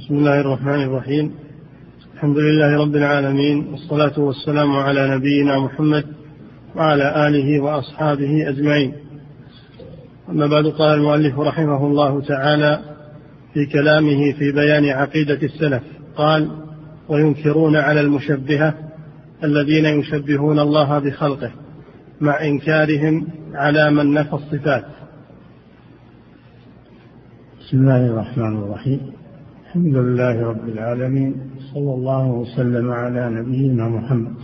بسم 0.00 0.14
الله 0.14 0.40
الرحمن 0.40 0.82
الرحيم. 0.82 1.34
الحمد 2.14 2.38
لله 2.38 2.82
رب 2.82 2.96
العالمين 2.96 3.66
والصلاة 3.66 4.20
والسلام 4.20 4.76
على 4.76 5.16
نبينا 5.16 5.58
محمد 5.58 6.04
وعلى 6.76 7.28
آله 7.28 7.60
وأصحابه 7.60 8.48
أجمعين. 8.48 8.94
أما 10.28 10.46
بعد 10.46 10.66
قال 10.66 10.98
المؤلف 10.98 11.38
رحمه 11.38 11.86
الله 11.86 12.20
تعالى 12.20 12.80
في 13.54 13.66
كلامه 13.66 14.32
في 14.32 14.52
بيان 14.52 14.84
عقيدة 14.84 15.38
السلف 15.42 15.82
قال 16.16 16.50
وينكرون 17.08 17.76
على 17.76 18.00
المشبهة 18.00 18.74
الذين 19.44 19.84
يشبهون 19.84 20.58
الله 20.58 20.98
بخلقه 20.98 21.50
مع 22.20 22.44
إنكارهم 22.44 23.28
على 23.54 23.90
من 23.90 24.14
نفى 24.14 24.32
الصفات. 24.32 24.84
بسم 27.60 27.78
الله 27.78 28.06
الرحمن 28.06 28.56
الرحيم. 28.56 29.00
الحمد 29.70 29.96
لله 29.96 30.42
رب 30.42 30.68
العالمين 30.68 31.34
صلى 31.74 31.94
الله 31.94 32.26
وسلم 32.26 32.90
على 32.90 33.30
نبينا 33.30 33.88
محمد 33.88 34.34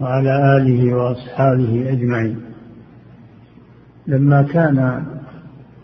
وعلى 0.00 0.56
آله 0.56 0.94
وأصحابه 0.94 1.92
أجمعين. 1.92 2.40
لما 4.06 4.42
كان 4.42 5.04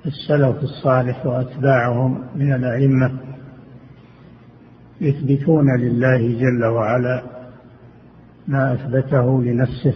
السلف 0.07 0.63
الصالح 0.63 1.27
وأتباعهم 1.27 2.25
من 2.35 2.53
الأئمة 2.53 3.13
يثبتون 5.01 5.81
لله 5.81 6.39
جل 6.41 6.65
وعلا 6.65 7.23
ما 8.49 8.73
أثبته 8.73 9.43
لنفسه 9.43 9.95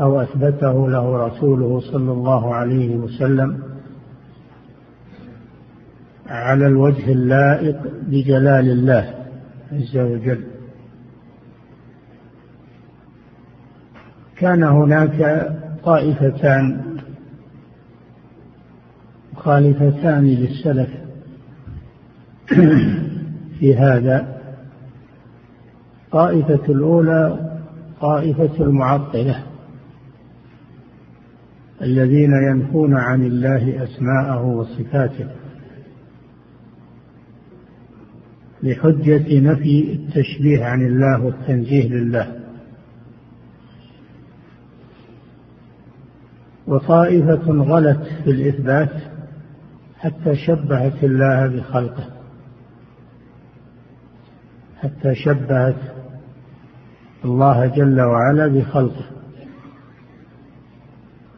أو 0.00 0.20
أثبته 0.20 0.88
له 0.90 1.26
رسوله 1.26 1.80
صلى 1.80 2.12
الله 2.12 2.54
عليه 2.54 2.96
وسلم 2.96 3.65
على 6.28 6.66
الوجه 6.66 7.12
اللائق 7.12 7.76
بجلال 8.08 8.70
الله 8.70 9.14
عز 9.72 9.96
وجل. 9.96 10.44
كان 14.36 14.62
هناك 14.62 15.50
طائفتان 15.84 16.96
مخالفتان 19.32 20.24
للسلف 20.26 20.90
في 23.58 23.76
هذا. 23.76 24.36
طائفة 26.12 26.64
الأولى 26.68 27.50
طائفة 28.00 28.64
المعطلة 28.64 29.42
الذين 31.82 32.30
ينفون 32.50 32.94
عن 32.96 33.26
الله 33.26 33.84
أسماءه 33.84 34.44
وصفاته. 34.44 35.28
لحجة 38.62 39.40
نفي 39.40 39.92
التشبيه 39.92 40.64
عن 40.64 40.86
الله 40.86 41.24
والتنزيه 41.24 41.88
لله. 41.88 42.32
وطائفة 46.66 47.52
غلت 47.52 48.02
في 48.24 48.30
الإثبات 48.30 48.92
حتى 49.98 50.36
شبهت 50.36 51.04
الله 51.04 51.46
بخلقه. 51.46 52.08
حتى 54.76 55.14
شبهت 55.14 55.80
الله 57.24 57.66
جل 57.66 58.00
وعلا 58.00 58.46
بخلقه. 58.46 59.04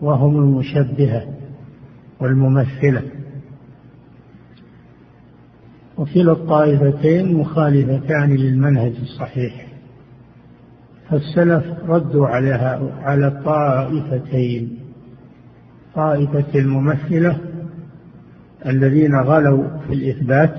وهم 0.01 0.37
المشبهة 0.37 1.35
والممثلة. 2.21 3.18
وكلا 5.99 6.33
الطائفتين 6.33 7.35
مخالفتان 7.35 8.37
للمنهج 8.37 8.93
الصحيح. 9.03 9.67
فالسلف 11.11 11.65
ردوا 11.89 12.27
عليها 12.27 12.81
على 13.03 13.27
الطائفتين. 13.27 14.79
طائفة 15.95 16.59
الممثلة 16.59 17.39
الذين 18.67 19.15
غلوا 19.15 19.65
في 19.87 19.95
الإثبات 19.95 20.55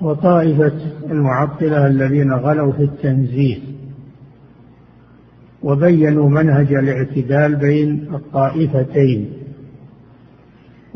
وطائفة 0.00 0.80
المعطلة 1.10 1.86
الذين 1.86 2.32
غلوا 2.32 2.72
في 2.72 2.82
التنزيه. 2.82 3.58
وبينوا 5.62 6.28
منهج 6.28 6.74
الاعتدال 6.74 7.56
بين 7.56 8.14
الطائفتين. 8.14 9.37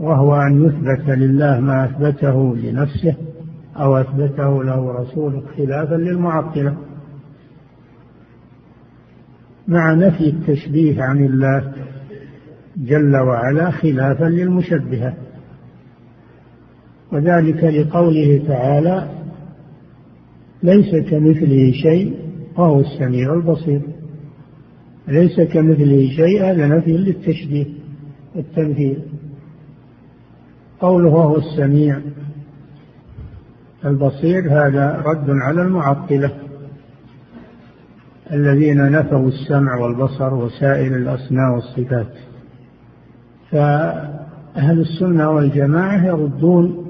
وهو 0.03 0.37
أن 0.37 0.65
يثبت 0.65 1.11
لله 1.11 1.61
ما 1.61 1.85
أثبته 1.85 2.57
لنفسه 2.57 3.15
أو 3.77 3.97
أثبته 3.97 4.65
له 4.65 4.93
رسوله 4.93 5.43
خلافا 5.57 5.95
للمعطلة. 5.95 6.77
مع 9.69 9.95
نفي 9.95 10.27
التشبيه 10.29 11.03
عن 11.03 11.25
الله 11.25 11.73
جل 12.77 13.17
وعلا 13.17 13.71
خلافا 13.71 14.25
للمشبهة. 14.25 15.15
وذلك 17.13 17.65
لقوله 17.65 18.43
تعالى 18.49 19.09
ليس 20.63 20.91
كمثله 21.11 21.73
شيء 21.73 22.17
وهو 22.57 22.81
السميع 22.81 23.35
البصير. 23.35 23.81
ليس 25.09 25.41
كمثله 25.41 26.09
شيء 26.17 26.45
هذا 26.45 26.67
نفي 26.67 26.97
للتشبيه 26.97 27.67
والتمثيل. 28.37 29.12
قوله 30.83 31.09
وهو 31.09 31.37
السميع 31.37 31.99
البصير 33.85 34.53
هذا 34.53 35.03
رد 35.07 35.31
على 35.31 35.63
المعطلة. 35.63 36.31
الذين 38.33 38.93
نفوا 38.93 39.29
السمع 39.29 39.77
والبصر 39.77 40.35
وسائر 40.35 40.97
الأسماء 40.97 41.55
والصفات. 41.55 42.13
فأهل 43.51 44.81
السنة 44.81 45.31
والجماعة 45.31 46.07
يردون 46.07 46.87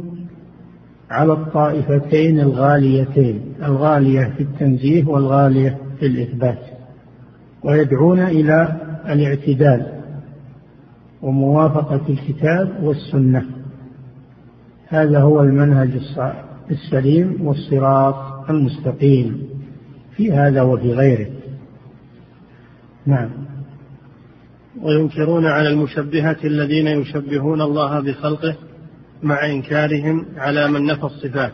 على 1.11 1.33
الطائفتين 1.33 2.41
الغاليتين 2.41 3.55
الغالية 3.65 4.35
في 4.37 4.43
التنزيه 4.43 5.05
والغالية 5.05 5.79
في 5.99 6.07
الإثبات 6.07 6.59
ويدعون 7.65 8.21
إلى 8.21 8.77
الاعتدال 9.09 9.87
وموافقة 11.23 12.01
الكتاب 12.09 12.83
والسنة. 12.83 13.45
هذا 14.93 15.21
هو 15.21 15.43
المنهج 15.43 15.91
السليم 16.71 17.47
والصراط 17.47 18.51
المستقيم. 18.51 19.43
في 20.17 20.33
هذا 20.33 20.63
وفي 20.63 20.93
غيره. 20.93 21.27
نعم. 23.07 23.31
وينكرون 24.83 25.47
على 25.47 25.69
المشبهة 25.69 26.37
الذين 26.45 26.87
يشبهون 26.87 27.63
الله 27.63 28.01
بخلقه 28.01 28.57
مع 29.23 29.47
إنكارهم 29.47 30.27
على 30.37 30.69
من 30.69 30.87
نفى 30.87 31.05
الصفات. 31.05 31.53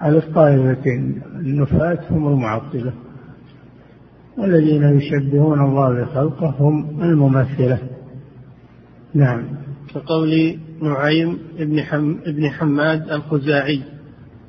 على 0.00 0.18
الطائفتين 0.18 1.22
النفاة 1.34 1.98
هم 2.10 2.28
المعطلة. 2.28 2.92
والذين 4.38 4.98
يشبهون 4.98 5.60
الله 5.60 6.04
بخلقه 6.04 6.54
هم 6.58 7.02
الممثلة. 7.02 7.78
نعم. 9.14 9.42
كقول 9.94 10.58
نعيم 10.80 11.38
بن, 11.58 11.80
حم 11.80 12.16
ابن 12.26 12.50
حماد 12.50 13.10
الخزاعي 13.10 13.82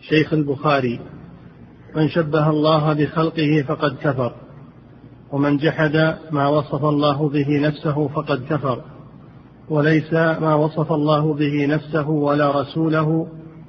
شيخ 0.01 0.33
البخاري. 0.33 0.99
من 1.95 2.09
شبه 2.09 2.49
الله 2.49 2.93
بخلقه 2.93 3.63
فقد 3.67 3.95
كفر 4.01 4.33
ومن 5.31 5.57
جحد 5.57 6.17
ما 6.31 6.47
وصف 6.47 6.85
الله 6.85 7.29
به 7.29 7.59
نفسه 7.67 8.07
فقد 8.07 8.45
كفر 8.49 8.81
وليس 9.69 10.13
ما 10.13 10.55
وصف 10.55 10.91
الله 10.91 11.33
به 11.33 11.65
نفسه 11.65 12.09
ولا 12.09 12.61
رسوله 12.61 13.27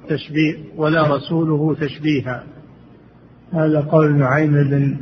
تشبيه 0.09 0.55
ولا 0.75 1.15
رسوله 1.15 1.75
تشبيها. 1.75 2.43
هذا 3.53 3.81
قول 3.81 4.15
نعيم 4.15 4.51
بن 4.51 4.97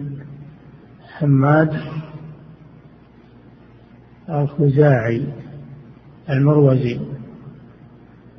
حماد 1.17 1.81
الخزاعي 4.29 5.23
المروزي. 6.29 6.99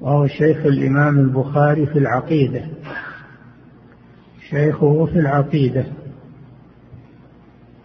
وهو 0.02 0.26
شيخ 0.26 0.66
الإمام 0.66 1.18
البخاري 1.18 1.86
في 1.86 1.98
العقيدة. 1.98 2.64
شيخه 4.50 5.06
في 5.06 5.18
العقيدة. 5.18 5.84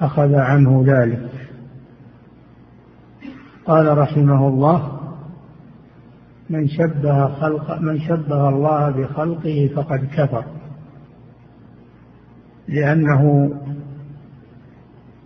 أخذ 0.01 0.35
عنه 0.35 0.83
ذلك. 0.87 1.29
قال 3.65 3.97
رحمه 3.97 4.47
الله 4.47 4.99
من 6.49 6.67
شبه 6.67 7.27
خلق 7.27 7.81
من 7.81 7.99
شبه 7.99 8.49
الله 8.49 8.89
بخلقه 8.89 9.69
فقد 9.75 10.07
كفر. 10.15 10.43
لأنه 12.67 13.51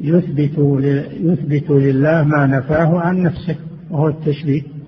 يثبت 0.01 0.57
يثبت 1.19 1.69
لله 1.69 2.23
ما 2.23 2.45
نفاه 2.45 2.99
عن 2.99 3.21
نفسه 3.21 3.55
وهو 3.89 4.07
التشبيه. 4.07 4.80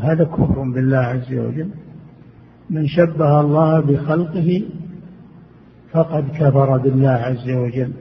هذا 0.00 0.24
كفر 0.24 0.62
بالله 0.74 0.98
عز 0.98 1.32
وجل. 1.32 1.68
من 2.70 2.86
شبه 2.86 3.40
الله 3.40 3.80
بخلقه 3.80 4.62
فقد 5.92 6.24
كفر 6.28 6.78
بالله 6.78 7.10
عز 7.10 7.50
وجل. 7.50 7.92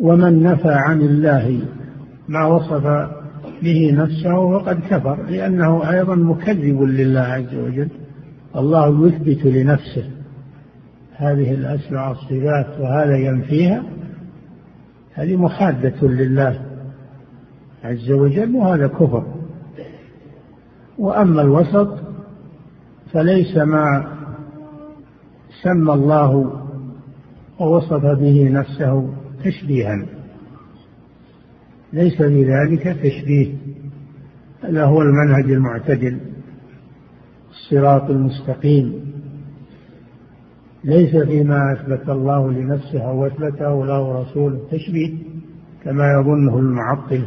ومن 0.00 0.42
نفى 0.42 0.72
عن 0.72 1.00
الله 1.00 1.60
ما 2.28 2.46
وصف 2.46 2.86
به 3.62 3.92
نفسه 3.92 4.58
فقد 4.58 4.80
كفر 4.90 5.22
لأنه 5.22 5.90
أيضا 5.90 6.14
مكذب 6.14 6.82
لله 6.82 7.20
عز 7.20 7.54
وجل. 7.54 7.88
الله 8.56 9.06
يثبت 9.06 9.46
لنفسه. 9.46 10.10
هذه 11.16 11.54
الأسماء 11.54 12.12
الصفات 12.12 12.80
وهذا 12.80 13.16
ينفيها 13.16 13.82
هذه 15.14 15.36
محادة 15.36 16.08
لله 16.08 16.60
عز 17.84 18.10
وجل 18.10 18.54
وهذا 18.54 18.86
كفر. 18.86 19.37
وأما 20.98 21.42
الوسط 21.42 21.98
فليس 23.12 23.56
ما 23.56 24.12
سمى 25.62 25.92
الله 25.92 26.52
ووصف 27.60 28.04
به 28.06 28.50
نفسه 28.50 29.14
تشبيها. 29.44 30.06
ليس 31.92 32.22
في 32.22 32.44
ذلك 32.44 32.82
تشبيه 33.02 33.54
هذا 34.62 34.84
هو 34.84 35.02
المنهج 35.02 35.50
المعتدل 35.50 36.20
الصراط 37.50 38.10
المستقيم. 38.10 39.08
ليس 40.84 41.16
فيما 41.16 41.72
أثبت 41.72 42.08
الله 42.08 42.52
لنفسه 42.52 43.02
أو 43.02 43.26
أثبته 43.26 43.86
له 43.86 44.22
رسوله 44.22 44.60
تشبيه 44.70 45.14
كما 45.84 46.04
يظنه 46.12 46.58
المعطل. 46.58 47.24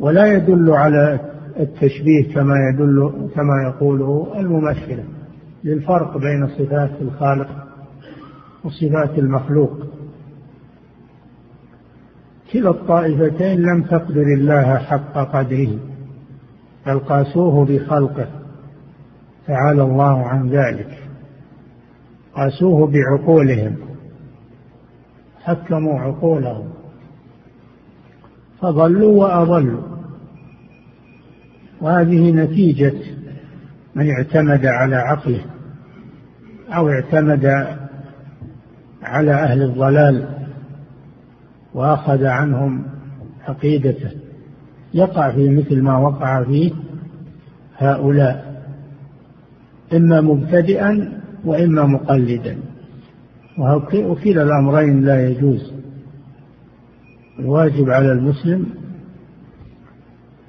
ولا 0.00 0.26
يدل 0.26 0.70
على 0.70 1.29
التشبيه 1.60 2.34
كما 2.34 2.54
يدل 2.72 3.12
كما 3.34 3.62
يقوله 3.68 4.32
الممثلة 4.36 5.04
للفرق 5.64 6.18
بين 6.18 6.48
صفات 6.48 6.90
الخالق 7.00 7.48
وصفات 8.64 9.18
المخلوق. 9.18 9.78
كلا 12.52 12.70
الطائفتين 12.70 13.62
لم 13.62 13.82
تقدر 13.82 14.22
الله 14.22 14.78
حق 14.78 15.12
قدره 15.12 15.78
بل 16.86 16.98
قاسوه 16.98 17.64
بخلقه 17.64 18.28
تعالى 19.46 19.82
الله 19.82 20.26
عن 20.26 20.48
ذلك. 20.48 20.98
قاسوه 22.34 22.92
بعقولهم 22.92 23.76
حكموا 25.42 26.00
عقولهم 26.00 26.68
فضلوا 28.60 29.20
وأضلوا. 29.20 29.89
وهذه 31.80 32.30
نتيجة 32.30 32.92
من 33.94 34.10
اعتمد 34.10 34.66
على 34.66 34.96
عقله 34.96 35.44
أو 36.68 36.88
اعتمد 36.88 37.46
على 39.02 39.32
أهل 39.32 39.62
الضلال 39.62 40.28
وأخذ 41.74 42.24
عنهم 42.24 42.82
عقيدته. 43.48 44.10
يقع 44.94 45.30
في 45.30 45.48
مثل 45.48 45.82
ما 45.82 45.98
وقع 45.98 46.44
فيه 46.44 46.72
هؤلاء 47.76 48.62
إما 49.92 50.20
مبتدئا 50.20 51.20
وإما 51.44 51.86
مقلدا. 51.86 52.58
وكلا 53.94 54.42
الأمرين 54.42 55.04
لا 55.04 55.28
يجوز. 55.28 55.72
الواجب 57.38 57.90
على 57.90 58.12
المسلم 58.12 58.66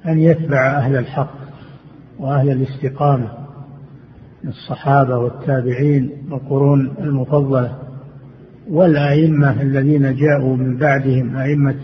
أن 0.06 0.18
يتبع 0.18 0.78
أهل 0.78 0.96
الحق 0.96 1.34
وأهل 2.18 2.50
الاستقامة 2.50 3.28
من 4.44 4.50
الصحابة 4.50 5.18
والتابعين 5.18 6.10
والقرون 6.30 6.94
المفضلة 6.98 7.78
والأئمة 8.70 9.62
الذين 9.62 10.14
جاءوا 10.14 10.56
من 10.56 10.76
بعدهم 10.76 11.36
أئمة 11.36 11.76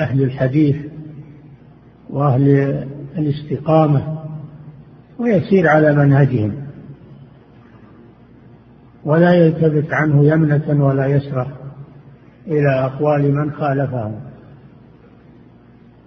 أهل 0.00 0.22
الحديث 0.22 0.76
وأهل 2.10 2.48
الاستقامة 3.18 4.18
ويسير 5.18 5.68
على 5.68 5.94
منهجهم. 5.94 6.52
ولا 9.04 9.32
يلتفت 9.32 9.92
عنه 9.92 10.26
يمنة 10.26 10.84
ولا 10.84 11.06
يسرة 11.06 11.46
إلى 12.46 12.84
أقوال 12.84 13.34
من 13.34 13.52
خالفه 13.52 14.12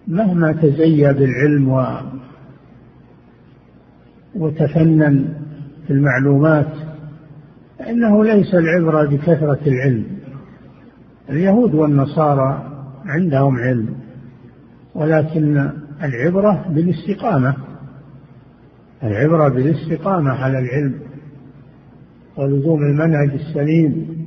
مهما 0.08 0.52
تزيى 0.52 1.14
بالعلم 1.14 1.70
و 1.70 1.86
وتفنن 4.36 5.34
في 5.88 5.94
المعلومات 5.94 6.74
فإنه 7.80 8.24
ليس 8.24 8.56
العبرة 8.56 9.06
بكثرة 9.06 9.60
العلم. 9.68 10.06
اليهود 11.30 11.74
والنصارى 11.74 12.72
عندهم 13.06 13.58
علم 13.58 13.96
ولكن 14.96 15.72
العبرة 16.04 16.66
بالاستقامة. 16.70 17.56
العبرة 19.04 19.48
بالاستقامة 19.50 20.32
على 20.32 20.60
العلم 20.60 21.00
ولزوم 22.38 22.82
المنهج 22.82 23.32
السليم. 23.34 24.18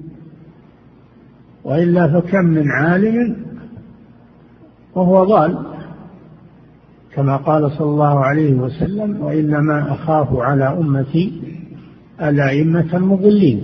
وإلا 1.64 2.20
فكم 2.20 2.44
من 2.44 2.70
عالم 2.70 3.36
وهو 4.94 5.24
ضال. 5.24 5.69
كما 7.14 7.36
قال 7.36 7.70
صلى 7.70 7.90
الله 7.90 8.24
عليه 8.24 8.54
وسلم 8.54 9.22
وإنما 9.22 9.92
أخاف 9.92 10.36
على 10.36 10.64
أمتي 10.64 11.32
الأئمة 12.22 12.96
المضلين. 12.96 13.62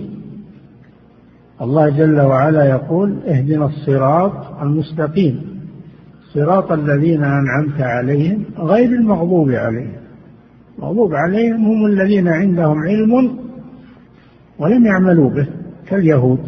الله 1.63 1.89
جل 1.89 2.21
وعلا 2.21 2.65
يقول 2.65 3.17
اهدنا 3.29 3.67
الصراط 3.67 4.63
المستقيم. 4.63 5.41
صراط 6.35 6.73
الذين 6.73 7.25
أنعمت 7.25 7.81
عليهم 7.81 8.45
غير 8.59 8.89
المغضوب 8.89 9.51
عليهم. 9.51 9.93
المغضوب 10.79 11.15
عليهم 11.15 11.65
هم 11.65 11.87
الذين 11.87 12.29
عندهم 12.29 12.79
علم 12.79 13.39
ولم 14.59 14.87
يعملوا 14.87 15.31
به 15.31 15.47
كاليهود. 15.89 16.41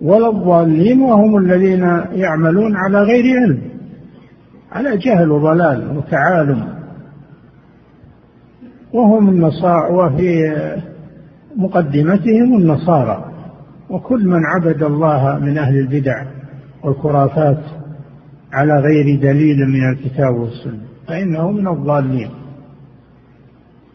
ولا 0.00 0.30
الضالين 0.30 1.00
وهم 1.00 1.36
الذين 1.36 1.82
يعملون 2.12 2.76
على 2.76 3.02
غير 3.02 3.24
علم. 3.40 3.58
على 4.72 4.96
جهل 4.96 5.30
وضلال 5.30 5.96
وتعالم. 5.96 6.68
وهم 8.92 9.28
النصارى 9.28 9.92
وفي 9.92 10.52
مقدمتهم 11.56 12.58
النصارى. 12.58 13.24
وكل 13.90 14.26
من 14.26 14.40
عبد 14.46 14.82
الله 14.82 15.38
من 15.38 15.58
أهل 15.58 15.78
البدع 15.78 16.24
والخرافات 16.84 17.58
على 18.52 18.78
غير 18.78 19.20
دليل 19.20 19.68
من 19.68 19.90
الكتاب 19.92 20.34
والسنة 20.34 20.80
فإنه 21.08 21.50
من 21.50 21.68
الضالين. 21.68 22.30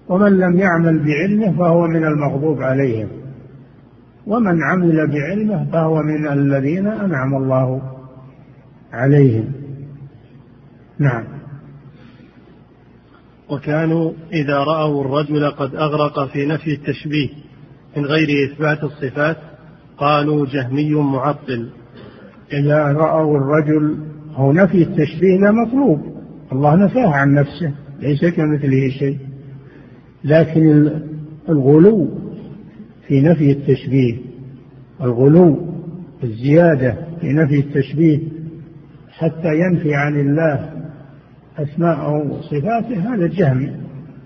ومن 0.10 0.38
لم 0.38 0.60
يعمل 0.60 1.06
بعلمه 1.06 1.58
فهو 1.58 1.88
من 1.88 2.06
المغضوب 2.06 2.62
عليهم. 2.62 3.08
ومن 4.28 4.64
عمل 4.64 5.08
بعلمه 5.08 5.66
فهو 5.72 6.04
من 6.04 6.28
الذين 6.28 6.88
أنعم 6.88 7.36
الله 7.36 7.82
عليهم. 8.94 9.65
نعم. 11.00 11.24
وكانوا 13.50 14.14
إذا 14.34 14.58
رأوا 14.58 15.06
الرجل 15.06 15.52
قد 15.52 15.76
أغرق 15.76 16.28
في 16.28 16.46
نفي 16.46 16.74
التشبيه 16.74 17.30
من 17.98 18.06
غير 18.06 18.28
إثبات 18.52 18.84
الصفات 18.84 19.38
قالوا 19.98 20.46
جهمي 20.46 20.94
معطل. 20.94 21.70
إذا 22.54 22.78
رأوا 22.78 23.38
الرجل 23.38 23.98
هو 24.34 24.52
نفي 24.52 24.82
التشبيه 24.82 25.40
لا 25.40 25.52
مطلوب. 25.52 26.16
الله 26.52 26.76
نفاه 26.76 27.10
عن 27.10 27.34
نفسه 27.34 27.74
ليس 28.00 28.26
كمثله 28.26 28.90
شيء. 29.00 29.20
لكن 30.24 30.92
الغلو 31.50 32.10
في 33.08 33.22
نفي 33.22 33.52
التشبيه 33.52 34.18
الغلو 35.02 35.76
الزيادة 36.24 36.98
في 37.22 37.34
نفي 37.34 37.60
التشبيه 37.60 38.20
حتى 39.10 39.60
ينفي 39.60 39.94
عن 39.94 40.20
الله 40.20 40.75
أسماءه 41.58 42.32
وصفاته 42.32 43.14
هذا 43.14 43.26
الجهمي 43.26 43.72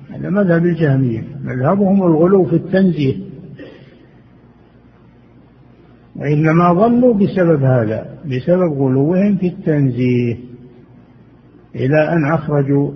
هذا 0.09 0.29
مذهب 0.29 0.65
الجهمية 0.65 1.23
مذهبهم 1.43 2.03
الغلو 2.03 2.45
في 2.45 2.55
التنزيه. 2.55 3.15
وإنما 6.15 6.73
ظلوا 6.73 7.13
بسبب 7.13 7.63
هذا 7.63 8.19
بسبب 8.25 8.73
غلوهم 8.73 9.35
في 9.35 9.47
التنزيه. 9.47 10.37
إلى 11.75 12.13
أن 12.13 12.33
أخرجوا 12.33 12.91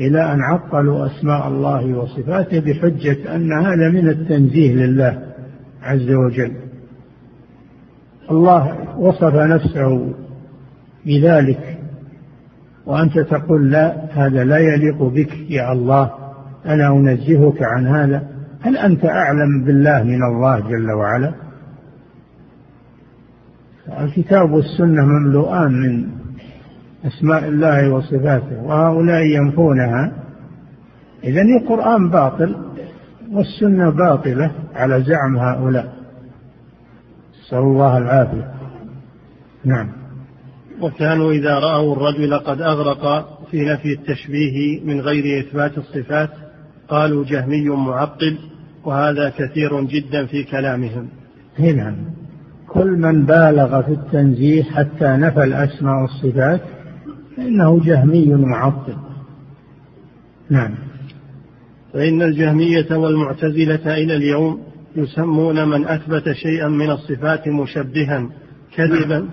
إلى 0.00 0.32
أن 0.32 0.40
عطلوا 0.40 1.06
أسماء 1.06 1.48
الله 1.48 1.98
وصفاته 1.98 2.60
بحجة 2.60 3.36
أن 3.36 3.52
هذا 3.52 3.90
من 3.90 4.08
التنزيه 4.08 4.74
لله 4.74 5.22
عز 5.82 6.10
وجل. 6.10 6.52
الله 8.30 8.98
وصف 8.98 9.34
نفسه 9.34 10.14
بذلك. 11.06 11.73
وأنت 12.86 13.18
تقول 13.18 13.70
لا 13.70 13.96
هذا 14.12 14.44
لا 14.44 14.58
يليق 14.58 15.02
بك 15.02 15.50
يا 15.50 15.72
الله 15.72 16.10
أنا 16.66 16.88
أنزهك 16.88 17.62
عن 17.62 17.86
هذا؟ 17.86 18.22
هل 18.60 18.76
أنت 18.76 19.04
أعلم 19.04 19.64
بالله 19.64 20.02
من 20.02 20.22
الله 20.22 20.60
جل 20.60 20.92
وعلا؟ 20.92 21.32
الكتاب 24.00 24.50
والسنة 24.50 25.04
مملوءان 25.04 25.72
من 25.72 26.06
أسماء 27.04 27.48
الله 27.48 27.90
وصفاته 27.90 28.62
وهؤلاء 28.62 29.22
ينفونها. 29.22 30.12
إذا 31.24 31.42
القرآن 31.42 32.10
باطل 32.10 32.56
والسنة 33.32 33.90
باطلة 33.90 34.50
على 34.74 35.02
زعم 35.02 35.36
هؤلاء. 35.36 35.94
نسأل 37.46 37.58
الله 37.58 37.98
العافية. 37.98 38.54
نعم. 39.64 40.03
وكانوا 40.80 41.32
إذا 41.32 41.58
رأوا 41.58 41.96
الرجل 41.96 42.34
قد 42.34 42.60
أغرق 42.60 43.28
في 43.50 43.64
نفي 43.64 43.92
التشبيه 43.92 44.80
من 44.84 45.00
غير 45.00 45.40
إثبات 45.40 45.78
الصفات 45.78 46.30
قالوا 46.88 47.24
جهمي 47.24 47.68
معطل 47.68 48.38
وهذا 48.84 49.32
كثير 49.38 49.80
جدا 49.80 50.26
في 50.26 50.44
كلامهم. 50.44 51.08
نعم 51.58 51.96
كل 52.68 52.90
من 52.90 53.24
بالغ 53.24 53.82
في 53.82 53.92
التنزيه 53.92 54.62
حتى 54.62 55.06
نفى 55.06 55.44
الأسماء 55.44 56.02
والصفات 56.02 56.60
فإنه 57.36 57.80
جهمي 57.84 58.26
معطل 58.26 58.96
نعم. 60.50 60.74
فإن 61.92 62.22
الجهمية 62.22 62.96
والمعتزلة 62.96 63.94
إلى 63.94 64.16
اليوم 64.16 64.62
يسمون 64.96 65.68
من 65.68 65.86
أثبت 65.86 66.32
شيئا 66.32 66.68
من 66.68 66.90
الصفات 66.90 67.48
مشبها 67.48 68.28
كذبا. 68.76 69.28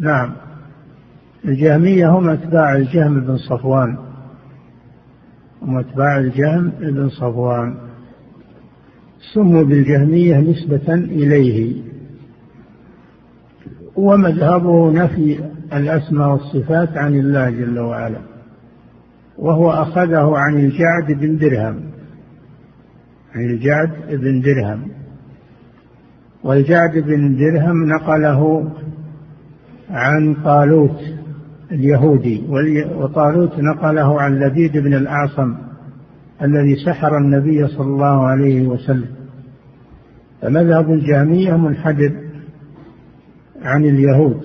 نعم. 0.00 0.45
الجهمية 1.46 2.10
هم 2.10 2.28
أتباع 2.28 2.76
الجهم 2.76 3.20
بن 3.20 3.36
صفوان. 3.36 3.96
هم 5.62 5.78
أتباع 5.78 6.18
الجهم 6.18 6.72
بن 6.80 7.08
صفوان. 7.08 7.74
سموا 9.34 9.64
بالجهمية 9.64 10.36
نسبة 10.36 10.94
إليه. 10.94 11.82
ومذهبه 13.96 14.92
نفي 14.92 15.38
الأسماء 15.72 16.28
والصفات 16.28 16.96
عن 16.96 17.14
الله 17.14 17.50
جل 17.50 17.78
وعلا. 17.78 18.20
وهو 19.38 19.70
أخذه 19.70 20.36
عن 20.36 20.54
الجعد 20.54 21.20
بن 21.20 21.36
درهم. 21.36 21.80
عن 23.34 23.44
الجعد 23.44 23.90
بن 24.10 24.40
درهم. 24.40 24.88
والجعد 26.44 26.98
بن 26.98 27.36
درهم 27.36 27.88
نقله 27.88 28.70
عن 29.90 30.34
طالوت 30.34 31.15
اليهودي 31.72 32.42
وطالوت 32.96 33.58
نقله 33.58 34.20
عن 34.20 34.38
لبيد 34.38 34.72
بن 34.72 34.94
الأعصم 34.94 35.54
الذي 36.42 36.76
سحر 36.86 37.18
النبي 37.18 37.68
صلى 37.68 37.86
الله 37.86 38.26
عليه 38.26 38.68
وسلم. 38.68 39.08
فمذهب 40.42 40.92
الجهمية 40.92 41.56
منحدر 41.56 42.12
عن 43.62 43.84
اليهود 43.84 44.40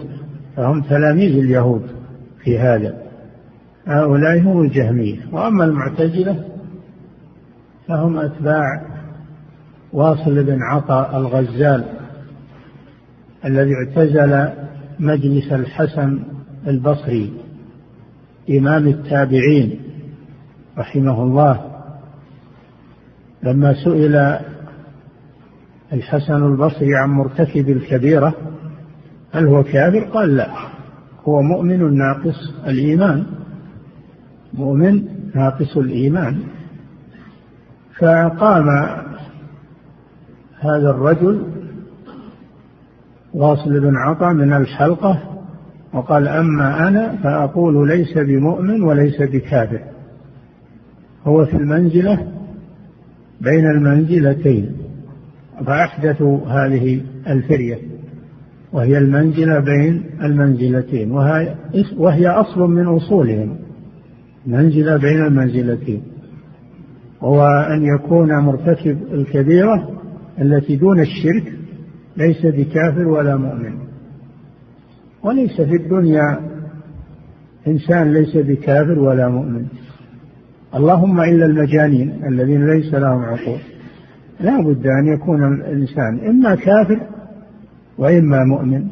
فهم 0.55 0.81
تلاميذ 0.81 1.37
اليهود 1.37 1.81
في 2.43 2.59
هذا. 2.59 3.01
هؤلاء 3.87 4.39
هم 4.39 4.61
الجهمية. 4.61 5.19
وأما 5.31 5.65
المعتزلة 5.65 6.43
فهم 7.87 8.17
أتباع 8.17 8.81
واصل 9.93 10.43
بن 10.43 10.57
عطاء 10.61 11.17
الغزال 11.17 11.85
الذي 13.45 13.71
اعتزل 13.73 14.49
مجلس 14.99 15.51
الحسن 15.53 16.19
البصري 16.67 17.33
إمام 18.49 18.87
التابعين 18.87 19.79
رحمه 20.77 21.23
الله 21.23 21.71
لما 23.43 23.73
سئل 23.83 24.39
الحسن 25.93 26.45
البصري 26.45 26.95
عن 26.95 27.09
مرتكب 27.09 27.69
الكبيرة 27.69 28.33
هل 29.33 29.47
هو 29.47 29.63
كافر؟ 29.63 29.99
قال 29.99 30.35
لا 30.35 30.49
هو 31.27 31.41
مؤمن 31.41 31.97
ناقص 31.97 32.53
الإيمان 32.67 33.25
مؤمن 34.53 35.05
ناقص 35.35 35.77
الإيمان 35.77 36.39
فقام 37.99 38.69
هذا 40.59 40.89
الرجل 40.89 41.43
واصل 43.33 43.79
بن 43.79 43.95
عطا 43.95 44.33
من 44.33 44.53
الحلقة 44.53 45.30
وقال 45.93 46.27
أما 46.27 46.87
أنا 46.87 47.15
فأقول 47.23 47.87
ليس 47.87 48.17
بمؤمن 48.17 48.81
وليس 48.81 49.21
بكافر. 49.21 49.79
هو 51.25 51.45
في 51.45 51.57
المنزلة 51.57 52.27
بين 53.41 53.65
المنزلتين 53.65 54.71
فأحدثوا 55.65 56.47
هذه 56.47 57.01
الفرية 57.27 57.77
وهي 58.73 58.97
المنزلة 58.97 59.59
بين 59.59 60.03
المنزلتين 60.23 61.11
وهي, 61.11 62.27
أصل 62.27 62.59
من 62.59 62.87
أصولهم 62.87 63.57
منزلة 64.45 64.97
بين 64.97 65.25
المنزلتين. 65.25 66.03
وهو 67.21 67.47
أن 67.47 67.85
يكون 67.95 68.39
مرتكب 68.39 68.97
الكبيرة 69.13 69.89
التي 70.41 70.75
دون 70.75 70.99
الشرك 70.99 71.53
ليس 72.17 72.45
بكافر 72.45 73.07
ولا 73.07 73.35
مؤمن. 73.35 73.90
وليس 75.23 75.61
في 75.61 75.75
الدنيا 75.75 76.39
إنسان 77.67 78.13
ليس 78.13 78.37
بكافر 78.37 78.99
ولا 78.99 79.27
مؤمن. 79.27 79.65
اللهم 80.75 81.21
إلا 81.21 81.45
المجانين 81.45 82.25
الذين 82.27 82.67
ليس 82.67 82.93
لهم 82.93 83.23
عقول. 83.23 83.59
لا 84.39 84.61
بد 84.61 84.87
أن 84.87 85.13
يكون 85.13 85.53
الإنسان 85.53 86.19
إما 86.29 86.55
كافر 86.55 86.99
وإما 87.97 88.43
مؤمن. 88.43 88.87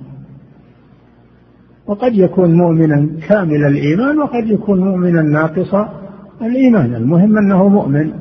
وقد 1.88 2.16
يكون 2.16 2.54
مؤمنا 2.54 3.10
كامل 3.28 3.66
الإيمان 3.66 4.20
وقد 4.20 4.48
يكون 4.48 4.80
مؤمنا 4.80 5.22
ناقص 5.22 5.76
الإيمان. 6.42 6.96
المهم 6.96 7.38
أنه 7.38 7.68
مؤمن. 7.68 8.12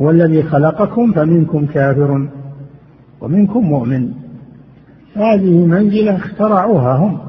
هو 0.00 0.10
الذي 0.10 0.42
خلقكم 0.42 1.12
فمنكم 1.12 1.66
كافر 1.66 2.28
ومنكم 3.20 3.60
مؤمن. 3.60 4.23
هذه 5.14 5.66
منزلة 5.66 6.16
اخترعوها 6.16 6.96
هم 6.96 7.20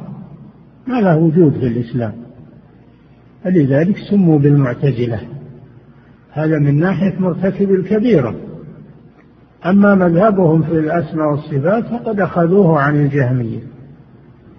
ما 0.87 1.01
له 1.01 1.17
وجود 1.17 1.53
في 1.53 1.67
الإسلام. 1.67 2.13
فلذلك 3.43 3.97
سموا 4.09 4.39
بالمعتزلة. 4.39 5.19
هذا 6.31 6.59
من 6.59 6.79
ناحية 6.79 7.19
مرتكب 7.19 7.71
الكبيرة. 7.71 8.35
أما 9.65 9.95
مذهبهم 9.95 10.61
في 10.61 10.71
الأسماء 10.71 11.27
والصفات 11.31 11.85
فقد 11.85 12.19
أخذوه 12.19 12.79
عن 12.79 12.95
الجهمية. 12.95 13.59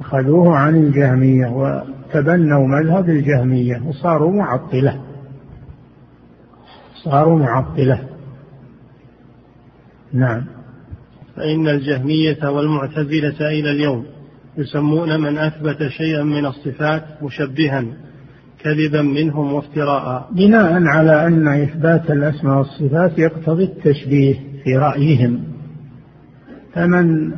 أخذوه 0.00 0.56
عن 0.56 0.76
الجهمية 0.76 1.46
وتبنوا 1.46 2.66
مذهب 2.66 3.08
الجهمية 3.08 3.82
وصاروا 3.88 4.32
معطلة. 4.32 5.00
صاروا 7.04 7.38
معطلة. 7.38 8.00
نعم. 10.12 10.55
فإن 11.36 11.68
الجهمية 11.68 12.50
والمعتزلة 12.50 13.48
إلى 13.48 13.70
اليوم 13.70 14.04
يسمون 14.58 15.20
من 15.20 15.38
أثبت 15.38 15.88
شيئا 15.88 16.22
من 16.22 16.46
الصفات 16.46 17.02
مشبها 17.22 17.84
كذبا 18.58 19.02
منهم 19.02 19.52
وافتراء. 19.52 20.28
بناء 20.32 20.82
على 20.84 21.26
أن 21.26 21.48
إثبات 21.48 22.10
الأسماء 22.10 22.58
والصفات 22.58 23.18
يقتضي 23.18 23.64
التشبيه 23.64 24.34
في 24.64 24.76
رأيهم. 24.76 25.44
فمن 26.74 27.32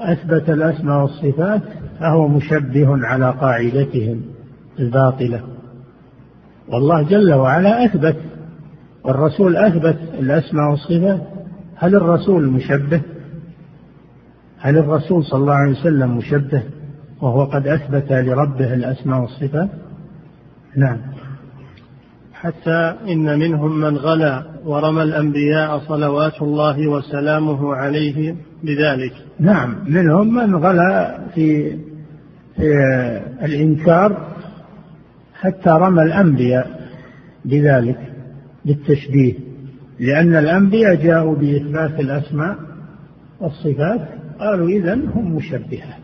أثبت 0.00 0.50
الأسماء 0.50 1.00
والصفات 1.02 1.62
فهو 2.00 2.28
مشبه 2.28 3.06
على 3.06 3.30
قاعدتهم 3.30 4.22
الباطلة. 4.78 5.42
والله 6.68 7.02
جل 7.02 7.34
وعلا 7.34 7.84
أثبت 7.84 8.16
والرسول 9.04 9.56
أثبت 9.56 9.98
الأسماء 10.18 10.70
والصفات. 10.70 11.22
هل 11.76 11.94
الرسول 11.94 12.48
مشبه؟ 12.48 13.00
هل 14.60 14.78
الرسول 14.78 15.24
صلى 15.24 15.40
الله 15.40 15.54
عليه 15.54 15.80
وسلم 15.80 16.16
مشبه 16.16 16.62
وهو 17.20 17.44
قد 17.44 17.66
أثبت 17.66 18.12
لربه 18.12 18.74
الأسماء 18.74 19.20
والصفات؟ 19.20 19.68
نعم. 20.76 20.98
حتى 22.32 22.94
إن 23.08 23.38
منهم 23.38 23.80
من 23.80 23.96
غلا 23.96 24.42
ورمى 24.64 25.02
الأنبياء 25.02 25.78
صلوات 25.78 26.42
الله 26.42 26.88
وسلامه 26.88 27.74
عليه 27.74 28.34
بذلك. 28.62 29.12
نعم. 29.40 29.74
منهم 29.86 30.34
من 30.34 30.56
غلا 30.56 31.18
في, 31.34 31.76
في 32.56 32.72
الإنكار 33.42 34.28
حتى 35.34 35.70
رمى 35.70 36.02
الأنبياء 36.02 36.80
بذلك 37.44 37.98
بالتشبيه 38.64 39.34
لأن 40.00 40.36
الأنبياء 40.36 40.94
جاءوا 40.94 41.36
بإثبات 41.36 42.00
الأسماء 42.00 42.56
والصفات 43.40 44.08
قالوا 44.40 44.68
إذا 44.68 44.94
هم 44.94 45.36
مشبهة. 45.36 45.96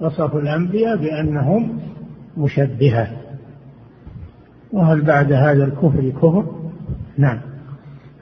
وصفوا 0.00 0.40
الأنبياء 0.40 0.96
بأنهم 0.96 1.80
مشبهة. 2.36 3.08
وهل 4.72 5.00
بعد 5.00 5.32
هذا 5.32 5.64
الكفر 5.64 6.10
كفر؟ 6.10 6.44
نعم. 7.18 7.40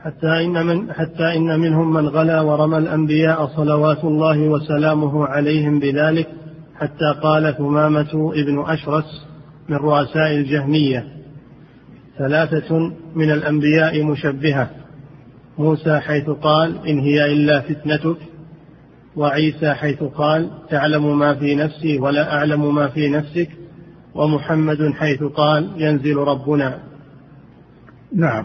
حتى 0.05 0.45
إن 0.45 0.67
من 0.67 0.93
حتى 0.93 1.37
إن 1.37 1.61
منهم 1.61 1.93
من 1.93 2.09
غلا 2.09 2.41
ورمى 2.41 2.79
الأنبياء 2.79 3.47
صلوات 3.47 4.05
الله 4.05 4.49
وسلامه 4.49 5.27
عليهم 5.27 5.79
بذلك 5.79 6.29
حتى 6.77 7.21
قال 7.23 7.57
ثمامة 7.57 8.33
ابن 8.35 8.65
أشرس 8.67 9.27
من 9.69 9.77
رؤساء 9.77 10.35
الجهمية 10.35 11.05
ثلاثة 12.19 12.93
من 13.15 13.31
الأنبياء 13.31 14.05
مشبهة. 14.05 14.71
موسى 15.59 15.99
حيث 16.01 16.31
قال 16.31 16.89
إن 16.89 16.99
هي 16.99 17.33
إلا 17.33 17.61
فتنتك. 17.61 18.17
وعيسى 19.17 19.75
حيث 19.75 20.03
قال 20.03 20.51
تعلم 20.71 21.19
ما 21.19 21.35
في 21.35 21.55
نفسي 21.55 21.99
ولا 21.99 22.37
أعلم 22.37 22.75
ما 22.75 22.89
في 22.89 23.09
نفسك. 23.09 23.49
ومحمد 24.15 24.93
حيث 24.95 25.23
قال 25.23 25.71
ينزل 25.77 26.17
ربنا. 26.17 26.79
نعم. 28.15 28.45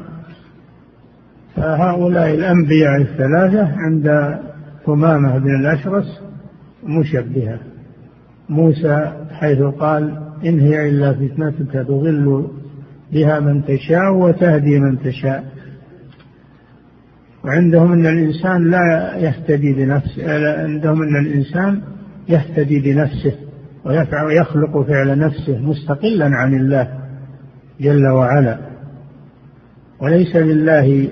فهؤلاء 1.56 2.36
الأنبياء 2.36 3.02
الثلاثة 3.02 3.68
عند 3.78 4.40
ثمامة 4.86 5.38
بن 5.38 5.56
الأشرس 5.60 6.22
مشبهة. 6.84 7.60
موسى 8.50 9.12
حيث 9.32 9.62
قال 9.62 10.18
إن 10.46 10.60
هي 10.60 10.90
إلا 10.90 11.14
فتنتك 11.14 11.74
تضل 11.74 12.48
بها 13.12 13.40
من 13.40 13.66
تشاء 13.66 14.14
وتهدي 14.14 14.80
من 14.80 15.00
تشاء. 15.00 15.59
وعندهم 17.46 17.92
أن 17.92 18.06
الإنسان 18.06 18.72
لا 18.72 19.16
يهتدي 19.18 19.74
بنفسه 19.74 20.24
عندهم 20.64 21.04
أن 21.04 21.26
الإنسان 21.26 21.82
يهتدي 22.30 22.80
بنفسه 22.80 23.36
ويفعل 23.86 24.26
ويخلق 24.26 24.82
فعل 24.82 25.20
نفسه 25.20 25.60
مستقلا 25.60 26.26
عن 26.26 26.54
الله 26.54 27.00
جل 27.82 28.08
وعلا. 28.08 28.60
وليس 30.02 30.36
لله 30.36 31.10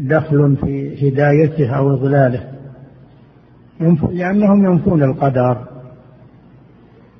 دخل 0.00 0.56
في 0.56 1.08
هدايته 1.08 1.76
أو 1.76 1.94
إضلاله 1.94 2.44
لأنهم 4.12 4.64
ينفون 4.64 5.02
القدر 5.02 5.66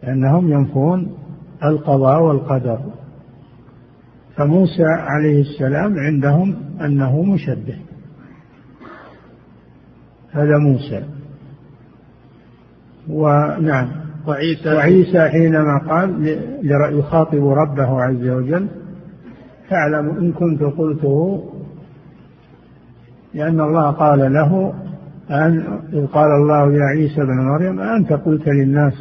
لأنهم 0.02 0.52
ينفون 0.52 1.12
القضاء 1.64 2.22
والقدر. 2.22 2.80
فموسى 4.36 4.84
عليه 4.84 5.40
السلام 5.40 5.98
عندهم 5.98 6.56
أنه 6.80 7.22
مشبه. 7.22 7.76
هذا 10.32 10.58
موسى. 10.58 11.02
ونعم. 13.08 13.88
وعيسى. 14.26 14.74
وعيسى 14.74 15.28
حينما 15.28 15.78
قال 15.88 16.38
يخاطب 16.98 17.46
ربه 17.46 18.02
عز 18.02 18.28
وجل 18.28 18.68
تعلم 19.70 20.10
إن 20.10 20.32
كنت 20.32 20.62
قلته 20.62 21.44
لأن 23.34 23.60
الله 23.60 23.90
قال 23.90 24.32
له 24.32 24.74
أن 25.30 25.62
قال 26.12 26.30
الله 26.30 26.72
يا 26.72 26.84
عيسى 26.84 27.20
بن 27.20 27.36
مريم 27.36 27.80
أنت 27.80 28.12
قلت 28.12 28.48
للناس 28.48 28.92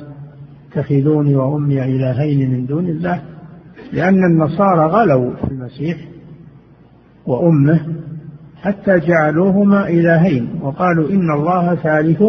اتخذوني 0.72 1.36
وأمي 1.36 1.84
إلهين 1.84 2.52
من 2.52 2.66
دون 2.66 2.88
الله؟ 2.88 3.22
لأن 3.94 4.26
النصارى 4.26 4.86
غلوا 4.86 5.36
في 5.36 5.52
المسيح 5.52 5.98
وأمه 7.26 7.80
حتى 8.62 9.00
جعلوهما 9.00 9.90
إلهين 9.90 10.50
وقالوا 10.62 11.10
إن 11.10 11.32
الله 11.32 11.76
ثالث 11.76 12.24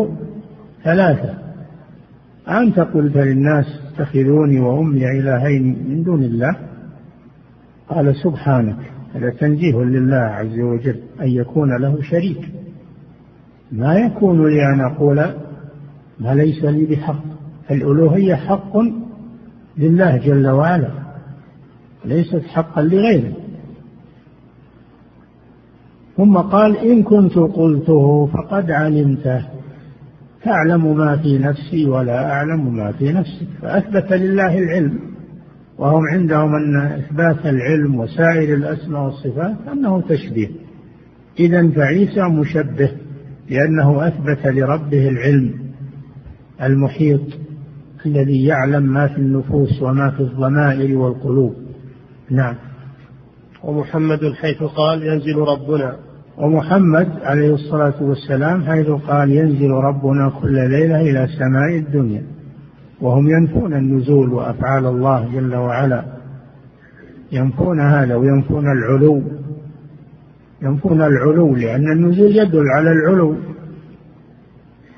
ثلاثة. 0.85 1.35
أنت 2.49 2.81
قلت 2.81 3.17
للناس 3.17 3.67
اتخذوني 3.93 4.61
وأمي 4.61 5.11
إلهين 5.19 5.63
من 5.89 6.03
دون 6.03 6.23
الله؟ 6.23 6.57
قال 7.89 8.17
سبحانك 8.17 8.77
هذا 9.15 9.31
تنزيه 9.31 9.77
لله 9.77 10.17
عز 10.17 10.59
وجل 10.59 10.97
أن 11.21 11.29
يكون 11.29 11.77
له 11.77 12.03
شريك. 12.03 12.49
ما 13.73 13.95
يكون 13.95 14.49
لي 14.49 14.67
أن 14.75 14.81
أقول 14.81 15.17
ما 16.21 16.35
ليس 16.35 16.65
لي 16.65 16.87
بحق 16.87 17.25
الألوهية 17.71 18.35
حق 18.35 18.77
لله 19.79 20.17
جل 20.17 20.49
وعلا 20.49 20.91
ليست 22.05 22.43
حقا 22.47 22.83
لغيره. 22.83 23.42
ثم 26.23 26.39
قال 26.39 26.77
إن 26.77 27.03
كنت 27.03 27.39
قلته 27.39 28.27
فقد 28.27 28.71
علمته. 28.71 29.47
تعلم 30.45 30.97
ما 30.97 31.17
في 31.17 31.39
نفسي 31.39 31.87
ولا 31.87 32.33
أعلم 32.33 32.77
ما 32.77 32.93
في 32.93 33.13
نفسك. 33.13 33.47
فأثبت 33.63 34.13
لله 34.13 34.59
العلم. 34.59 34.99
وهم 35.79 36.03
عندهم 36.13 36.55
أن 36.55 36.77
إثبات 36.77 37.47
العلم 37.47 37.95
وسائر 37.95 38.55
الأسماء 38.55 39.05
والصفات 39.05 39.57
أنه 39.73 40.01
تشبيه. 40.01 40.49
إذا 41.41 41.69
فعيسى 41.69 42.23
مشبه 42.23 42.91
لأنه 43.51 44.07
أثبت 44.07 44.47
لربه 44.47 45.09
العلم 45.09 45.55
المحيط 46.63 47.21
الذي 48.07 48.45
يعلم 48.45 48.83
ما 48.83 49.07
في 49.07 49.19
النفوس 49.19 49.83
وما 49.83 50.11
في 50.11 50.21
الضمائر 50.21 50.99
والقلوب. 50.99 51.55
نعم. 52.31 52.55
ومحمد 53.65 54.33
حيث 54.41 54.63
قال 54.63 55.03
ينزل 55.03 55.37
ربنا. 55.37 56.12
ومحمد 56.39 57.09
عليه 57.23 57.55
الصلاة 57.55 58.03
والسلام 58.03 58.63
حيث 58.65 58.87
قال 58.87 59.31
ينزل 59.31 59.71
ربنا 59.71 60.33
كل 60.43 60.71
ليلة 60.71 61.01
إلى 61.01 61.29
سماء 61.39 61.77
الدنيا 61.77 62.23
وهم 63.01 63.29
ينفون 63.29 63.75
النزول 63.75 64.33
وأفعال 64.33 64.87
الله 64.87 65.29
جل 65.35 65.55
وعلا. 65.55 66.05
ينفون 67.33 67.81
هذا 67.81 68.15
وينفون 68.15 68.65
العلو. 68.73 69.23
ينفون 70.63 71.03
العلو 71.03 71.57
لأن 71.57 71.93
النزول 71.93 72.37
يدل 72.37 72.69
على 72.77 72.93
العلو. 72.93 73.37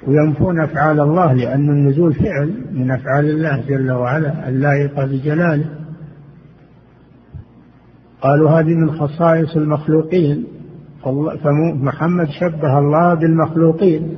وينفون 0.07 0.61
أفعال 0.61 1.01
الله 1.01 1.33
لأن 1.33 1.70
النزول 1.70 2.14
فعل 2.14 2.55
من 2.73 2.90
أفعال 2.90 3.25
الله 3.25 3.64
جل 3.68 3.92
وعلا 3.92 4.49
اللائقة 4.49 5.07
بجلاله. 5.07 5.64
قالوا 8.20 8.51
هذه 8.51 8.75
من 8.75 8.90
خصائص 8.90 9.57
المخلوقين. 9.57 10.53
فمحمد 11.42 12.28
شبه 12.40 12.78
الله 12.78 13.14
بالمخلوقين. 13.14 14.16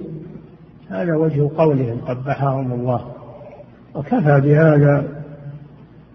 هذا 0.91 1.17
وجه 1.17 1.51
قولهم 1.57 2.01
قبحهم 2.01 2.73
الله. 2.73 3.13
وكفى 3.95 4.41
بهذا 4.41 5.09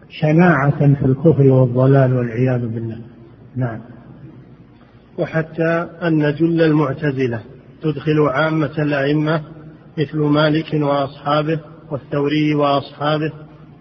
شناعة 0.09 0.93
في 0.93 1.05
الكفر 1.05 1.43
والضلال 1.43 2.17
والعياذ 2.17 2.67
بالله. 2.67 2.97
نعم. 3.55 3.79
وحتى 5.17 5.87
أن 6.03 6.35
جل 6.35 6.61
المعتزلة 6.61 7.41
تدخل 7.81 8.19
عامة 8.29 8.71
الأئمة 8.77 9.41
مثل 9.97 10.17
مالك 10.17 10.73
وأصحابه 10.73 11.59
والثوري 11.91 12.55
وأصحابه 12.55 13.31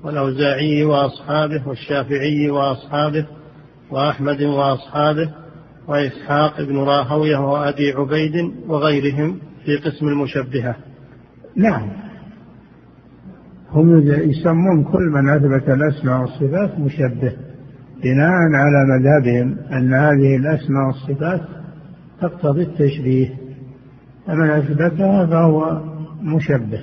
والأوزاعي 0.05 0.85
وأصحابه 0.85 1.69
والشافعي 1.69 2.51
وأصحابه 2.51 3.27
وأحمد 3.91 4.43
وأصحابه 4.43 5.31
وإسحاق 5.91 6.63
بن 6.63 6.77
راهوية 6.77 7.37
وأبي 7.37 7.93
عبيد 7.93 8.53
وغيرهم 8.69 9.39
في 9.65 9.77
قسم 9.77 10.09
المشبهة. 10.09 10.77
نعم. 11.57 11.89
هم 13.71 13.99
يسمون 14.07 14.85
كل 14.85 15.03
من 15.03 15.29
أثبت 15.29 15.69
الأسماء 15.69 16.21
والصفات 16.21 16.79
مشبه 16.79 17.33
بناء 18.03 18.37
على 18.55 18.85
مذهبهم 18.93 19.57
أن 19.73 19.95
هذه 19.95 20.37
الأسماء 20.37 20.87
والصفات 20.87 21.41
تقتضي 22.21 22.63
التشبيه 22.63 23.35
فمن 24.27 24.51
أثبتها 24.51 25.27
فهو 25.27 25.83
مشبه. 26.23 26.81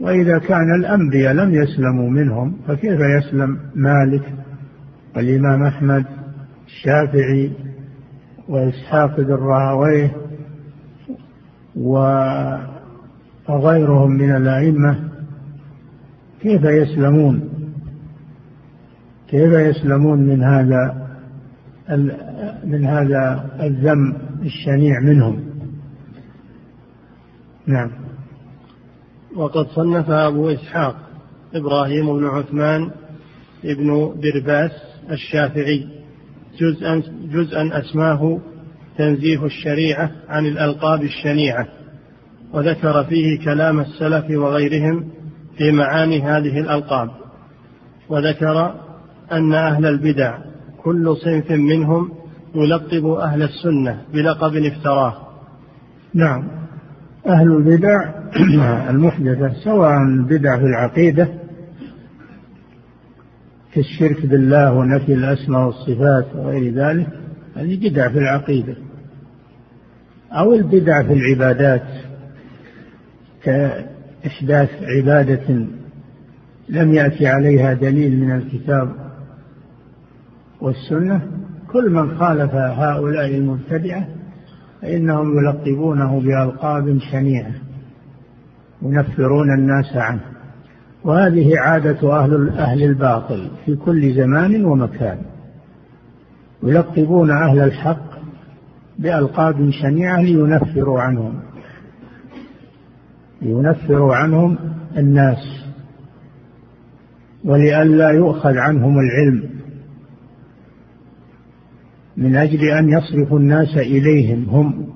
وإذا 0.00 0.38
كان 0.38 0.74
الأنبياء 0.80 1.32
لم 1.32 1.54
يسلموا 1.54 2.10
منهم 2.10 2.56
فكيف 2.68 3.00
يسلم 3.00 3.58
مالك 3.74 4.32
والإمام 5.16 5.62
أحمد 5.62 6.04
الشافعي 6.66 7.69
وإسحاق 8.48 9.20
بن 9.20 9.34
راهويه 9.34 10.16
وغيرهم 13.48 14.10
من 14.10 14.36
الأئمة 14.36 15.10
كيف 16.40 16.64
يسلمون؟ 16.64 17.50
كيف 19.28 19.52
يسلمون 19.52 20.18
من 20.18 20.42
هذا 20.42 21.10
من 22.64 22.84
هذا 22.84 23.50
الذم 23.60 24.16
الشنيع 24.42 25.00
منهم؟ 25.00 25.50
نعم. 27.66 27.90
وقد 29.36 29.66
صنف 29.66 30.10
أبو 30.10 30.48
إسحاق 30.48 30.96
إبراهيم 31.54 32.18
بن 32.18 32.26
عثمان 32.26 32.90
ابن 33.64 34.14
برباس 34.22 34.70
الشافعي. 35.10 35.99
جزءا 36.58 37.02
جزءا 37.32 37.80
أسماه 37.80 38.40
تنزيه 38.98 39.44
الشريعة 39.44 40.10
عن 40.28 40.46
الألقاب 40.46 41.02
الشنيعة 41.02 41.66
وذكر 42.52 43.04
فيه 43.04 43.44
كلام 43.44 43.80
السلف 43.80 44.30
وغيرهم 44.30 45.10
في 45.58 45.72
معاني 45.72 46.22
هذه 46.22 46.60
الألقاب. 46.60 47.10
وذكر 48.08 48.74
أن 49.32 49.52
أهل 49.52 49.86
البدع 49.86 50.38
كل 50.82 51.16
صنف 51.16 51.50
منهم 51.50 52.12
يلقب 52.54 53.06
أهل 53.06 53.42
السنة 53.42 54.02
بلقب 54.12 54.56
افتراه. 54.56 55.14
نعم. 56.14 56.48
أهل 57.26 57.52
البدع 57.52 58.10
المحدثة 58.90 59.52
سواء 59.64 60.02
البدع 60.02 60.56
في 60.56 60.64
العقيدة 60.64 61.39
كالشرك 63.74 64.26
بالله 64.26 64.72
ونفي 64.72 65.14
الأسماء 65.14 65.66
والصفات 65.66 66.26
وغير 66.34 66.74
ذلك 66.74 67.08
هذه 67.56 67.88
بدع 67.88 68.08
في 68.08 68.18
العقيدة. 68.18 68.74
أو 70.32 70.54
البدع 70.54 71.02
في 71.02 71.12
العبادات 71.12 71.82
كإحداث 73.42 74.70
عبادة 74.82 75.66
لم 76.68 76.94
يأتي 76.94 77.26
عليها 77.26 77.74
دليل 77.74 78.20
من 78.20 78.36
الكتاب 78.36 78.92
والسنة 80.60 81.22
كل 81.72 81.90
من 81.90 82.18
خالف 82.18 82.54
هؤلاء 82.54 83.26
المبتدعة 83.26 84.08
فإنهم 84.82 85.38
يلقبونه 85.38 86.20
بألقاب 86.20 86.98
شنيعة 86.98 87.52
ينفرون 88.82 89.54
الناس 89.54 89.96
عنه. 89.96 90.20
وهذه 91.04 91.58
عادة 91.58 92.20
أهل 92.20 92.48
أهل 92.48 92.82
الباطل 92.82 93.50
في 93.66 93.76
كل 93.76 94.14
زمان 94.14 94.64
ومكان. 94.64 95.18
يلقبون 96.62 97.30
أهل 97.30 97.58
الحق 97.60 98.10
بألقاب 98.98 99.70
شنيعة 99.70 100.20
لينفروا 100.20 101.00
عنهم. 101.00 101.40
لينفروا 103.42 104.14
عنهم 104.14 104.58
الناس. 104.96 105.64
ولئلا 107.44 108.10
يؤخذ 108.10 108.56
عنهم 108.56 108.98
العلم. 108.98 109.50
من 112.16 112.36
أجل 112.36 112.64
أن 112.64 112.88
يصرفوا 112.88 113.38
الناس 113.38 113.76
إليهم 113.76 114.44
هم. 114.44 114.86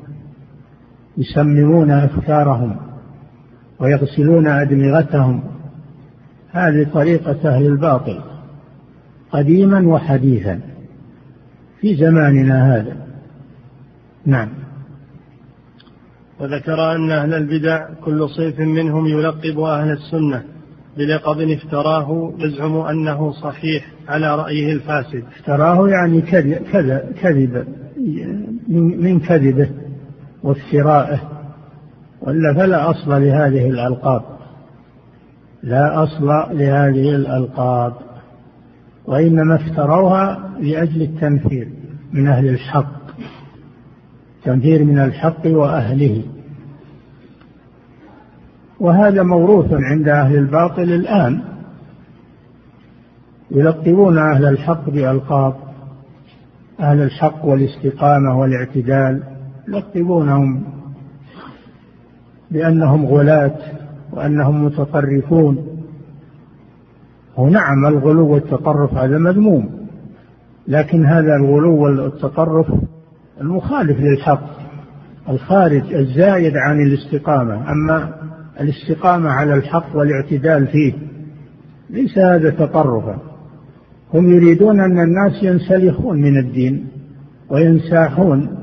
يسممون 1.18 1.90
أفكارهم. 1.90 2.76
ويغسلون 3.80 4.46
أدمغتهم. 4.46 5.53
هذه 6.54 6.86
طريقة 6.94 7.48
أهل 7.48 7.66
الباطل 7.66 8.20
قديما 9.32 9.88
وحديثا 9.88 10.60
في 11.80 11.94
زماننا 11.96 12.76
هذا. 12.76 12.96
نعم. 14.26 14.48
وذكر 16.40 16.94
أن 16.94 17.10
أهل 17.10 17.34
البدع 17.34 17.88
كل 18.04 18.28
صيف 18.28 18.60
منهم 18.60 19.06
يلقب 19.06 19.60
أهل 19.60 19.90
السنة 19.90 20.42
بلقب 20.96 21.50
افتراه 21.50 22.32
يزعم 22.38 22.76
أنه 22.76 23.32
صحيح 23.32 23.84
على 24.08 24.36
رأيه 24.36 24.72
الفاسد. 24.72 25.24
افتراه 25.38 25.88
يعني 25.88 26.20
كذب, 26.20 26.62
كذب 27.22 27.66
من 28.78 29.20
كذبه 29.20 29.70
وافترائه 30.42 31.20
وإلا 32.20 32.54
فلا 32.54 32.90
أصل 32.90 33.10
لهذه 33.10 33.70
الألقاب. 33.70 34.33
لا 35.64 36.02
أصل 36.02 36.26
لهذه 36.58 37.14
الألقاب 37.14 37.92
وإنما 39.06 39.54
افتروها 39.54 40.50
لأجل 40.60 41.02
التنفير 41.02 41.68
من 42.12 42.28
أهل 42.28 42.48
الحق 42.48 43.04
تنفير 44.44 44.84
من 44.84 44.98
الحق 44.98 45.46
وأهله. 45.46 46.22
وهذا 48.80 49.22
موروث 49.22 49.72
عند 49.72 50.08
أهل 50.08 50.36
الباطل 50.36 50.82
الآن 50.82 51.42
يلقبون 53.50 54.18
أهل 54.18 54.44
الحق 54.44 54.90
بألقاب 54.90 55.54
أهل 56.80 57.02
الحق 57.02 57.44
والاستقامة 57.44 58.38
والاعتدال 58.38 59.22
يلقبونهم 59.68 60.64
بأنهم 62.50 63.06
غلاة. 63.06 63.83
وأنهم 64.16 64.64
متطرفون. 64.64 65.66
ونعم 67.36 67.86
الغلو 67.86 68.28
والتطرف 68.28 68.94
هذا 68.94 69.18
مذموم 69.18 69.70
لكن 70.68 71.06
هذا 71.06 71.36
الغلو 71.36 71.76
والتطرف 71.76 72.66
المخالف 73.40 74.00
للحق 74.00 74.50
الخارج 75.28 75.94
الزايد 75.94 76.56
عن 76.56 76.80
الاستقامة. 76.80 77.72
أما 77.72 78.14
الاستقامة 78.60 79.30
على 79.30 79.54
الحق 79.54 79.96
والاعتدال 79.96 80.66
فيه 80.66 80.92
ليس 81.90 82.18
هذا 82.18 82.50
تطرفا. 82.50 83.18
هم 84.14 84.34
يريدون 84.34 84.80
أن 84.80 85.00
الناس 85.00 85.42
ينسلخون 85.42 86.20
من 86.20 86.38
الدين 86.38 86.88
وينساحون 87.50 88.58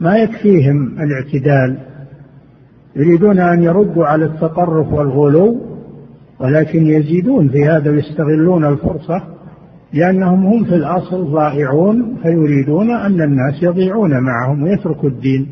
ما 0.00 0.16
يكفيهم 0.16 0.96
الاعتدال. 1.00 1.93
يريدون 2.96 3.38
أن 3.38 3.62
يردوا 3.62 4.06
على 4.06 4.24
التطرف 4.24 4.92
والغلو 4.92 5.60
ولكن 6.40 6.86
يزيدون 6.86 7.48
في 7.48 7.64
هذا 7.64 7.90
ويستغلون 7.90 8.64
الفرصة 8.64 9.22
لأنهم 9.92 10.46
هم 10.46 10.64
في 10.64 10.74
الأصل 10.74 11.32
ضائعون 11.32 12.16
فيريدون 12.22 12.90
أن 12.90 13.22
الناس 13.22 13.62
يضيعون 13.62 14.20
معهم 14.20 14.62
ويتركوا 14.62 15.08
الدين 15.08 15.46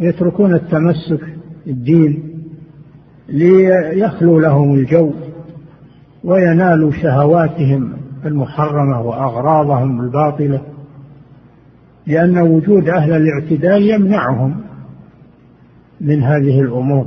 يتركون 0.00 0.54
التمسك 0.54 1.20
الدين 1.66 2.22
ليخلو 3.28 4.40
لهم 4.40 4.74
الجو 4.74 5.12
وينالوا 6.24 6.90
شهواتهم 6.90 7.92
المحرمة 8.24 9.00
وأغراضهم 9.00 10.00
الباطلة 10.00 10.60
لأن 12.06 12.38
وجود 12.38 12.88
أهل 12.88 13.12
الاعتدال 13.12 13.90
يمنعهم 13.90 14.67
من 16.00 16.22
هذه 16.22 16.60
الأمور. 16.60 17.06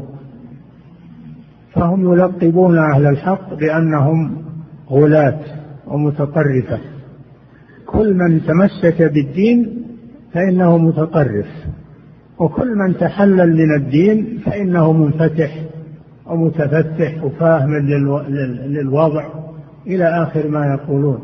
فهم 1.74 2.14
يلقبون 2.14 2.78
أهل 2.78 3.06
الحق 3.06 3.54
بأنهم 3.54 4.38
غلاة 4.90 5.40
ومتطرفة. 5.88 6.80
كل 7.86 8.14
من 8.14 8.42
تمسك 8.46 9.02
بالدين 9.02 9.86
فإنه 10.34 10.78
متطرف 10.78 11.48
وكل 12.40 12.76
من 12.76 12.98
تحلل 12.98 13.56
من 13.56 13.76
الدين 13.76 14.42
فإنه 14.46 14.94
منفتح 14.94 15.64
ومتفتح 16.26 17.24
وفاهم 17.24 17.76
للوضع 18.66 19.26
إلى 19.88 20.24
آخر 20.24 20.48
ما 20.48 20.66
يقولون. 20.66 21.20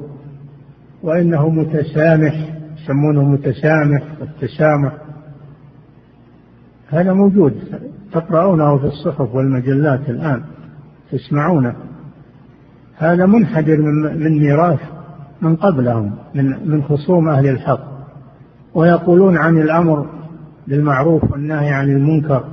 وإنه 1.03 1.49
متسامح 1.49 2.33
يسمونه 2.77 3.23
متسامح 3.23 4.01
والتسامح. 4.21 4.91
هذا 6.89 7.13
موجود 7.13 7.53
تقرؤونه 8.11 8.77
في 8.77 8.85
الصحف 8.85 9.35
والمجلات 9.35 10.09
الآن 10.09 10.43
تسمعونه. 11.11 11.75
هذا 12.97 13.25
منحدر 13.25 13.77
من 14.15 14.39
ميراث 14.39 14.79
من 15.41 15.55
قبلهم 15.55 16.11
من 16.35 16.69
من 16.69 16.83
خصوم 16.83 17.29
أهل 17.29 17.47
الحق. 17.47 17.87
ويقولون 18.73 19.37
عن 19.37 19.57
الأمر 19.57 20.05
بالمعروف 20.67 21.31
والنهي 21.31 21.69
عن 21.69 21.89
المنكر 21.89 22.43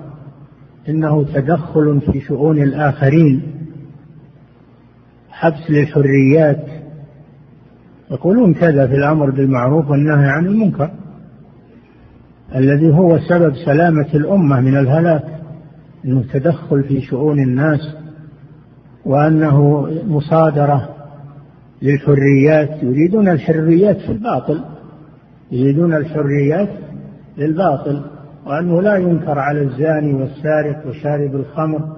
إنه 0.89 1.25
تدخل 1.25 2.01
في 2.01 2.21
شؤون 2.21 2.59
الآخرين. 2.59 3.43
حبس 5.31 5.71
للحريات. 5.71 6.67
يقولون 8.11 8.55
كذا 8.55 8.87
في 8.87 8.95
الأمر 8.95 9.31
بالمعروف 9.31 9.91
والنهي 9.91 10.29
عن 10.29 10.47
المنكر. 10.47 10.91
الذي 12.55 12.91
هو 12.91 13.19
سبب 13.19 13.55
سلامة 13.65 14.07
الأمة 14.15 14.61
من 14.61 14.77
الهلاك 14.77 15.25
أنه 16.05 16.25
تدخل 16.33 16.85
في 16.85 17.01
شؤون 17.01 17.39
الناس 17.39 17.97
وأنه 19.05 19.89
مصادرة 20.07 20.89
للحريات. 21.83 22.83
يريدون 22.83 23.29
الحريات 23.29 23.97
في 23.97 24.13
الباطل 24.13 24.65
يريدون 25.53 25.95
الحريات 25.95 26.69
للباطل 27.39 28.03
وأنه 28.47 28.83
لا 28.83 28.97
ينكر 28.97 29.39
على 29.39 29.63
الزاني 29.63 30.15
والسارق 30.15 30.87
وشارب 30.87 31.35
الخمر 31.35 31.97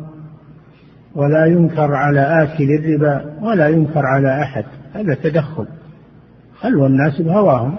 ولا 1.14 1.46
ينكر 1.46 1.94
على 1.94 2.20
آكل 2.42 2.64
الربا 2.64 3.24
ولا 3.42 3.68
ينكر 3.68 4.06
على 4.06 4.42
أحد. 4.42 4.64
هذا 4.94 5.14
تدخل. 5.14 5.66
خلوا 6.60 6.86
الناس 6.86 7.22
بهواهم؟ 7.22 7.78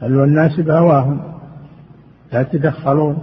خلوا 0.00 0.24
الناس 0.24 0.60
بهواهم؟ 0.60 1.35
لا 2.32 2.42
تدخلون. 2.42 3.18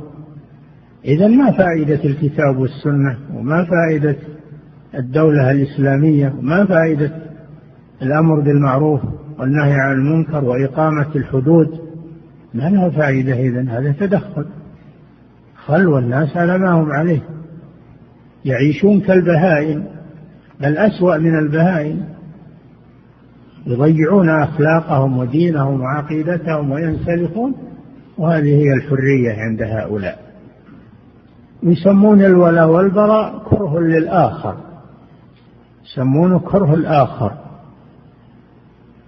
إذا 1.05 1.27
ما 1.27 1.51
فائدة 1.51 2.03
الكتاب 2.03 2.57
والسنة؟ 2.57 3.17
وما 3.35 3.65
فائدة 3.65 4.15
الدولة 4.95 5.51
الإسلامية؟ 5.51 6.33
وما 6.39 6.65
فائدة 6.65 7.11
الأمر 8.01 8.39
بالمعروف 8.39 9.01
والنهي 9.39 9.73
عن 9.73 9.91
المنكر 9.91 10.43
وإقامة 10.43 11.15
الحدود؟ 11.15 11.79
ما 12.53 12.69
لها 12.69 12.89
فائدة 12.89 13.33
إذا 13.33 13.61
هذا 13.61 13.91
تدخل. 13.91 14.45
خلوا 15.65 15.99
الناس 15.99 16.37
على 16.37 16.57
ما 16.57 16.71
هم 16.71 16.91
عليه. 16.91 17.21
يعيشون 18.45 19.01
كالبهائم 19.01 19.85
بل 20.61 20.77
أسوأ 20.77 21.17
من 21.17 21.39
البهائم. 21.39 22.03
يضيعون 23.65 24.29
أخلاقهم 24.29 25.17
ودينهم 25.17 25.81
وعقيدتهم 25.81 26.71
وينسلخون 26.71 27.55
وهذه 28.17 28.55
هي 28.55 28.73
الحرية 28.73 29.33
عند 29.41 29.61
هؤلاء. 29.61 30.19
يسمون 31.63 32.21
الولاء 32.21 32.67
والبراء 32.67 33.43
كره 33.49 33.79
للآخر. 33.79 34.55
يسمونه 35.85 36.39
كره 36.39 36.73
الآخر. 36.73 37.33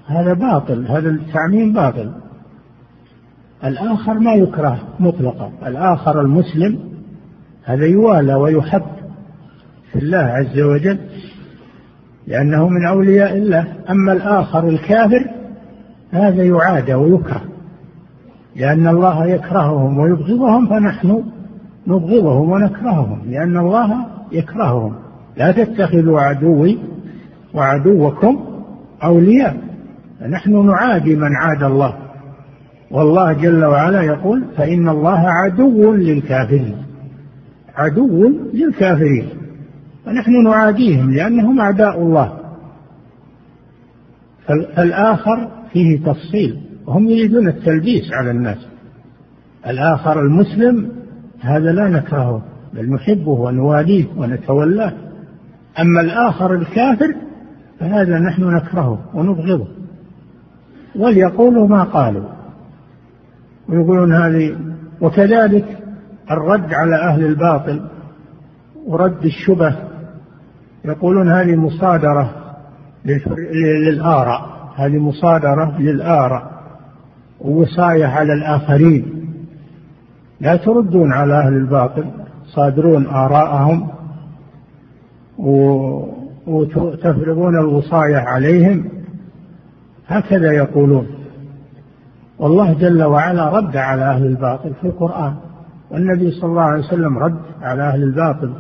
هذا 0.08 0.34
باطل 0.34 0.88
هذا 0.88 1.10
التعميم 1.10 1.74
باطل. 1.74 2.12
الآخر 3.64 4.14
ما 4.14 4.34
يكره 4.34 4.80
مطلقا. 5.00 5.52
الآخر 5.66 6.22
المسلم 6.22 6.80
هذا 7.64 7.86
يوالى 7.86 8.34
ويحب 8.34 8.86
في 9.92 10.00
الله 10.00 10.18
عز 10.18 10.60
وجل 10.60 11.00
لأنه 12.28 12.70
من 12.70 12.88
أولياء 12.88 13.38
الله. 13.38 13.74
أما 13.90 14.14
الآخر 14.14 14.68
الكافر 14.68 15.30
هذا 16.12 16.44
يعادى 16.44 16.94
ويكره. 16.94 17.55
لأن 18.56 18.88
الله 18.88 19.26
يكرههم 19.26 19.98
ويبغضهم 19.98 20.68
فنحن 20.68 21.24
نبغضهم 21.88 22.52
ونكرههم 22.52 23.20
لأن 23.30 23.58
الله 23.58 24.06
يكرههم. 24.32 24.94
لا 25.38 25.52
تتخذوا 25.52 26.22
عدوي 26.22 26.78
وعدوكم 27.54 28.40
أولياء 29.04 29.58
فنحن 30.20 30.66
نعادي 30.66 31.16
من 31.16 31.36
عاد 31.36 31.64
الله. 31.64 31.94
والله 32.92 33.34
جل 33.34 33.66
وعلا 33.66 34.02
يقول 34.02 34.44
فإن 34.58 34.90
الله 34.90 35.20
عدو 35.20 35.94
للكافرين 35.94 36.76
عدو 37.76 38.32
للكافرين 38.54 39.30
ونحن 40.08 40.44
نعاديهم 40.44 41.12
لأنهم 41.12 41.60
أعداء 41.60 42.02
الله. 42.02 42.34
فالآخر 44.48 45.50
فيه 45.74 46.04
تفصيل. 46.06 46.60
وهم 46.88 47.10
يريدون 47.10 47.48
التلبيس 47.48 48.14
على 48.14 48.32
الناس. 48.32 48.68
الآخر 49.68 50.20
المسلم 50.20 50.92
هذا 51.42 51.72
لا 51.72 51.90
نكرهه 51.90 52.42
بل 52.74 52.94
نحبه 52.94 53.32
ونواليه 53.32 54.06
ونتولاه. 54.18 54.94
أما 55.80 56.02
الآخر 56.02 56.54
الكافر 56.54 57.16
فهذا 57.80 58.20
نحن 58.20 58.44
نكرهه 58.44 59.00
ونبغضه. 59.14 59.68
وليقولوا 60.96 61.68
ما 61.68 61.84
قالوا. 61.84 62.30
ويقولون 63.70 64.14
هذه 64.14 64.58
وكذلك 65.02 65.78
الرد 66.32 66.74
على 66.74 66.96
أهل 66.96 67.26
الباطل 67.26 67.82
ورد 68.86 69.26
الشبه. 69.26 69.76
يقولون 70.86 71.32
هذه 71.32 71.56
مصادرة 71.56 72.36
للآراء. 73.86 74.72
هذه 74.76 74.98
مصادرة 74.98 75.78
للآراء. 75.80 76.55
ووصاية 77.42 78.06
على 78.06 78.34
الآخرين. 78.34 79.06
لا 80.42 80.56
تردون 80.56 81.14
على 81.14 81.34
أهل 81.34 81.54
الباطل 81.54 82.06
صادرون 82.46 83.08
آراءهم 83.08 83.88
وتفرضون 86.48 87.60
الوصاية 87.60 88.18
عليهم. 88.18 88.90
هكذا 90.08 90.52
يقولون. 90.52 91.08
والله 92.40 92.74
جل 92.74 93.04
وعلا 93.04 93.50
رد 93.50 93.78
على 93.78 94.04
أهل 94.04 94.26
الباطل 94.26 94.74
في 94.82 94.88
القرآن. 94.88 95.34
والنبي 95.92 96.32
صلى 96.32 96.50
الله 96.50 96.62
عليه 96.62 96.84
وسلم 96.84 97.18
رد 97.18 97.40
على 97.62 97.84
أهل 97.84 98.04
الباطل 98.04 98.54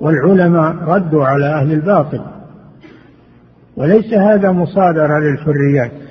والعلماء 0.00 0.74
ردوا 0.74 1.24
على 1.24 1.46
أهل 1.46 1.72
الباطل. 1.72 2.20
وليس 3.76 4.14
هذا 4.14 4.52
مصادرة 4.52 5.18
للحريات. 5.18 6.05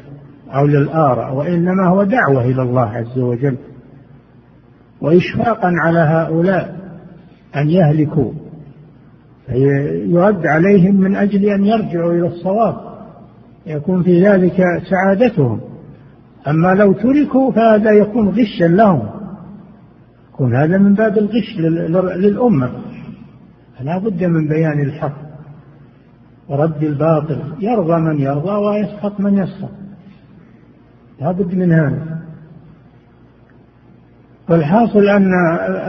أو 0.56 0.68
للآراء 0.68 1.36
وإنما 1.36 1.88
هو 1.88 2.04
دعوة 2.04 2.46
إلى 2.46 2.62
الله 2.62 2.90
عز 2.90 3.20
وجل 3.20 3.58
وإشفاقا 5.02 5.72
على 5.86 6.00
هؤلاء 6.00 6.76
أن 7.56 7.70
يهلكوا 7.70 8.32
يرد 9.50 10.46
عليهم 10.46 10.96
من 10.96 11.16
أجل 11.16 11.46
أن 11.46 11.66
يرجعوا 11.66 12.14
إلى 12.14 12.28
الصواب 12.28 12.76
يكون 13.66 14.04
في 14.04 14.26
ذلك 14.26 14.64
سعادتهم. 14.90 15.62
أما 16.48 16.74
لو 16.74 16.94
تركوا 16.94 17.52
فهذا 17.52 17.92
يكون 17.92 18.30
غشا 18.30 18.64
لهم 18.64 19.10
يكون 20.34 20.56
هذا 20.56 20.78
من 20.78 20.94
باب 20.94 21.18
الغش 21.18 21.58
للأمة. 22.18 22.70
فلا 23.80 23.98
بد 23.98 24.24
من 24.24 24.48
بيان 24.48 24.80
الحق 24.80 25.18
ورد 26.50 26.84
الباطل 26.84 27.42
يرضى 27.60 28.00
من 28.00 28.20
يرضى 28.20 28.52
ويسخط 28.52 29.20
من 29.20 29.38
يسخط. 29.38 29.85
لا 31.22 31.32
بد 31.32 31.56
من 31.56 31.72
هذا. 31.72 32.16
والحاصل 34.50 35.08
أن 35.08 35.32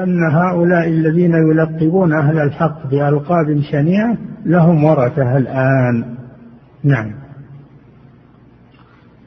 أن 0.02 0.30
هؤلاء 0.32 0.88
الذين 0.88 1.32
يلقبون 1.34 2.12
أهل 2.12 2.38
الحق 2.38 2.86
بألقاب 2.86 3.60
شنيعة 3.70 4.16
لهم 4.44 4.84
ورثة 4.84 5.36
الآن. 5.36 6.16
نعم. 6.84 7.14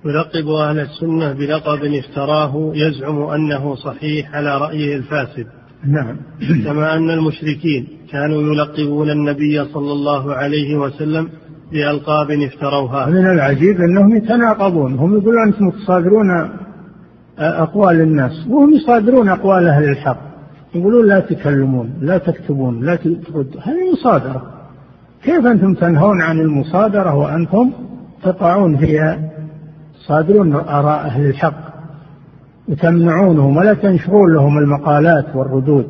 يلقب 0.06 0.48
أهل 0.48 0.80
السنة 0.80 1.34
بلقب 1.34 1.80
افتراه 1.84 2.72
يزعم 2.76 3.22
أنه 3.22 3.76
صحيح 3.76 4.36
على 4.36 4.58
رأيه 4.58 4.96
الفاسد. 4.96 5.48
نعم. 5.86 6.18
كما 6.66 6.96
أن 6.96 7.10
المشركين 7.10 7.88
كانوا 8.12 8.42
يلقبون 8.42 9.10
النبي 9.10 9.66
صلى 9.66 9.92
الله 9.92 10.34
عليه 10.34 10.76
وسلم 10.76 11.30
بألقاب 11.72 12.32
افتروها. 12.32 13.06
من 13.06 13.26
العجيب 13.26 13.82
أنهم 13.82 14.16
يتناقضون 14.16 14.94
هم 14.96 15.18
يقولون 15.18 15.48
أنتم 15.48 15.70
تصادرون 15.70 16.50
أقوال 17.40 18.02
الناس 18.02 18.48
وهم 18.50 18.74
يصادرون 18.74 19.30
أقوال 19.30 19.68
أهل 19.68 19.90
الحق. 19.90 20.18
يقولون 20.76 21.08
لا 21.08 21.20
تكلمون 21.20 21.94
لا 22.02 22.18
تكتبون 22.18 22.86
لا 22.86 22.96
تردوا 22.96 23.44
هذه 23.62 23.92
مصادرة. 23.94 24.44
كيف 25.24 25.46
أنتم 25.46 25.74
تنهون 25.74 26.22
عن 26.22 26.40
المصادرة 26.40 27.16
وأنتم 27.16 27.72
تقعون 28.24 28.78
فيها؟ 28.78 29.20
صادرون 30.08 30.54
آراء 30.54 31.00
أهل 31.06 31.26
الحق 31.26 31.70
وتمنعونهم 32.68 33.58
ولا 33.58 33.74
تنشرون 33.74 34.34
لهم 34.34 34.58
المقالات 34.58 35.36
والردود. 35.36 35.88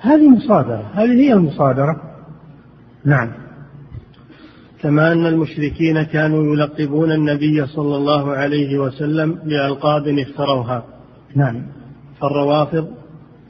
هذه 0.00 0.28
مصادرة 0.28 0.82
هذه 0.94 1.12
هي 1.12 1.32
المصادرة. 1.32 1.96
نعم. 3.04 3.28
كما 4.82 5.12
أن 5.12 5.26
المشركين 5.26 6.02
كانوا 6.02 6.54
يلقبون 6.54 7.12
النبي 7.12 7.66
صلى 7.66 7.96
الله 7.96 8.30
عليه 8.30 8.78
وسلم 8.78 9.34
بألقاب 9.34 10.08
افتروها. 10.08 10.84
نعم. 11.36 11.62
فالروافض 12.20 12.88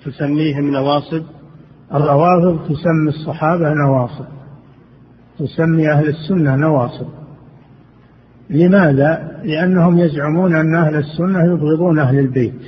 تسميهم 0.04 0.70
نواصب. 0.70 1.22
الروافض 1.94 2.58
تسمي 2.68 3.08
الصحابة 3.08 3.74
نواصب. 3.74 4.24
تسمي 5.38 5.90
أهل 5.90 6.08
السنة 6.08 6.56
نواصب. 6.56 7.06
لماذا؟ 8.50 9.40
لأنهم 9.44 9.98
يزعمون 9.98 10.56
أن 10.56 10.74
أهل 10.74 10.96
السنة 10.96 11.44
يبغضون 11.44 11.98
أهل 11.98 12.18
البيت. 12.18 12.62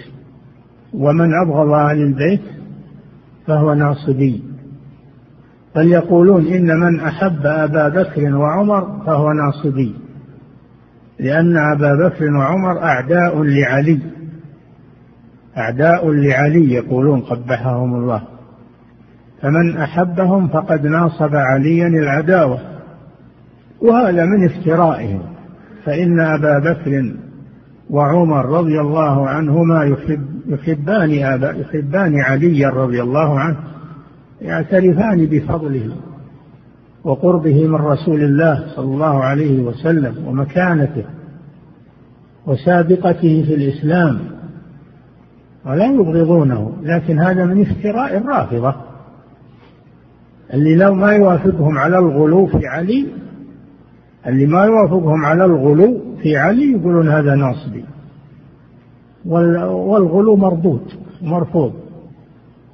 ومن 0.94 1.30
أبغض 1.46 1.72
أهل 1.72 2.02
البيت 2.02 2.42
فهو 3.46 3.74
ناصبي. 3.74 4.49
بل 5.76 5.88
يقولون 5.92 6.46
إن 6.46 6.80
من 6.80 7.00
أحب 7.00 7.46
أبا 7.46 7.88
بكر 7.88 8.36
وعمر 8.36 9.02
فهو 9.06 9.32
ناصبي. 9.32 9.94
لأن 11.18 11.56
أبا 11.56 12.08
بكر 12.08 12.24
وعمر 12.24 12.82
أعداء 12.82 13.42
لعلي. 13.42 14.00
أعداء 15.56 16.10
لعلي 16.10 16.72
يقولون 16.72 17.20
قبحهم 17.20 17.94
الله. 17.94 18.22
فمن 19.42 19.76
أحبهم 19.76 20.48
فقد 20.48 20.86
ناصب 20.86 21.36
عليا 21.36 21.86
العداوة. 21.86 22.58
وهذا 23.80 24.24
من 24.24 24.44
افترائهم. 24.44 25.22
فإن 25.84 26.20
أبا 26.20 26.58
بكر 26.58 27.14
وعمر 27.90 28.46
رضي 28.46 28.80
الله 28.80 29.28
عنهما 29.28 29.84
يحب 29.84 30.26
يحبان 30.46 31.24
أبا 31.24 31.50
يحبان 31.50 32.20
عليا 32.20 32.68
رضي 32.68 33.02
الله 33.02 33.40
عنه. 33.40 33.56
يعترفان 34.42 35.26
بفضله 35.26 35.90
وقربه 37.04 37.66
من 37.66 37.74
رسول 37.74 38.24
الله 38.24 38.64
صلى 38.76 38.94
الله 38.94 39.24
عليه 39.24 39.62
وسلم 39.62 40.26
ومكانته 40.26 41.04
وسابقته 42.46 43.44
في 43.46 43.54
الإسلام 43.54 44.18
ولا 45.66 45.86
يبغضونه 45.86 46.72
لكن 46.82 47.18
هذا 47.18 47.44
من 47.44 47.60
افتراء 47.60 48.16
الرافضة 48.16 48.74
اللي 50.54 50.76
لو 50.76 50.94
ما 50.94 51.12
يوافقهم 51.12 51.78
على 51.78 51.98
الغلو 51.98 52.46
في 52.46 52.66
علي 52.66 53.06
اللي 54.26 54.46
ما 54.46 54.64
يوافقهم 54.64 55.24
على 55.24 55.44
الغلو 55.44 56.00
في 56.22 56.36
علي 56.36 56.72
يقولون 56.72 57.08
هذا 57.08 57.34
ناصبي 57.34 57.84
والغلو 59.24 60.36
مردود 60.36 60.82
مرفوض. 61.22 61.72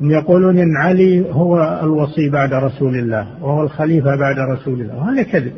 يقولون 0.01 0.59
إن 0.59 0.77
علي 0.77 1.33
هو 1.33 1.81
الوصي 1.83 2.29
بعد 2.29 2.53
رسول 2.53 2.99
الله 2.99 3.45
وهو 3.45 3.63
الخليفة 3.63 4.17
بعد 4.17 4.39
رسول 4.39 4.81
الله. 4.81 4.97
وهذا 4.97 5.23
كذب. 5.23 5.53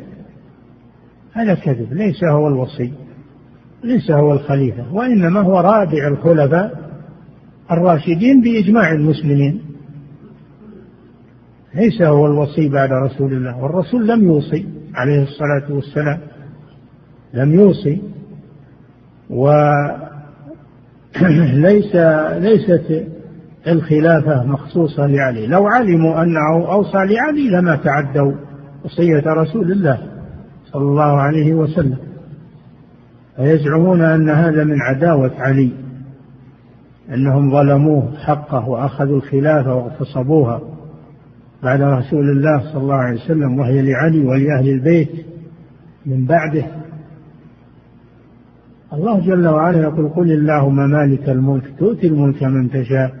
هذا 1.33 1.53
كذب. 1.53 1.93
ليس 1.93 2.23
هو 2.23 2.47
الوصي. 2.47 2.93
ليس 3.83 4.11
هو 4.11 4.33
الخليفة. 4.33 4.93
وإنما 4.93 5.39
هو 5.41 5.59
رابع 5.59 6.07
الخلفاء 6.07 6.91
الراشدين 7.71 8.41
بإجماع 8.41 8.91
المسلمين. 8.91 9.61
ليس 11.75 12.01
هو 12.01 12.25
الوصي 12.25 12.69
بعد 12.69 12.91
رسول 12.91 13.33
الله. 13.33 13.57
والرسول 13.57 14.07
لم 14.07 14.23
يوصي 14.23 14.65
عليه 14.95 15.23
الصلاة 15.23 15.71
والسلام. 15.73 16.19
لم 17.33 17.53
يوصي. 17.53 18.01
وليس 19.29 19.95
ليست 22.45 23.18
الخلافة 23.69 24.45
مخصوصة 24.45 25.07
لعلي. 25.07 25.47
لو 25.47 25.67
علموا 25.67 26.23
أنه 26.23 26.71
أوصى 26.71 26.97
لعلي 26.97 27.49
لما 27.49 27.75
تعدوا 27.75 28.33
وصية 28.85 29.23
رسول 29.27 29.71
الله 29.71 29.97
صلى 30.71 30.83
الله 30.83 31.21
عليه 31.21 31.53
وسلم. 31.53 31.97
فيزعمون 33.35 34.01
أن 34.01 34.29
هذا 34.29 34.63
من 34.63 34.81
عداوة 34.81 35.31
علي 35.37 35.71
أنهم 37.13 37.51
ظلموه 37.51 38.11
حقه 38.17 38.69
وأخذوا 38.69 39.17
الخلافة 39.17 39.75
واغتصبوها 39.75 40.61
بعد 41.63 41.81
رسول 41.81 42.29
الله 42.29 42.73
صلى 42.73 42.81
الله 42.81 42.95
عليه 42.95 43.21
وسلم 43.21 43.59
وهي 43.59 43.81
لعلي 43.81 44.19
ولأهل 44.19 44.69
البيت 44.69 45.09
من 46.05 46.25
بعده. 46.25 46.65
الله 48.93 49.19
جل 49.19 49.47
وعلا 49.47 49.81
يقول 49.81 50.09
قل 50.09 50.31
اللهم 50.31 50.89
مالك 50.89 51.29
الملك 51.29 51.63
تؤتي 51.79 52.07
الملك 52.07 52.43
من 52.43 52.69
تشاء. 52.69 53.18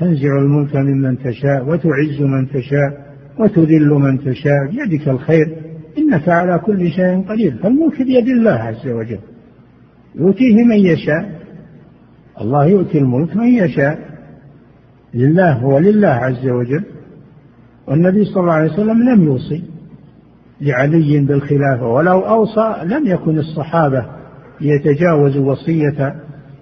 تنزع 0.00 0.38
الملك 0.38 0.76
ممن 0.76 1.18
تشاء 1.18 1.68
وتعز 1.68 2.20
من 2.20 2.48
تشاء 2.48 3.06
وتذل 3.38 3.88
من 3.88 4.18
تشاء 4.18 4.66
بيدك 4.70 5.08
الخير 5.08 5.56
إنك 5.98 6.28
على 6.28 6.58
كل 6.58 6.90
شيء 6.90 7.24
قدير. 7.28 7.54
فالملك 7.62 8.02
بيد 8.02 8.28
الله 8.28 8.50
عز 8.50 8.88
وجل. 8.88 9.18
يؤتيه 10.14 10.64
من 10.64 10.76
يشاء. 10.76 11.30
الله 12.40 12.66
يؤتي 12.66 12.98
الملك 12.98 13.36
من 13.36 13.48
يشاء. 13.48 13.98
لله 15.14 15.64
ولله 15.64 16.08
عز 16.08 16.48
وجل. 16.48 16.84
والنبي 17.86 18.24
صلى 18.24 18.40
الله 18.40 18.52
عليه 18.52 18.72
وسلم 18.72 19.02
لم 19.10 19.24
يوصي 19.24 19.64
لعلي 20.60 21.20
بالخلافة 21.20 21.88
ولو 21.88 22.20
أوصى 22.20 22.76
لم 22.84 23.06
يكن 23.06 23.38
الصحابة 23.38 24.06
يتجاوزوا 24.60 25.52
وصية 25.52 26.14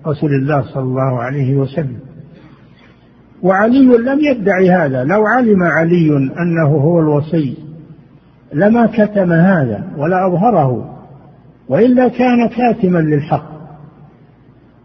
رسول 0.06 0.30
الله 0.34 0.62
صلى 0.62 0.82
الله 0.82 1.22
عليه 1.22 1.56
وسلم. 1.56 1.98
وعلي 3.44 3.96
لم 3.96 4.20
يدعي 4.20 4.70
هذا. 4.70 5.04
لو 5.04 5.26
علم 5.26 5.62
علي 5.62 6.16
أنه 6.16 6.68
هو 6.68 7.00
الوصي 7.00 7.56
لما 8.52 8.86
كتم 8.86 9.32
هذا 9.32 9.84
ولا 9.96 10.26
أظهره 10.26 10.94
وإلا 11.68 12.08
كان 12.08 12.48
كاتما 12.48 12.98
للحق. 12.98 13.54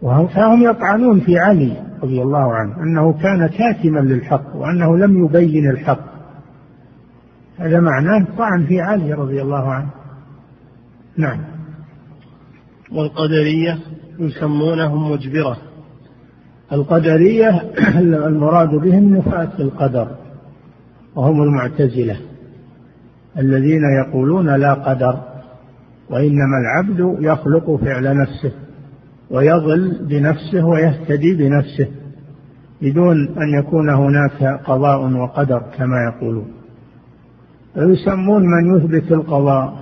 فهم 0.02 0.62
يطعنون 0.62 1.20
في 1.20 1.38
علي 1.38 1.72
رضي 2.02 2.22
الله 2.22 2.54
عنه 2.54 2.82
أنه 2.82 3.12
كان 3.12 3.46
كاتما 3.46 4.00
للحق 4.00 4.56
وأنه 4.56 4.96
لم 4.96 5.24
يبين 5.24 5.70
الحق. 5.70 6.10
هذا 7.58 7.80
معناه 7.80 8.26
طعن 8.38 8.66
في 8.66 8.80
علي 8.80 9.12
رضي 9.12 9.42
الله 9.42 9.72
عنه. 9.72 9.90
نعم. 11.16 11.40
والقدرية 12.92 13.78
يسمونهم 14.18 15.12
مجبرة. 15.12 15.69
القدرية 16.72 17.62
المراد 18.26 18.68
بهم 18.68 19.16
نفاة 19.16 19.52
القدر 19.58 20.08
وهم 21.16 21.42
المعتزلة 21.42 22.16
الذين 23.38 23.82
يقولون 24.04 24.56
لا 24.56 24.74
قدر 24.74 25.20
وإنما 26.10 26.58
العبد 26.60 27.16
يخلق 27.20 27.76
فعل 27.76 28.16
نفسه 28.16 28.52
ويضل 29.30 29.98
بنفسه 30.08 30.66
ويهتدي 30.66 31.34
بنفسه 31.34 31.88
بدون 32.82 33.28
أن 33.28 33.58
يكون 33.58 33.90
هناك 33.90 34.60
قضاء 34.64 35.12
وقدر 35.12 35.62
كما 35.78 35.96
يقولون. 36.12 36.48
ويسمون 37.76 38.42
من 38.42 38.76
يثبت 38.76 39.12
القضاء 39.12 39.74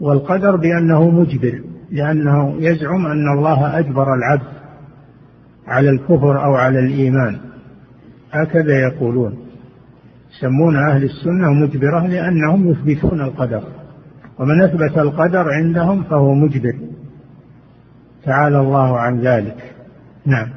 والقدر 0.00 0.56
بأنه 0.56 1.10
مجبر 1.10 1.62
لأنه 1.90 2.54
يزعم 2.58 3.06
أن 3.06 3.38
الله 3.38 3.78
أجبر 3.78 4.14
العبد. 4.14 4.57
على 5.68 5.90
الكفر 5.90 6.44
أو 6.44 6.54
على 6.54 6.78
الإيمان. 6.78 7.38
هكذا 8.32 8.80
يقولون. 8.80 9.38
يسمون 10.36 10.76
أهل 10.76 11.04
السنة 11.04 11.52
مجبرة 11.52 12.06
لأنهم 12.06 12.70
يثبتون 12.70 13.20
القدر. 13.20 13.62
ومن 14.38 14.62
أثبت 14.62 14.98
القدر 14.98 15.48
عندهم 15.52 16.02
فهو 16.02 16.34
مجبر. 16.34 16.74
تعالى 18.24 18.60
الله 18.60 18.98
عن 18.98 19.20
ذلك. 19.20 19.74
نعم. 20.26 20.48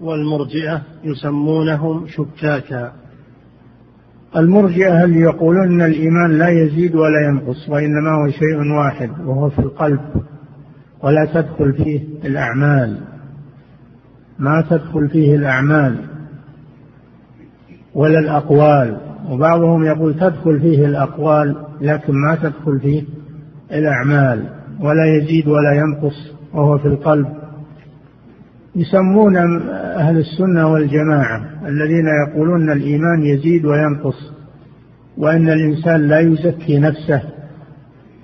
والمرجئة 0.00 0.82
يسمونهم 1.04 2.06
شكاكا. 2.06 2.92
المرجئة 4.36 5.04
اللي 5.04 5.20
يقولون 5.20 5.72
أن 5.72 5.86
الإيمان 5.86 6.38
لا 6.38 6.48
يزيد 6.48 6.94
ولا 6.94 7.28
ينقص 7.28 7.68
وإنما 7.68 8.10
هو 8.10 8.30
شيء 8.30 8.72
واحد 8.72 9.10
وهو 9.20 9.50
في 9.50 9.58
القلب 9.58 10.00
ولا 11.02 11.24
تدخل 11.24 11.72
فيه 11.72 12.00
الأعمال. 12.24 13.15
ما 14.38 14.64
تدخل 14.70 15.08
فيه 15.08 15.36
الأعمال 15.36 15.96
ولا 17.94 18.18
الأقوال. 18.18 18.96
وبعضهم 19.30 19.84
يقول 19.84 20.14
تدخل 20.14 20.60
فيه 20.60 20.86
الأقوال 20.86 21.56
لكن 21.80 22.12
ما 22.12 22.34
تدخل 22.34 22.80
فيه 22.80 23.02
الأعمال. 23.72 24.44
ولا 24.80 25.16
يزيد 25.16 25.48
ولا 25.48 25.72
ينقص 25.72 26.32
وهو 26.54 26.78
في 26.78 26.88
القلب. 26.88 27.26
يسمون 28.76 29.36
أهل 29.96 30.18
السنة 30.18 30.72
والجماعة 30.72 31.68
الذين 31.68 32.06
يقولون 32.28 32.62
أن 32.62 32.76
الإيمان 32.76 33.22
يزيد 33.22 33.64
وينقص 33.64 34.32
وأن 35.16 35.48
الإنسان 35.48 36.00
لا 36.00 36.20
يزكي 36.20 36.78
نفسه. 36.78 37.22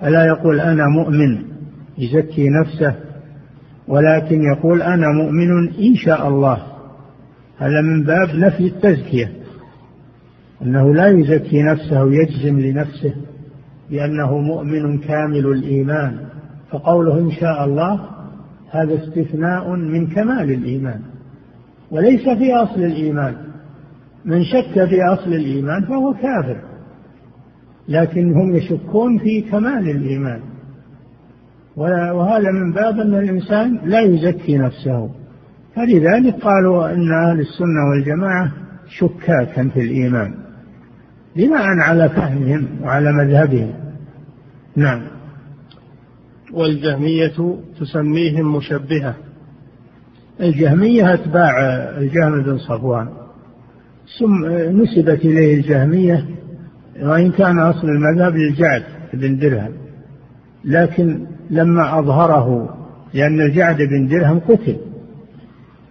ألا 0.03 0.25
يقول 0.25 0.59
أنا 0.59 0.83
مؤمن 0.87 1.41
يزكي 1.97 2.49
نفسه؟ 2.49 2.95
ولكن 3.87 4.41
يقول 4.43 4.81
أنا 4.81 5.07
مؤمن 5.11 5.67
إن 5.67 5.95
شاء 5.95 6.27
الله. 6.27 6.57
هذا 7.57 7.81
من 7.81 8.03
باب 8.03 8.35
نفي 8.35 8.67
التزكية. 8.67 9.31
أنه 10.61 10.93
لا 10.93 11.07
يزكي 11.07 11.63
نفسه 11.63 12.03
ويجزم 12.03 12.59
لنفسه 12.59 13.13
بأنه 13.89 14.37
مؤمن 14.37 14.97
كامل 14.97 15.45
الإيمان. 15.45 16.17
فقوله 16.71 17.19
إن 17.19 17.31
شاء 17.31 17.65
الله 17.65 18.09
هذا 18.71 18.95
استثناء 18.95 19.75
من 19.75 20.07
كمال 20.07 20.51
الإيمان. 20.51 20.99
وليس 21.91 22.29
في 22.29 22.53
أصل 22.53 22.83
الإيمان. 22.83 23.35
من 24.25 24.43
شك 24.43 24.85
في 24.85 25.03
أصل 25.03 25.33
الإيمان 25.33 25.85
فهو 25.85 26.13
كافر. 26.13 26.61
لكن 27.87 28.33
هم 28.33 28.55
يشكون 28.55 29.17
في 29.17 29.41
كمال 29.41 29.89
الإيمان. 29.89 30.52
وهذا 31.77 32.51
من 32.51 32.73
باب 32.73 32.99
أن 32.99 33.15
الإنسان 33.15 33.79
لا 33.85 33.99
يزكي 34.01 34.57
نفسه. 34.57 35.09
فلذلك 35.75 36.35
قالوا 36.35 36.93
أن 36.93 37.11
أهل 37.11 37.39
السنة 37.39 37.89
والجماعة 37.89 38.51
شكاكا 38.89 39.69
في 39.69 39.81
الإيمان 39.81 40.33
بناء 41.35 41.79
على 41.79 42.09
فهمهم 42.09 42.67
وعلى 42.83 43.11
مذهبهم. 43.11 43.73
نعم. 44.75 45.01
والجهمية 46.53 47.57
تسميهم 47.79 48.55
مشبهة. 48.55 49.15
الجهمية 50.41 51.13
أتباع 51.13 51.59
الجهم 51.97 52.43
بن 52.43 52.57
صفوان. 52.57 53.07
نسبت 54.71 55.25
إليه 55.25 55.55
الجهمية 55.55 56.25
وإن 57.01 57.31
كان 57.31 57.59
أصل 57.59 57.87
المذهب 57.87 58.35
للجعد 58.35 58.83
بن 59.13 59.37
درهم. 59.37 59.71
لكن 60.65 61.32
لما 61.49 61.99
أظهره 61.99 62.77
لأن 63.13 63.41
الجعد 63.41 63.77
بن 63.77 64.07
درهم 64.07 64.39
قتل. 64.39 64.77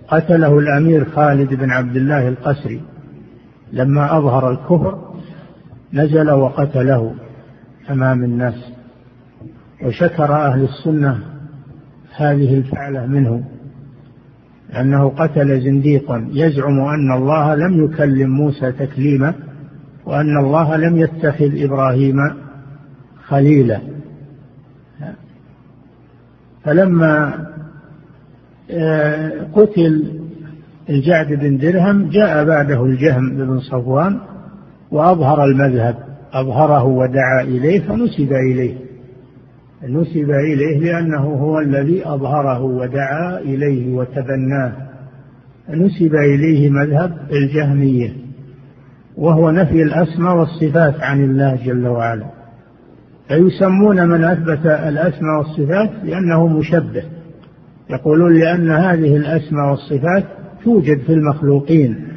قتله 0.09 0.59
الأمير 0.59 1.05
خالد 1.05 1.55
بن 1.55 1.71
عبد 1.71 1.97
الله 1.97 2.29
القسري. 2.29 2.81
لما 3.73 4.19
أظهر 4.19 4.51
الكفر 4.51 4.99
نزل 5.93 6.31
وقتله 6.31 7.15
أمام 7.91 8.25
الناس. 8.25 8.73
وشكر 9.85 10.35
أهل 10.35 10.63
السنة 10.65 11.19
هذه 12.17 12.55
الفعلة 12.55 13.07
منه 13.07 13.45
أنه 14.81 15.09
قتل 15.09 15.61
زنديقا. 15.61 16.29
يزعم 16.33 16.81
أن 16.81 17.13
الله 17.13 17.55
لم 17.55 17.85
يكلم 17.85 18.31
موسى 18.31 18.73
تكليما 18.73 19.35
وأن 20.07 20.37
الله 20.37 20.77
لم 20.77 20.97
يتخذ 20.97 21.63
إبراهيم 21.63 22.17
خليلا. 23.27 23.81
فلما 26.65 27.35
آه، 28.71 29.33
قتل 29.55 30.21
الجعد 30.91 31.33
بن 31.33 31.59
درهم 31.59 32.09
جاء 32.09 32.45
بعده 32.45 32.85
الجهم 32.85 33.37
بن 33.37 33.61
صفوان 33.61 34.19
وأظهر 34.91 35.45
المذهب 35.45 35.97
أظهره 36.33 36.85
ودعا 36.85 37.43
إليه 37.43 37.81
فنسب 37.81 38.33
إليه. 38.33 38.75
نسب 39.89 40.31
إليه 40.31 40.79
لأنه 40.79 41.21
هو 41.21 41.59
الذي 41.59 42.03
أظهره 42.09 42.63
ودعا 42.63 43.39
إليه 43.39 43.95
وتبناه. 43.95 44.73
نسب 45.71 46.15
إليه 46.15 46.71
مذهب 46.71 47.19
الجهمية 47.33 48.13
وهو 49.17 49.51
نفي 49.51 49.83
الأسماء 49.83 50.37
والصفات 50.37 51.01
عن 51.01 51.25
الله 51.25 51.59
جل 51.65 51.87
وعلا. 51.87 52.42
فيسمون 53.29 54.09
من 54.09 54.25
أثبت 54.25 54.67
الأسماء 54.67 55.39
والصفات 55.39 55.91
لأنه 56.05 56.47
مشبه. 56.47 57.03
يقولون 57.91 58.39
لأن 58.39 58.71
هذه 58.71 59.17
الأسماء 59.17 59.71
والصفات 59.71 60.25
توجد 60.65 60.99
في 60.99 61.13
المخلوقين. 61.13 62.09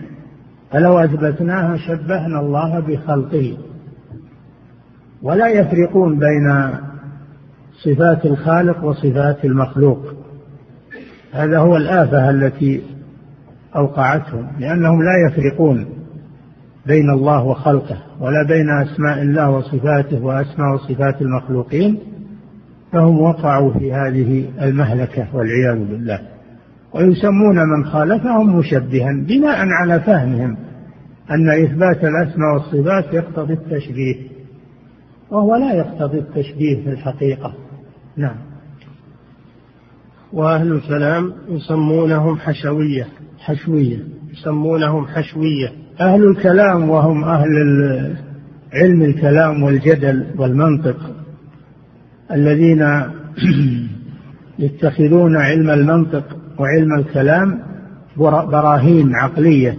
فلو 0.72 0.99
أثبتناها 0.99 1.78
شبهنا 1.78 2.39
الله 2.39 2.80
بخلقه. 2.80 3.58
ولا 5.22 5.47
يفرقون 5.47 6.20
بين 6.20 6.70
صفات 7.84 8.26
الخالق 8.26 8.84
وصفات 8.84 9.45
المخلوق. 9.45 9.99
هذا 11.32 11.58
هو 11.58 11.78
الآفة 11.78 12.30
التي 12.30 12.82
أوقعتهم 13.76 14.47
لأنهم 14.60 15.03
لا 15.03 15.28
يفرقون. 15.28 15.95
بين 16.88 17.10
الله 17.10 17.44
وخلقه 17.44 17.98
ولا 18.20 18.48
بين 18.48 18.70
أسماء 18.70 19.22
الله 19.22 19.50
وصفاته 19.50 20.24
وأسماء 20.24 20.74
وصفات 20.74 21.22
المخلوقين 21.22 22.00
فهم 22.92 23.22
وقعوا 23.22 23.74
في 23.74 23.94
هذه 23.94 24.46
المهلكة 24.62 25.28
والعياذ 25.34 25.86
بالله. 25.86 26.20
ويسمون 26.94 27.56
من 27.56 27.86
خالفهم 27.86 28.58
مشبها 28.58 29.12
بناء 29.28 29.68
على 29.68 30.00
فهمهم 30.00 30.58
أن 31.32 31.50
إثبات 31.50 32.04
الأسماء 32.04 32.54
والصفات 32.54 33.14
يقتضي 33.14 33.54
التشبيه 33.54 34.16
وهو 35.32 35.56
لا 35.56 35.74
يقتضي 35.74 36.18
التشبيه 36.18 36.84
في 36.84 36.90
الحقيقة. 36.90 37.54
نعم. 38.18 38.36
وأهل 40.34 40.72
الكلام 40.72 41.34
يسمونهم 41.50 42.38
حشوية. 42.38 43.08
حشوية. 43.40 44.00
يسمونهم 44.34 45.08
حشوية. 45.08 45.85
أهل 46.02 46.24
الكلام 46.24 46.89
وهم 46.89 47.24
أهل 47.24 47.50
علم 48.74 49.02
الكلام 49.02 49.64
والجدل 49.64 50.26
والمنطق 50.38 50.98
الذين 52.32 52.86
يتخذون 54.60 55.38
علم 55.38 55.70
المنطق 55.70 56.38
وعلم 56.60 57.00
الكلام 57.00 57.60
براهين 58.18 59.16
عقلية 59.16 59.78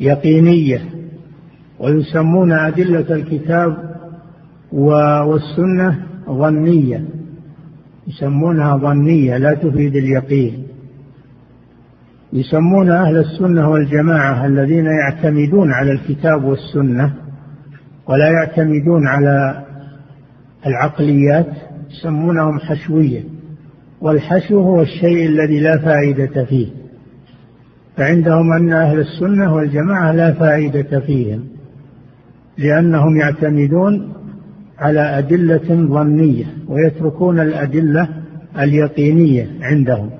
يقينية 0.00 0.80
ويسمون 1.78 2.52
أدلة 2.52 3.14
الكتاب 3.14 3.96
والسنة 4.72 6.06
ظنية 6.28 7.04
يسمونها 8.08 8.76
ظنية 8.76 9.36
لا 9.38 9.54
تفيد 9.54 9.96
اليقين. 9.96 10.69
يسمون 12.32 12.90
أهل 12.90 13.16
السنة 13.16 13.70
والجماعة 13.70 14.46
الذين 14.46 14.86
يعتمدون 14.86 15.72
على 15.72 15.92
الكتاب 15.92 16.44
والسنة 16.44 17.14
ولا 18.08 18.30
يعتمدون 18.30 19.06
على 19.06 19.64
العقليات 20.66 21.46
يسمونهم 21.90 22.58
حشوية. 22.58 23.24
والحشو 24.00 24.60
هو 24.60 24.82
الشيء 24.82 25.26
الذي 25.26 25.60
لا 25.60 25.78
فائدة 25.78 26.44
فيه. 26.44 26.68
فعندهم 27.96 28.52
أن 28.52 28.72
أهل 28.72 29.00
السنة 29.00 29.54
والجماعة 29.54 30.12
لا 30.12 30.32
فائدة 30.32 31.00
فيهم 31.00 31.44
لأنهم 32.58 33.16
يعتمدون 33.16 34.12
على 34.78 35.00
أدلة 35.00 35.86
ظنية 35.86 36.44
ويتركون 36.68 37.40
الأدلة 37.40 38.08
اليقينية 38.58 39.46
عندهم. 39.62 40.10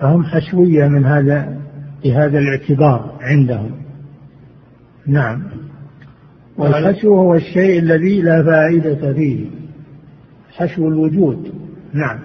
فهم 0.00 0.24
حشوية 0.24 0.88
من 0.88 1.04
هذا 1.04 1.60
بهذا 2.04 2.38
الاعتبار 2.38 3.12
عندهم. 3.20 3.70
نعم. 5.06 5.42
والحشو 6.58 7.14
هو 7.14 7.34
الشيء 7.34 7.78
الذي 7.78 8.22
لا 8.22 8.42
فائدة 8.42 9.12
فيه. 9.12 9.46
حشو 10.56 10.88
الوجود. 10.88 11.52
نعم. 11.92 12.18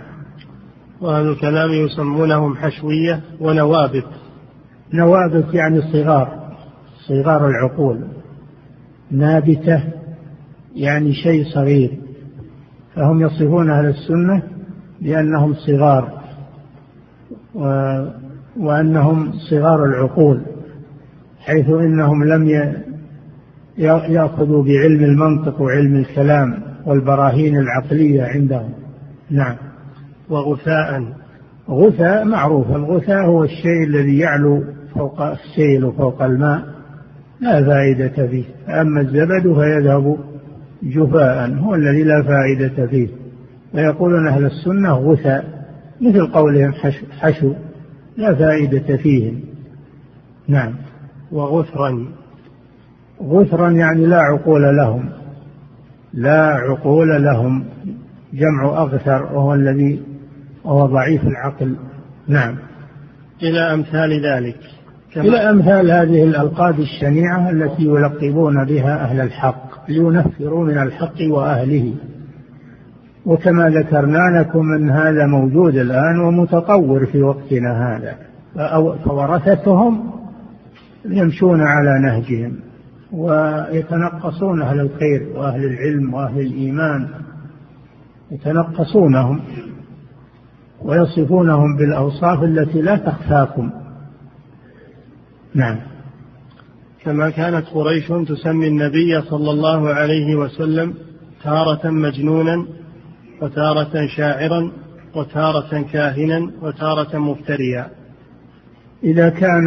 وأهل 1.01 1.28
الكلام 1.28 1.69
يسمونهم 1.69 2.55
حشوية 2.55 3.21
ونوابت. 3.39 4.07
نوابت 4.93 5.53
يعني 5.53 5.82
صغار 5.82 6.55
صغار 7.07 7.49
العقول. 7.49 8.07
نابتة 9.11 9.84
يعني 10.76 11.13
شيء 11.13 11.45
صغير. 11.45 11.91
فهم 12.95 13.21
يصفون 13.21 13.69
أهل 13.69 13.86
السنة 13.86 14.43
بأنهم 15.01 15.53
صغار. 15.53 16.24
و 17.56 17.66
وأنهم 18.60 19.32
صغار 19.49 19.86
العقول 19.86 20.41
حيث 21.39 21.70
إنهم 21.70 22.24
لم 22.24 22.72
يأخذوا 24.10 24.64
بعلم 24.64 25.03
المنطق 25.03 25.62
وعلم 25.62 25.95
الكلام 25.95 26.58
والبراهين 26.86 27.58
العقلية 27.58 28.24
عندهم. 28.24 28.70
نعم. 29.30 29.56
وغثاء. 30.30 31.03
غثاء 31.70 32.26
معروف. 32.26 32.72
الغثاء 32.72 33.26
هو 33.26 33.43
الشيء 33.43 33.84
الذي 33.88 34.18
يعلو 34.18 34.64
فوق 34.93 35.22
السيل 35.22 35.86
وفوق 35.86 36.24
الماء 36.24 36.64
لا 37.41 37.66
فائدة 37.66 38.28
فيه. 38.28 38.43
أما 38.82 39.01
الزبد 39.01 39.53
فيذهب 39.53 40.18
جفاء 40.84 41.53
هو 41.53 41.76
الذي 41.76 42.03
لا 42.03 42.24
فائدة 42.24 42.88
فيه. 42.88 43.08
ويقولون 43.74 44.28
أهل 44.28 44.45
السنة 44.45 44.93
غثاء. 44.93 45.55
مثل 46.02 46.28
قولهم 46.28 46.74
حشو, 47.20 47.54
لا 48.18 48.36
فائدة 48.36 48.98
فيهم. 48.98 49.39
نعم. 50.48 50.74
وغثرا. 51.32 52.08
غثرا 53.24 53.72
يعني 53.72 54.06
لا 54.06 54.18
عقول 54.18 54.78
لهم. 54.78 55.10
لا 56.14 56.46
عقول 56.46 57.24
لهم. 57.24 57.66
جمع 58.34 58.82
أغثر 58.82 59.24
وهو 59.24 59.54
الذي 59.54 60.02
وهو 60.64 60.86
ضعيف 60.86 61.24
العقل. 61.24 61.76
نعم. 62.28 62.56
إلى 63.43 63.60
أمثال 63.60 64.26
ذلك. 64.26 64.58
إلى 65.18 65.38
أمثال 65.38 65.91
هذه 65.91 66.24
الألقاب 66.24 66.80
الشنيعة 66.80 67.50
التي 67.50 67.84
يلقبون 67.84 68.66
بها 68.66 69.04
أهل 69.04 69.22
الحق 69.22 69.89
لينفروا 69.89 70.66
من 70.66 70.78
الحق 70.78 71.22
وأهله. 71.32 71.93
وكما 73.26 73.69
ذكرنا 73.69 74.39
لكم 74.39 74.73
أن 74.73 74.89
هذا 74.89 75.26
موجود 75.26 75.76
الآن 75.76 76.19
ومتطور 76.19 77.05
في 77.05 77.21
وقتنا 77.21 77.97
هذا. 77.97 78.15
فورثتهم 79.05 80.11
يمشون 81.05 81.61
على 81.61 81.99
نهجهم 81.99 82.59
ويتنقصون 83.11 84.61
أهل 84.61 84.80
الخير 84.80 85.28
وأهل 85.36 85.65
العلم 85.65 86.13
وأهل 86.13 86.39
الإيمان 86.39 87.07
يتنقصونهم 88.32 89.39
ويصفونهم 90.82 91.78
بالأوصاف 91.78 92.43
التي 92.43 92.82
لا 92.82 92.95
تخفاكم. 92.95 93.71
نعم. 95.53 95.78
كما 97.03 97.30
كانت 97.30 97.65
قريش 97.65 98.07
تسمي 98.07 98.67
النبي 98.67 99.21
صلى 99.21 99.51
الله 99.51 99.89
عليه 99.89 100.36
وسلم 100.36 100.93
تارة 101.43 101.89
مجنونا 101.89 102.65
وتارة 103.41 104.07
شاعرا 104.07 104.71
وتارة 105.15 105.81
كاهنا 105.91 106.51
وتارة 106.61 107.17
مفتريا. 107.17 107.88
إذا 109.03 109.29
كان 109.29 109.63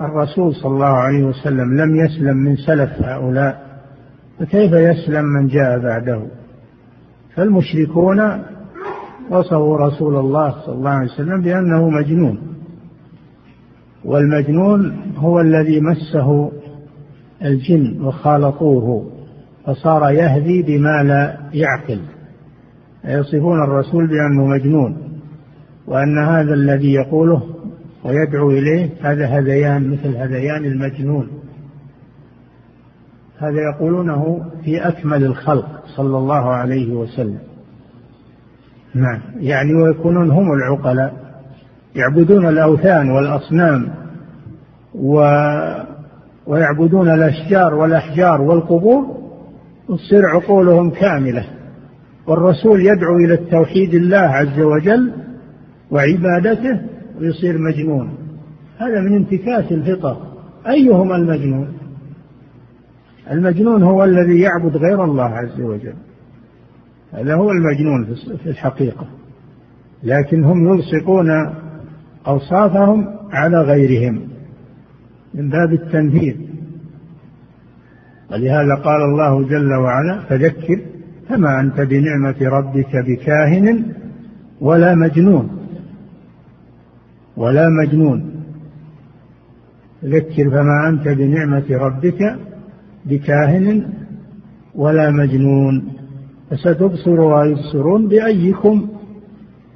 الرسول 0.00 0.54
صلى 0.54 0.72
الله 0.72 0.86
عليه 0.86 1.24
وسلم 1.24 1.80
لم 1.80 1.96
يسلم 1.96 2.36
من 2.36 2.56
سلف 2.56 2.90
هؤلاء 3.02 3.80
فكيف 4.38 4.72
يسلم 4.72 5.24
من 5.24 5.48
جاء 5.48 5.78
بعده؟ 5.78 6.22
فالمشركون 7.34 8.42
وصفوا 9.30 9.76
رسول 9.76 10.16
الله 10.16 10.50
صلى 10.66 10.74
الله 10.74 10.90
عليه 10.90 11.12
وسلم 11.12 11.42
بأنه 11.42 11.90
مجنون. 11.90 12.38
والمجنون 14.04 15.12
هو 15.16 15.40
الذي 15.40 15.80
مسه 15.80 16.52
الجن 17.44 18.02
وخالطوه 18.02 19.12
فصار 19.66 20.10
يهدي 20.10 20.62
بما 20.62 21.02
لا 21.02 21.38
يعقل. 21.54 22.00
يصفون 23.04 23.62
الرسول 23.64 24.06
بأنه 24.06 24.46
مجنون 24.46 24.96
وأن 25.86 26.18
هذا 26.18 26.54
الذي 26.54 26.92
يقوله 26.92 27.42
ويدعو 28.04 28.50
إليه 28.50 28.90
هذا 29.02 29.26
هذيان 29.26 29.90
مثل 29.90 30.16
هذيان 30.16 30.64
المجنون. 30.64 31.28
هذا 33.38 33.58
يقولونه 33.74 34.44
في 34.64 34.88
أكمل 34.88 35.24
الخلق 35.24 35.82
صلى 35.96 36.18
الله 36.18 36.50
عليه 36.50 36.94
وسلم. 36.94 37.38
نعم 38.94 39.20
يعني 39.36 39.74
ويكونون 39.74 40.30
هم 40.30 40.52
العقلاء 40.52 41.14
يعبدون 41.94 42.48
الأوثان 42.48 43.10
والأصنام 43.10 43.88
و 44.94 45.14
ويعبدون 46.46 47.10
الأشجار 47.10 47.74
والأحجار 47.74 48.40
والقبور 48.40 49.22
وتصير 49.88 50.26
عقولهم 50.26 50.90
كاملة. 50.90 51.44
والرسول 52.26 52.80
يدعو 52.80 53.16
إلى 53.16 53.34
التوحيد 53.34 53.94
الله 53.94 54.18
عز 54.18 54.60
وجل 54.60 55.12
وعبادته 55.90 56.80
ويصير 57.20 57.58
مجنون. 57.58 58.14
هذا 58.78 59.00
من 59.00 59.14
انتكاس 59.14 59.72
الفطر. 59.72 60.16
أيهما 60.68 61.16
المجنون؟ 61.16 61.68
المجنون 63.30 63.82
هو 63.82 64.04
الذي 64.04 64.40
يعبد 64.40 64.76
غير 64.76 65.04
الله 65.04 65.28
عز 65.28 65.60
وجل. 65.60 65.94
هذا 67.12 67.34
هو 67.34 67.50
المجنون 67.50 68.14
في 68.42 68.50
الحقيقة. 68.50 69.06
لكن 70.04 70.44
هم 70.44 70.74
يلصقون 70.74 71.30
أوصافهم 72.26 73.06
على 73.30 73.60
غيرهم 73.60 74.20
من 75.34 75.50
باب 75.50 75.72
التنفيذ. 75.72 76.36
ولهذا 78.32 78.74
قال 78.74 79.02
الله 79.02 79.48
جل 79.48 79.72
وعلا 79.72 80.20
فذكر 80.20 80.91
فما 81.32 81.60
أنت 81.60 81.80
بنعمة 81.80 82.36
ربك 82.42 82.96
بكاهن 82.96 83.84
ولا 84.60 84.94
مجنون. 84.94 85.50
ولا 87.36 87.68
مجنون. 87.68 88.44
ذكر 90.04 90.50
فما 90.50 90.88
أنت 90.88 91.08
بنعمة 91.08 91.64
ربك 91.70 92.36
بكاهن 93.06 93.82
ولا 94.74 95.10
مجنون. 95.10 95.92
فستبصر 96.50 97.20
ويبصرون 97.20 98.08
بأيكم 98.08 98.88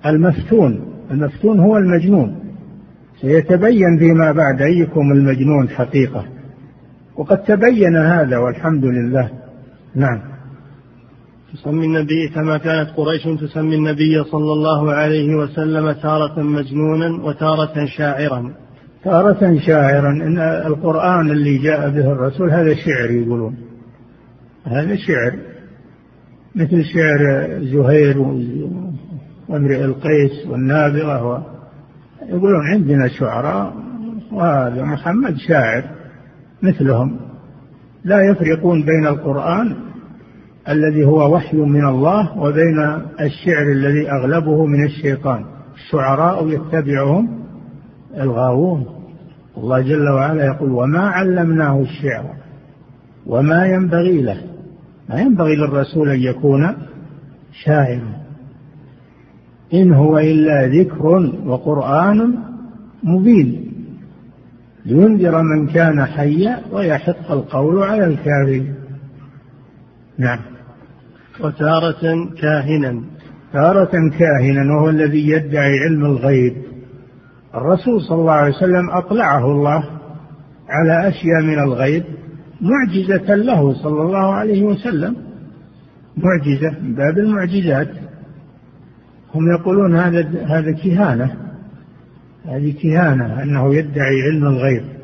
المفتون. 0.07 0.81
المفتون 1.11 1.61
هو 1.61 1.77
المجنون. 1.77 2.37
سيتبين 3.21 3.99
فيما 3.99 4.33
بعد 4.33 4.63
أيكم 4.63 5.13
المجنون 5.13 5.69
حقيقة. 5.69 6.25
وقد 7.17 7.43
تبين 7.43 7.97
هذا 7.97 8.39
والحمد 8.39 8.85
لله. 8.85 9.31
نعم. 9.95 10.36
تسمي 11.55 11.87
النبي 11.87 12.29
كما 12.29 12.59
كانت 12.59 12.91
قريش 12.97 13.23
تسمي 13.23 13.75
النبي 13.75 14.25
صلى 14.25 14.53
الله 14.53 14.93
عليه 14.93 15.35
وسلم 15.35 15.93
تارة 15.93 16.41
مجنونا 16.43 17.25
وتارة 17.25 17.87
شاعرا. 17.87 18.53
تارة 19.05 19.59
شاعرا. 19.59 20.11
إن 20.11 20.39
القرآن 20.39 21.31
اللي 21.31 21.59
جاء 21.59 21.91
به 21.91 22.13
الرسول 22.13 22.51
هذا 22.51 22.75
شعر 22.75 23.11
يقولون. 23.11 23.57
هذا 24.65 24.97
شعر. 24.97 25.39
مثل 26.55 26.85
شعر 26.85 27.49
زهير 27.63 28.19
وامرئ 29.49 29.85
القيس 29.85 30.47
والنابغة. 30.47 31.47
يقولون 32.29 32.67
عندنا 32.67 33.09
شعراء 33.09 33.75
وهذا 34.33 34.83
محمد 34.83 35.37
شاعر 35.37 35.85
مثلهم. 36.63 37.21
لا 38.05 38.31
يفرقون 38.31 38.83
بين 38.83 39.07
القرآن 39.07 39.86
الذي 40.69 41.05
هو 41.05 41.35
وحي 41.35 41.57
من 41.57 41.87
الله 41.87 42.39
وبين 42.39 42.79
الشعر 43.21 43.73
الذي 43.73 44.11
أغلبه 44.11 44.67
من 44.67 44.85
الشيطان. 44.85 45.45
الشعراء 45.75 46.49
يتبعهم 46.49 47.29
الغاوون. 48.17 48.87
الله 49.57 49.81
جل 49.81 50.09
وعلا 50.09 50.47
يقول 50.47 50.71
وما 50.71 51.01
علمناه 51.01 51.81
الشعر 51.81 52.25
وما 53.27 53.67
ينبغي 53.67 54.23
له. 54.23 54.41
ما 55.09 55.21
ينبغي 55.21 55.57
للرسول 55.57 56.09
أن 56.09 56.21
يكون 56.21 56.69
شاعرا. 57.65 58.17
إن 59.75 59.93
هو 59.93 60.19
إلا 60.19 60.67
ذكر 60.67 61.33
وقرآن 61.47 62.35
مبين. 63.03 63.67
لينذر 64.87 65.43
من 65.43 65.67
كان 65.67 66.05
حيا 66.05 66.61
ويحق 66.73 67.33
القول 67.33 67.83
على 67.83 68.07
الكافرين 68.07 68.75
نعم. 70.19 70.56
وتارة 71.41 72.31
كاهنا. 72.41 73.03
تارة 73.53 73.91
كاهنا 74.19 74.75
وهو 74.75 74.89
الذي 74.89 75.29
يدعي 75.29 75.79
علم 75.79 76.05
الغيب. 76.05 76.57
الرسول 77.55 78.01
صلى 78.03 78.19
الله 78.19 78.33
عليه 78.33 78.57
وسلم 78.57 78.91
أطلعه 78.91 79.53
الله 79.53 79.85
على 80.69 81.09
أشياء 81.09 81.43
من 81.43 81.59
الغيب 81.59 82.05
معجزة 82.61 83.35
له 83.35 83.75
صلى 83.75 84.03
الله 84.03 84.35
عليه 84.35 84.63
وسلم. 84.63 85.17
معجزة 86.17 86.81
من 86.83 86.95
باب 86.95 87.19
المعجزات. 87.19 87.89
هم 89.35 89.51
يقولون 89.59 89.97
هذا 89.97 90.29
هذا 90.47 90.73
كهانة. 90.73 91.37
هذه 92.47 92.75
كهانة 92.83 93.43
أنه 93.43 93.75
يدعي 93.75 94.23
علم 94.23 94.47
الغيب. 94.47 94.96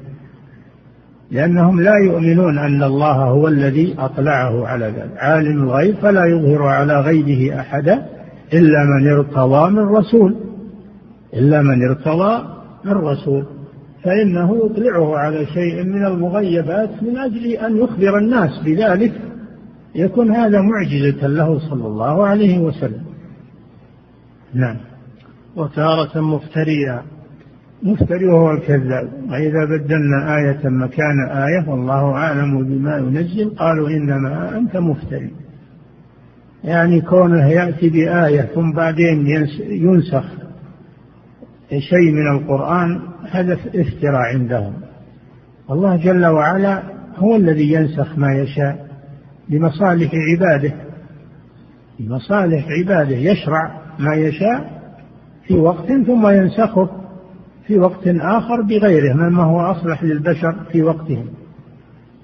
لأنهم 1.33 1.81
لا 1.81 1.95
يؤمنون 2.05 2.59
أن 2.59 2.83
الله 2.83 3.15
هو 3.15 3.49
الذي 3.49 3.95
أطلعه 3.99 4.67
على 4.67 4.87
ذلك. 4.87 5.17
عالم 5.17 5.63
الغيب 5.63 5.95
فلا 5.95 6.25
يظهر 6.27 6.63
على 6.63 7.01
غيبه 7.01 7.61
أحدا 7.61 8.07
إلا 8.53 8.85
من 8.85 9.13
ارتضى 9.13 9.71
من 9.71 9.79
رسول. 9.79 10.37
إلا 11.35 11.63
من 11.63 11.89
ارتضى 11.89 12.45
من 12.85 12.93
رسول. 12.93 13.47
فإنه 14.05 14.57
يطلعه 14.65 15.17
على 15.17 15.47
شيء 15.47 15.85
من 15.85 16.07
المغيبات 16.07 17.03
من 17.03 17.19
أجل 17.19 17.47
أن 17.47 17.77
يخبر 17.77 18.19
الناس 18.19 18.63
بذلك. 18.65 19.13
يكون 19.95 20.31
هذا 20.31 20.61
معجزة 20.61 21.27
له 21.27 21.59
صلى 21.59 21.87
الله 21.87 22.27
عليه 22.27 22.59
وسلم. 22.59 23.03
نعم. 24.55 24.77
وتارة 25.57 26.21
مفتريا 26.21 27.03
مفتري 27.83 28.27
وهو 28.27 28.51
الكذاب. 28.51 29.13
وإذا 29.31 29.65
بدلنا 29.65 30.37
آية 30.37 30.69
مكان 30.69 31.31
آية 31.31 31.69
والله 31.69 32.13
أعلم 32.13 32.65
بما 32.65 32.97
ينزل 32.97 33.51
قالوا 33.51 33.89
إنما 33.89 34.59
أنت 34.59 34.77
مفتري. 34.77 35.31
يعني 36.65 37.01
كونه 37.01 37.49
يأتي 37.49 37.91
بآية 37.91 38.41
ثم 38.41 38.73
بعدين 38.73 39.27
ينسخ 39.71 40.25
شيء 41.71 42.13
من 42.13 42.37
القرآن 42.37 43.01
هذا 43.31 43.53
افتراء 43.75 44.23
عندهم. 44.35 44.73
الله 45.71 45.97
جل 45.97 46.27
وعلا 46.27 46.83
هو 47.17 47.37
الذي 47.37 47.73
ينسخ 47.73 48.19
ما 48.19 48.35
يشاء 48.35 48.87
لمصالح 49.49 50.11
عباده. 50.15 50.73
لمصالح 52.01 52.67
عباده 52.69 53.17
يشرع 53.17 53.81
ما 53.99 54.15
يشاء 54.15 54.83
في 55.47 55.55
وقت 55.55 55.87
ثم 55.87 56.29
ينسخه. 56.29 57.02
في 57.67 57.79
وقت 57.79 58.07
آخر 58.07 58.63
بغيره 58.63 59.13
مما 59.15 59.43
هو 59.43 59.61
أصلح 59.61 60.05
للبشر 60.05 60.55
في 60.73 60.83
وقتهم. 60.83 61.27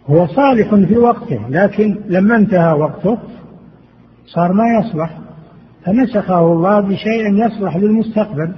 هو 0.07 0.27
صالح 0.27 0.75
في 0.75 0.99
وقته 0.99 1.49
لكن 1.49 1.97
لما 2.09 2.37
انتهى 2.37 2.73
وقته 2.73 3.19
صار 4.27 4.53
ما 4.53 4.65
يصلح. 4.81 5.19
فنسخه 5.85 6.53
الله 6.53 6.81
بشيء 6.81 7.47
يصلح 7.47 7.77
للمستقبل. 7.77 8.53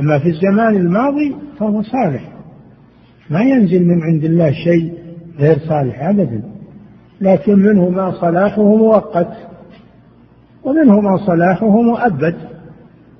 أما 0.00 0.18
في 0.18 0.28
الزمان 0.28 0.76
الماضي 0.76 1.36
فهو 1.58 1.82
صالح. 1.82 2.32
ما 3.30 3.40
ينزل 3.40 3.84
من 3.84 4.02
عند 4.02 4.24
الله 4.24 4.50
شيء 4.50 4.94
غير 5.38 5.58
صالح 5.58 6.02
أبدا. 6.02 6.42
لكن 7.20 7.58
منه 7.58 7.88
ما 7.88 8.10
صلاحه 8.20 8.76
مؤقت 8.76 9.32
ومنه 10.64 11.00
ما 11.00 11.16
صلاحه 11.16 11.82
مؤبد. 11.82 12.53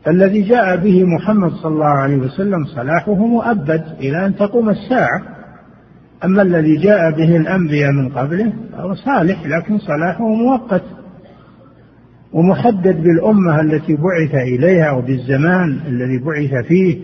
الذي 0.08 0.42
جاء 0.42 0.76
به 0.76 1.04
محمد 1.04 1.50
صلى 1.52 1.72
الله 1.72 1.86
عليه 1.86 2.16
وسلم 2.16 2.64
صلاحه 2.64 3.14
مؤبد 3.14 3.84
إلى 4.00 4.26
أن 4.26 4.36
تقوم 4.36 4.68
الساعة. 4.68 5.22
أما 6.24 6.42
الذي 6.42 6.76
جاء 6.76 7.10
به 7.10 7.36
الأنبياء 7.36 7.92
من 7.92 8.08
قبله 8.08 8.52
فهو 8.72 8.94
صالح 8.94 9.46
لكن 9.46 9.78
صلاحه 9.78 10.28
مؤقت 10.28 10.82
ومحدد 12.32 13.02
بالأمة 13.02 13.60
التي 13.60 13.96
بعث 13.96 14.34
إليها 14.34 14.90
وبالزمان 14.90 15.80
الذي 15.86 16.18
بعث 16.18 16.66
فيه 16.66 16.98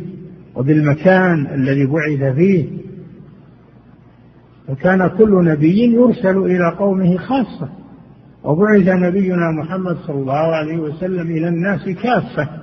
وبالمكان 0.55 1.47
الذي 1.55 1.87
بعث 1.87 2.35
فيه. 2.35 2.65
وكان 4.69 5.09
كل 5.09 5.45
نبي 5.45 5.95
يرسل 5.95 6.39
إلى 6.39 6.77
قومه 6.79 7.17
خاصة. 7.17 7.69
وبعث 8.45 8.89
نبينا 8.89 9.51
محمد 9.51 9.97
صلى 9.97 10.17
الله 10.17 10.55
عليه 10.55 10.79
وسلم 10.79 11.31
إلى 11.31 11.49
الناس 11.49 11.89
كافة. 11.89 12.60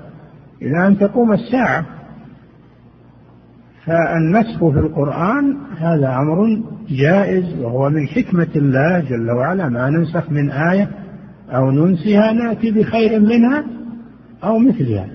إلى 0.61 0.87
أن 0.87 0.97
تقوم 0.97 1.33
الساعة 1.33 1.85
فالنسخ 3.85 4.59
في 4.59 4.79
القرآن 4.79 5.57
هذا 5.77 6.15
أمر 6.15 6.61
جائز 6.89 7.59
وهو 7.61 7.89
من 7.89 8.07
حكمة 8.07 8.47
الله 8.55 8.99
جل 8.99 9.31
وعلا 9.31 9.69
ما 9.69 9.89
ننسخ 9.89 10.31
من 10.31 10.51
آية 10.51 10.89
أو 11.49 11.71
ننسها 11.71 12.33
نأتي 12.33 12.71
بخير 12.71 13.19
منها 13.19 13.65
أو 14.43 14.59
مثلها. 14.59 15.07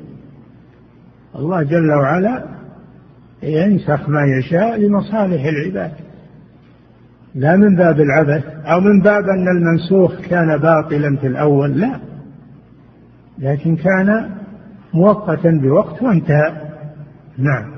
الله 1.37 1.63
جل 1.63 1.93
وعلا 1.93 2.45
ينسخ 3.43 4.09
ما 4.09 4.23
يشاء 4.39 4.81
لمصالح 4.81 5.45
العباد. 5.45 5.93
لا 7.35 7.57
من 7.57 7.77
باب 7.77 8.01
العبث 8.01 8.45
أو 8.65 8.81
من 8.81 9.01
باب 9.01 9.25
أن 9.25 9.49
المنسوخ 9.57 10.21
كان 10.21 10.59
باطلا 10.59 11.17
في 11.17 11.27
الأول 11.27 11.81
لا. 11.81 12.01
لكن 13.39 13.77
كان 13.77 14.31
مؤقتا 14.95 15.61
بوقت 15.63 16.03
وانتهى. 16.03 16.53
نعم. 17.39 17.73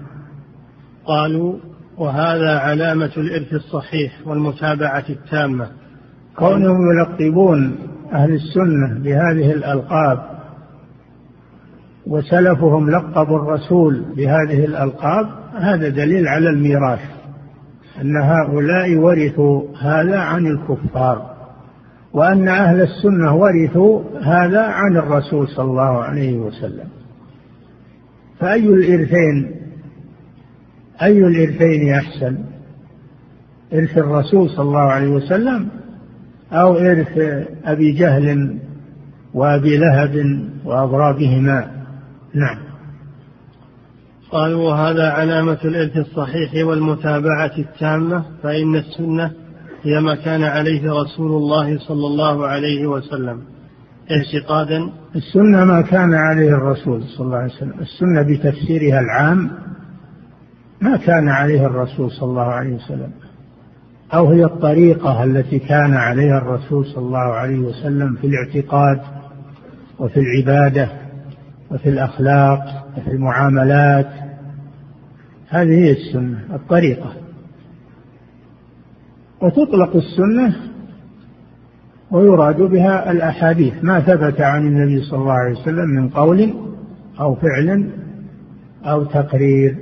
قالوا 1.07 1.55
وهذا 1.99 2.59
علامة 2.59 3.11
الإرث 3.17 3.53
الصحيح 3.53 4.13
والمتابعة 4.27 5.05
التامة. 5.11 5.69
كونهم 6.37 6.79
يلقبون 6.91 7.77
أهل 8.13 8.33
السنة 8.33 8.99
بهذه 8.99 9.53
الألقاب 9.53 10.35
وسلفهم 12.07 12.91
لقبوا 12.91 13.39
الرسول 13.39 14.05
بهذه 14.17 14.65
الألقاب 14.65 15.27
هذا 15.55 15.89
دليل 15.89 16.29
على 16.29 16.51
الميراث 16.51 17.01
أن 18.01 18.17
هؤلاء 18.17 18.97
ورثوا 18.97 19.63
هذا 19.81 20.19
عن 20.19 20.47
الكفار 20.47 21.35
وأن 22.13 22.49
أهل 22.49 22.83
السنة 22.83 23.37
ورثوا 23.37 24.03
هذا 24.23 24.63
عن 24.63 24.97
الرسول 24.97 25.49
صلى 25.49 25.65
الله 25.65 26.03
عليه 26.03 26.39
وسلم. 26.39 26.89
فأي 28.41 28.67
الإرثين؟ 28.67 29.51
أي 31.03 31.19
الإرثين 31.19 31.95
أحسن 31.95 32.39
إرث 33.75 33.99
الرسول 33.99 34.51
صلى 34.51 34.63
الله 34.63 34.81
عليه 34.81 35.09
وسلم 35.09 35.69
أو 36.53 36.77
إرث 36.77 37.19
أبي 37.65 37.93
جهل 37.93 38.59
وأبي 39.35 39.77
لهب 39.77 40.45
وأضرابهما 40.65 41.71
نعم. 42.35 42.59
قالوا 44.31 44.71
وهذا 44.71 45.11
علامة 45.11 45.59
الإرث 45.65 45.97
الصحيح 45.97 46.67
والمتابعة 46.67 47.53
التامة 47.59 48.25
فإن 48.43 48.77
السنة 48.77 49.33
هي 49.83 50.01
ما 50.01 50.15
كان 50.15 50.43
عليه 50.43 50.93
رسول 50.93 51.31
الله 51.31 51.79
صلى 51.79 52.07
الله 52.07 52.47
عليه 52.47 52.87
وسلم. 52.87 53.43
اعتقادا 54.11 54.93
السنة 55.17 55.65
ما 55.65 55.83
كان 55.83 56.15
عليه 56.15 56.49
الرسول 56.49 57.03
صلى 57.03 57.27
الله 57.27 57.37
عليه 57.37 57.53
وسلم. 57.53 57.75
السنة 57.81 58.23
بتفسيرها 58.23 59.01
العام 59.01 59.51
ما 60.81 60.97
كان 60.97 61.29
عليه 61.29 61.67
الرسول 61.67 62.11
صلى 62.11 62.29
الله 62.29 62.43
عليه 62.43 62.75
وسلم. 62.75 63.11
أو 64.15 64.29
هي 64.29 64.45
الطريقة 64.45 65.25
التي 65.25 65.59
كان 65.59 65.95
عليها 65.95 66.39
الرسول 66.39 66.87
صلى 66.87 67.05
الله 67.05 67.19
عليه 67.19 67.59
وسلم 67.59 68.15
في 68.15 68.27
الاعتقاد 68.27 69.01
وفي 69.99 70.21
العبادة 70.21 70.89
وفي 71.71 71.89
الأخلاق 71.89 72.87
وفي 72.97 73.11
المعاملات. 73.11 74.11
هذه 75.49 75.85
هي 75.85 75.91
السنة 75.91 76.39
الطريقة. 76.55 77.13
وتطلق 79.43 79.97
السنة 79.97 80.74
ويراد 82.15 82.63
بها 82.63 83.13
الأحاديث 83.13 83.75
ما 83.83 84.01
ثبت 84.01 84.41
عن 84.41 84.67
النبي 84.67 85.03
صلى 85.03 85.19
الله 85.19 85.33
عليه 85.33 85.61
وسلم 85.61 85.89
من 85.89 86.09
قول 86.09 86.55
أو 87.21 87.35
فعل 87.35 87.91
أو 88.85 89.05
تقرير. 89.05 89.77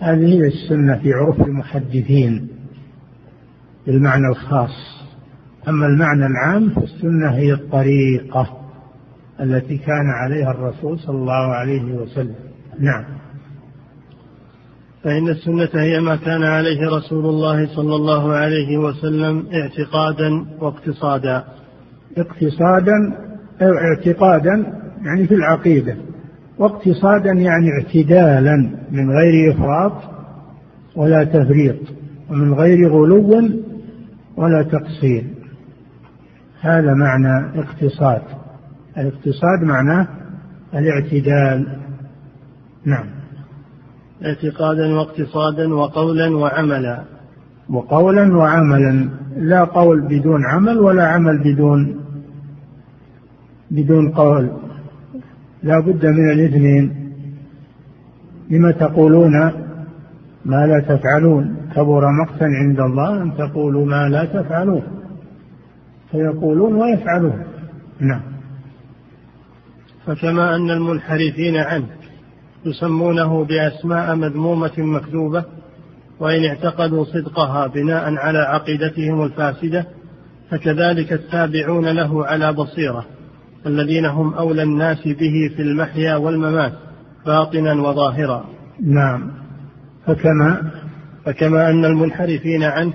هذه 0.00 0.26
هي 0.26 0.46
السنة 0.46 0.98
في 0.98 1.12
عرف 1.12 1.40
المحدثين 1.40 2.48
بالمعنى 3.86 4.28
الخاص. 4.28 5.04
أما 5.68 5.86
المعنى 5.86 6.26
العام 6.26 6.68
فالسنة 6.68 7.30
هي 7.30 7.52
الطريقة 7.52 8.56
التي 9.40 9.78
كان 9.78 10.10
عليها 10.22 10.50
الرسول 10.50 10.98
صلى 10.98 11.16
الله 11.16 11.54
عليه 11.54 11.94
وسلم. 11.94 12.34
نعم. 12.78 13.04
فإن 15.04 15.28
السنة 15.28 15.68
هي 15.74 16.00
ما 16.00 16.16
كان 16.16 16.42
عليه 16.42 16.88
رسول 16.96 17.26
الله 17.26 17.66
صلى 17.76 17.96
الله 17.96 18.32
عليه 18.32 18.78
وسلم 18.78 19.46
اعتقادا 19.54 20.46
واقتصادا. 20.60 21.44
اقتصادا 22.18 23.14
أو 23.62 23.72
اعتقادا 23.72 24.80
يعني 25.02 25.26
في 25.26 25.34
العقيدة. 25.34 25.96
واقتصادا 26.58 27.32
يعني 27.32 27.70
اعتدالا 27.72 28.56
من 28.90 29.10
غير 29.10 29.52
إفراط 29.52 29.92
ولا 30.96 31.24
تفريط 31.24 31.76
ومن 32.30 32.54
غير 32.54 32.88
غلو 32.88 33.50
ولا 34.36 34.62
تقصير. 34.62 35.24
هذا 36.60 36.94
معنى 36.94 37.60
اقتصاد. 37.60 38.22
الاقتصاد 38.98 39.62
معناه 39.62 40.08
الاعتدال. 40.74 41.80
نعم. 42.84 43.19
اعتقادا 44.24 44.94
واقتصادا 44.94 45.74
وقولا 45.74 46.36
وعملا. 46.36 47.04
وقولا 47.70 48.36
وعملا 48.36 49.08
لا 49.36 49.64
قول 49.64 50.00
بدون 50.00 50.46
عمل 50.46 50.78
ولا 50.78 51.06
عمل 51.06 51.38
بدون 51.38 52.00
بدون 53.70 54.10
قول. 54.10 54.50
لا 55.62 55.80
بد 55.80 56.06
من 56.06 56.30
الاثنين. 56.30 57.12
لما 58.50 58.70
تقولون 58.70 59.52
ما 60.44 60.66
لا 60.66 60.80
تفعلون؟ 60.80 61.56
كبر 61.76 62.08
مقتا 62.10 62.44
عند 62.44 62.80
الله 62.80 63.22
أن 63.22 63.36
تقولوا 63.36 63.86
ما 63.86 64.08
لا 64.08 64.24
تفعلون. 64.24 64.82
فيقولون 66.10 66.74
ويفعلون. 66.74 67.44
نعم. 68.00 68.22
فكما 70.06 70.56
أن 70.56 70.70
المنحرفين 70.70 71.56
عنه. 71.56 71.99
يسمونه 72.64 73.44
بأسماء 73.44 74.16
مذمومة 74.16 74.72
مكذوبة 74.78 75.44
وإن 76.20 76.44
اعتقدوا 76.44 77.04
صدقها 77.04 77.66
بناء 77.66 78.14
على 78.14 78.38
عقيدتهم 78.38 79.22
الفاسدة 79.22 79.86
فكذلك 80.50 81.12
التابعون 81.12 81.88
له 81.88 82.26
على 82.26 82.52
بصيرة 82.52 83.06
الذين 83.66 84.06
هم 84.06 84.34
أولى 84.34 84.62
الناس 84.62 85.08
به 85.08 85.50
في 85.56 85.62
المحيا 85.62 86.16
والممات 86.16 86.72
باطنا 87.26 87.72
وظاهرا. 87.72 88.44
نعم. 88.82 89.30
فكما 90.06 90.70
فكما 91.24 91.70
أن 91.70 91.84
المنحرفين 91.84 92.62
عنه 92.62 92.92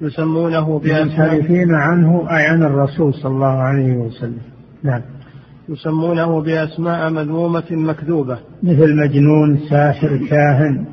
يسمونه 0.00 0.78
بأسماء 0.78 1.02
المنحرفين 1.02 1.74
عنه 1.74 2.26
أي 2.30 2.46
عن 2.46 2.62
الرسول 2.62 3.14
صلى 3.14 3.32
الله 3.32 3.62
عليه 3.62 3.92
وسلم. 3.92 4.40
نعم. 4.82 5.02
يسمونه 5.68 6.42
بأسماء 6.42 7.10
مذمومة 7.10 7.64
مكذوبة. 7.70 8.38
مثل 8.62 8.96
مجنون 8.96 9.58
ساحر 9.70 10.16
كاهن 10.30 10.84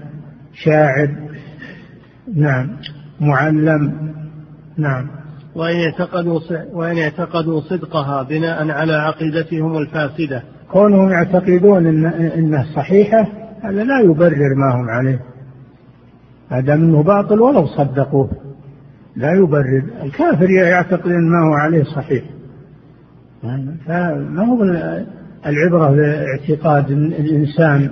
شاعر 0.53 1.09
نعم 2.35 2.69
معلم 3.21 4.13
نعم. 4.77 5.07
وإن 5.55 5.75
اعتقدوا 5.75 6.39
وإن 6.73 6.97
اعتقدوا 6.97 7.61
صدقها 7.61 8.23
بناء 8.23 8.69
على 8.69 8.93
عقيدتهم 8.93 9.77
الفاسدة. 9.77 10.43
كونهم 10.71 11.09
يعتقدون 11.09 11.87
إن 11.87 12.05
إنه 12.05 12.65
صحيحة 12.75 13.27
هذا 13.63 13.83
لا 13.83 13.99
يبرر 13.99 14.55
ما 14.55 14.75
هم 14.75 14.89
عليه. 14.89 15.19
هذا 16.49 16.75
منه 16.75 17.03
باطل 17.03 17.41
ولو 17.41 17.65
صدقوه. 17.65 18.29
لا 19.15 19.31
يبرر. 19.31 19.83
الكافر 20.03 20.49
يعتقد 20.49 21.11
إن 21.11 21.29
ما 21.29 21.47
هو 21.47 21.53
عليه 21.53 21.83
صحيح. 21.83 22.23
فما 23.85 24.45
هو 24.45 24.63
العبرة 25.45 25.91
باعتقاد 25.91 26.91
الإنسان؟ 26.91 27.89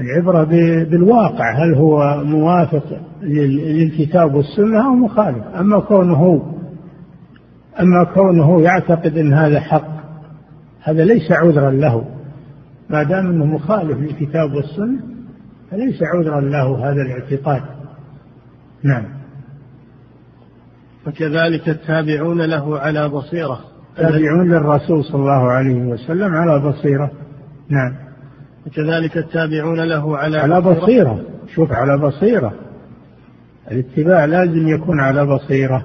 العبرة 0.00 0.44
بالواقع 0.84 1.64
هل 1.64 1.74
هو 1.74 2.24
موافق 2.24 3.00
للكتاب 3.22 4.34
والسنة 4.34 4.86
أو 4.86 4.94
مخالف؟ 4.94 5.44
أما 5.60 5.80
كونه 5.80 6.52
أما 7.80 8.04
كونه 8.14 8.62
يعتقد 8.62 9.18
أن 9.18 9.32
هذا 9.32 9.60
حق 9.60 9.96
هذا 10.82 11.04
ليس 11.04 11.32
عذرا 11.32 11.70
له. 11.70 12.04
ما 12.90 13.02
دام 13.02 13.26
أنه 13.26 13.44
مخالف 13.44 13.98
للكتاب 13.98 14.52
والسنة 14.54 15.00
فليس 15.70 16.02
عذرا 16.02 16.40
له 16.40 16.90
هذا 16.90 17.02
الاعتقاد. 17.02 17.62
نعم. 18.82 19.04
وكذلك 21.06 21.68
التابعون 21.68 22.42
له 22.42 22.78
على 22.78 23.08
بصيرة. 23.08 23.75
التابعون 23.98 24.48
للرسول 24.48 25.04
صلى 25.04 25.20
الله 25.20 25.50
عليه 25.50 25.84
وسلم 25.84 26.34
على 26.34 26.58
بصيرة. 26.58 27.10
نعم. 27.68 27.92
وكذلك 28.66 29.16
التابعون 29.16 29.80
له 29.80 30.16
على 30.16 30.38
على 30.38 30.60
بصيرة, 30.60 30.80
بصيرة. 30.80 31.20
شوف 31.54 31.72
على 31.72 31.98
بصيرة. 31.98 32.52
الاتباع 33.70 34.24
لازم 34.24 34.68
يكون 34.68 35.00
على 35.00 35.26
بصيرة. 35.26 35.84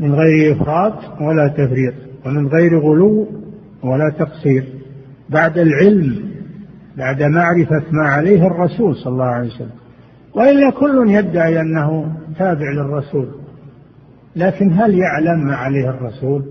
من 0.00 0.14
غير 0.14 0.52
إفراط 0.52 1.20
ولا 1.20 1.48
تفريط 1.48 1.94
ومن 2.26 2.46
غير 2.46 2.78
غلو 2.78 3.28
ولا 3.82 4.12
تقصير. 4.18 4.64
بعد 5.30 5.58
العلم 5.58 6.30
بعد 6.96 7.22
معرفة 7.22 7.82
ما 7.90 8.08
عليه 8.08 8.46
الرسول 8.46 8.96
صلى 8.96 9.12
الله 9.12 9.24
عليه 9.24 9.48
وسلم. 9.48 9.70
وإلا 10.34 10.70
كل 10.70 11.10
يدعي 11.10 11.60
أنه 11.60 12.16
تابع 12.38 12.70
للرسول. 12.72 13.28
لكن 14.36 14.72
هل 14.72 14.94
يعلم 14.98 15.46
ما 15.46 15.56
عليه 15.56 15.90
الرسول؟ 15.90 16.44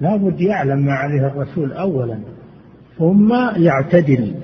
لا 0.00 0.16
بد 0.16 0.40
يعلم 0.40 0.78
ما 0.78 0.92
عليه 0.92 1.26
الرسول 1.26 1.72
أولا 1.72 2.18
ثم 2.98 3.32
يعتدل 3.56 4.34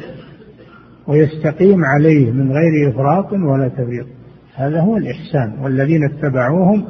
ويستقيم 1.06 1.84
عليه 1.84 2.30
من 2.30 2.52
غير 2.52 2.90
إفراط 2.90 3.32
ولا 3.32 3.68
تفريط 3.68 4.06
هذا 4.54 4.80
هو 4.80 4.96
الإحسان 4.96 5.58
والذين 5.62 6.04
اتبعوهم 6.04 6.84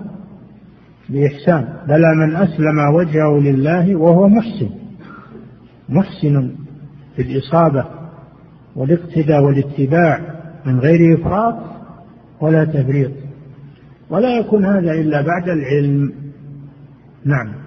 بإحسان. 1.08 1.68
بلى 1.88 2.14
من 2.16 2.36
أسلم 2.36 2.94
وجهه 2.94 3.40
لله 3.40 3.96
وهو 3.96 4.28
محسن 4.28 4.70
محسن 5.88 6.50
في 7.16 7.22
الإصابة 7.22 7.84
والاقتداء 8.76 9.42
والاتباع 9.42 10.20
من 10.66 10.78
غير 10.78 11.20
إفراط 11.20 11.54
ولا 12.40 12.64
تفريط 12.64 13.10
ولا 14.10 14.38
يكون 14.38 14.64
هذا 14.64 14.92
إلا 14.92 15.22
بعد 15.22 15.48
العلم. 15.48 16.12
نعم. 17.24 17.65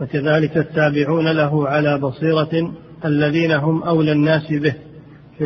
وكذلك 0.00 0.56
التابعون 0.56 1.32
له 1.32 1.68
على 1.68 1.98
بصيرة 1.98 2.72
الذين 3.04 3.52
هم 3.52 3.82
أولى 3.82 4.12
الناس 4.12 4.52
به. 4.52 4.74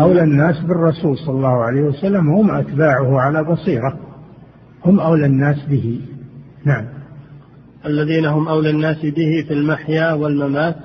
أولى 0.00 0.22
الناس 0.22 0.60
بالرسول 0.60 1.18
صلى 1.18 1.34
الله 1.34 1.64
عليه 1.64 1.82
وسلم 1.82 2.30
هم 2.30 2.50
أتباعه 2.50 3.20
على 3.20 3.44
بصيرة. 3.44 3.98
هم 4.84 5.00
أولى 5.00 5.26
الناس 5.26 5.56
به. 5.70 6.00
نعم. 6.64 6.84
الذين 7.86 8.26
هم 8.26 8.48
أولى 8.48 8.70
الناس 8.70 9.02
به 9.02 9.44
في 9.48 9.54
المحيا 9.54 10.12
والممات 10.12 10.76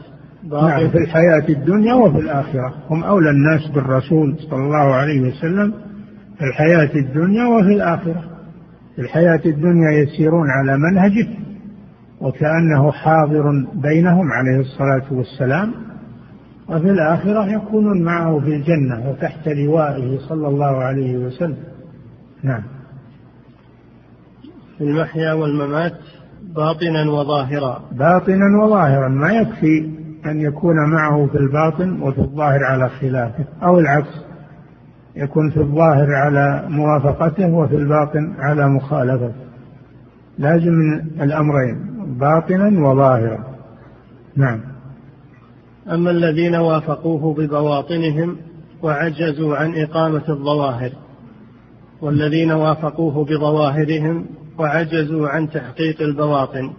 نعم 0.51 0.89
في 0.89 0.97
الحياة 0.97 1.49
الدنيا 1.49 1.93
وفي 1.93 2.19
الآخرة. 2.19 2.73
هم 2.89 3.03
أولى 3.03 3.29
الناس 3.29 3.67
بالرسول 3.67 4.35
صلى 4.49 4.63
الله 4.63 4.95
عليه 4.95 5.21
وسلم 5.21 5.73
في 6.37 6.43
الحياة 6.45 6.89
الدنيا 6.95 7.45
وفي 7.45 7.73
الآخرة. 7.75 8.23
في 8.95 9.01
الحياة 9.01 9.41
الدنيا 9.45 9.91
يسيرون 9.91 10.49
على 10.49 10.77
منهجه. 10.77 11.27
وكأنه 12.21 12.91
حاضر 12.91 13.65
بينهم 13.73 14.31
عليه 14.31 14.59
الصلاة 14.59 15.03
والسلام 15.11 15.73
وفي 16.69 16.89
الآخرة 16.91 17.45
يكونون 17.45 18.01
معه 18.01 18.39
في 18.39 18.55
الجنة 18.55 19.09
وتحت 19.09 19.47
لوائه 19.47 20.19
صلى 20.19 20.47
الله 20.47 20.83
عليه 20.83 21.17
وسلم. 21.17 21.57
نعم. 22.43 22.63
في 24.77 24.83
المحيا 24.83 25.33
والممات 25.33 25.97
باطنا 26.55 27.11
وظاهرا. 27.11 27.81
باطنا 27.91 28.63
وظاهرا. 28.63 29.07
ما 29.07 29.31
يكفي 29.31 29.89
أن 30.25 30.41
يكون 30.41 30.75
معه 30.89 31.27
في 31.31 31.37
الباطن 31.37 32.01
وفي 32.01 32.19
الظاهر 32.19 32.63
على 32.63 32.89
خلافه 32.89 33.45
أو 33.63 33.79
العكس 33.79 34.21
يكون 35.15 35.49
في 35.49 35.57
الظاهر 35.57 36.15
على 36.15 36.65
موافقته 36.69 37.53
وفي 37.53 37.75
الباطن 37.75 38.33
على 38.39 38.67
مخالفته. 38.67 39.33
لازم 40.37 40.71
من 40.71 41.21
الأمرين. 41.21 41.90
باطنا 42.05 42.89
وظاهرا. 42.89 43.45
نعم. 44.35 44.61
أما 45.91 46.11
الذين 46.11 46.55
وافقوه 46.55 47.33
ببواطنهم 47.33 48.37
وعجزوا 48.83 49.55
عن 49.55 49.75
إقامة 49.75 50.23
الظواهر 50.29 50.91
والذين 52.01 52.51
وافقوه 52.51 53.25
بظواهرهم 53.25 54.25
وعجزوا 54.57 55.29
عن 55.29 55.49
تحقيق 55.49 56.01
البواطن 56.01 56.71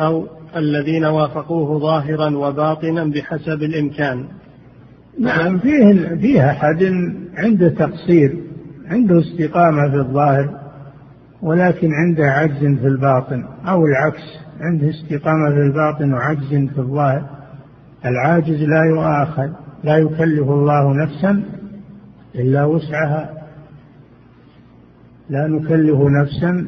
أو 0.00 0.26
الذين 0.56 1.04
وافقوه 1.04 1.78
ظاهرا 1.78 2.36
وباطنا 2.36 3.04
بحسب 3.04 3.62
الإمكان. 3.62 4.24
نعم 5.20 5.58
فيه 5.58 6.14
فيه 6.14 6.50
أحد 6.50 6.82
عنده 7.36 7.68
تقصير 7.68 8.36
عنده 8.86 9.20
استقامة 9.20 9.90
في 9.90 9.96
الظاهر. 9.96 10.63
ولكن 11.44 11.88
عنده 11.92 12.24
عجز 12.24 12.78
في 12.78 12.86
الباطن 12.86 13.44
أو 13.68 13.86
العكس 13.86 14.22
عنده 14.60 14.90
استقامة 14.90 15.50
في 15.50 15.60
الباطن 15.60 16.12
وعجز 16.12 16.48
في 16.48 16.78
الظاهر. 16.78 17.28
العاجز 18.04 18.62
لا 18.62 18.84
يؤاخذ 18.90 19.50
لا 19.84 19.96
يكلف 19.96 20.48
الله 20.48 21.04
نفسا 21.04 21.42
إلا 22.34 22.64
وسعها. 22.64 23.30
لا 25.30 25.46
نكلف 25.46 25.98
نفسا 26.00 26.66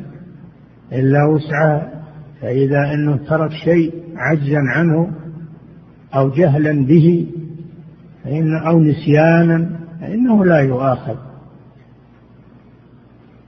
إلا 0.92 1.24
وسعها. 1.24 1.92
فإذا 2.40 2.94
أنه 2.94 3.16
ترك 3.16 3.50
شيء 3.64 3.94
عجزا 4.16 4.60
عنه 4.76 5.10
أو 6.14 6.30
جهلا 6.30 6.86
به 6.86 7.26
فإن 8.24 8.56
أو 8.66 8.80
نسيانا 8.80 9.70
فإنه 10.00 10.44
لا 10.44 10.58
يؤاخذ. 10.58 11.25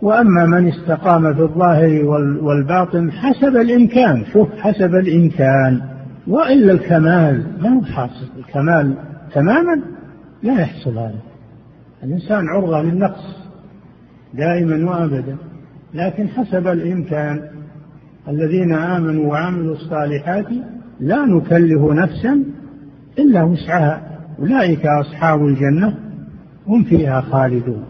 وأما 0.03 0.47
من 0.47 0.69
استقام 0.69 1.35
في 1.35 1.43
الظاهر 1.43 2.05
والباطن 2.43 3.13
حسب 3.13 3.57
الإمكان 3.57 4.25
شوف 4.33 4.49
حسب 4.59 4.95
الإمكان. 4.95 5.81
وإلا 6.27 6.73
الكمال 6.73 7.47
ما 7.63 7.69
هو 7.69 7.83
حاصل. 7.83 8.27
الكمال 8.39 8.95
تماما 9.35 9.83
لا 10.43 10.61
يحصل 10.61 10.99
هذا. 10.99 11.21
الإنسان 12.05 12.49
عرضة 12.49 12.83
للنقص 12.83 13.37
دائما 14.35 14.91
وأبدا. 14.91 15.37
لكن 15.95 16.29
حسب 16.29 16.67
الإمكان 16.67 17.41
الذين 18.29 18.75
آمنوا 18.75 19.27
وعملوا 19.31 19.75
الصالحات 19.75 20.47
لا 21.01 21.27
نكلف 21.27 21.83
نفسا 21.83 22.45
إلا 23.19 23.43
وسعها. 23.43 24.03
أولئك 24.39 24.87
أصحاب 24.87 25.47
الجنة 25.47 25.95
هم 26.67 26.85
فيها 26.85 27.21
خالدون. 27.21 27.85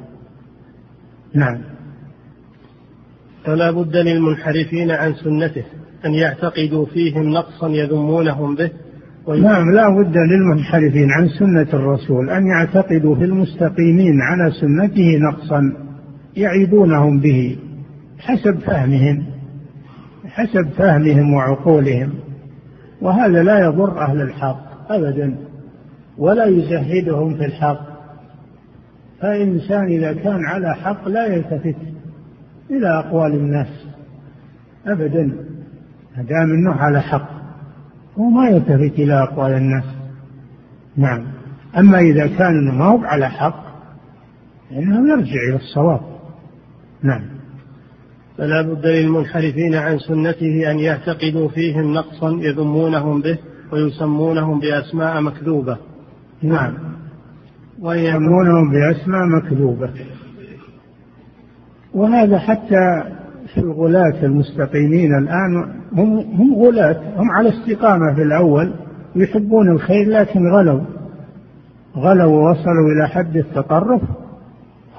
نعم. 1.34 1.58
فلا 3.48 3.70
بد 3.70 3.96
للمنحرفين 3.96 4.90
عن 4.90 5.14
سنته 5.14 5.64
أن 6.06 6.14
يعتقدوا 6.14 6.86
فيهم 6.86 7.30
نقصا 7.30 7.68
يذمونهم 7.68 8.54
به. 8.54 8.70
نعم 9.28 9.74
لا 9.74 9.88
بد 9.88 10.16
للمنحرفين 10.16 11.10
عن 11.10 11.28
سنة 11.28 11.66
الرسول 11.74 12.30
أن 12.30 12.46
يعتقدوا 12.46 13.14
في 13.14 13.24
المستقيمين 13.24 14.20
على 14.22 14.50
سنته 14.50 15.18
نقصا 15.18 15.72
يعيبونهم 16.36 17.20
به 17.20 17.58
حسب 18.18 18.58
فهمهم 18.58 19.24
حسب 20.26 20.68
فهمهم 20.68 21.34
وعقولهم. 21.34 22.10
وهذا 23.02 23.42
لا 23.42 23.58
يضر 23.58 24.00
أهل 24.00 24.20
الحق 24.20 24.92
أبدا 24.92 25.36
ولا 26.18 26.44
يزهدهم 26.46 27.34
في 27.34 27.44
الحق. 27.44 27.80
فالإنسان 29.20 29.86
إذا 29.86 30.12
كان 30.12 30.44
على 30.44 30.74
حق 30.74 31.08
لا 31.08 31.26
يلتفت. 31.26 31.97
إلى 32.70 32.98
أقوال 32.98 33.32
الناس. 33.32 33.86
أبدا. 34.86 35.24
ما 36.16 36.22
دام 36.22 36.52
أنه 36.52 36.72
على 36.72 37.00
حق. 37.00 37.28
هو 38.18 38.30
ما 38.30 38.48
يلتفت 38.48 38.98
إلى 38.98 39.22
أقوال 39.22 39.52
الناس. 39.52 39.84
نعم. 40.96 41.24
أما 41.78 41.98
إذا 41.98 42.26
كان 42.26 42.78
ما 42.78 42.84
هو 42.84 43.04
على 43.04 43.28
حق 43.28 43.64
فإنه 44.70 45.10
يرجع 45.10 45.40
إلى 45.48 45.56
الصواب. 45.56 46.00
نعم. 47.02 47.22
فلا 48.38 48.62
بد 48.62 48.86
للمنحرفين 48.86 49.74
عن 49.74 49.98
سنته 49.98 50.70
أن 50.70 50.78
يعتقدوا 50.78 51.48
فيهم 51.48 51.92
نقصا 51.92 52.30
يذمونهم 52.30 53.22
به 53.22 53.38
ويسمونهم 53.72 54.60
بأسماء 54.60 55.20
مكذوبة. 55.20 55.78
نعم. 56.42 56.74
ويسمونهم 57.80 58.70
بأسماء 58.70 59.26
مكذوبة. 59.26 59.90
وهذا 61.98 62.38
حتى 62.38 63.02
في 63.54 63.60
الغلاة 63.60 64.22
المستقيمين 64.22 65.18
الآن 65.18 65.56
هم 65.92 66.18
هم 66.18 66.54
غلاة 66.54 66.96
هم 67.16 67.30
على 67.30 67.48
استقامة 67.48 68.14
في 68.14 68.22
الأول 68.22 68.72
يحبون 69.16 69.70
الخير 69.70 70.08
لكن 70.08 70.48
غلوا. 70.48 70.80
غلوا 71.96 72.32
ووصلوا 72.32 72.92
إلى 72.92 73.08
حد 73.08 73.36
التطرف. 73.36 74.02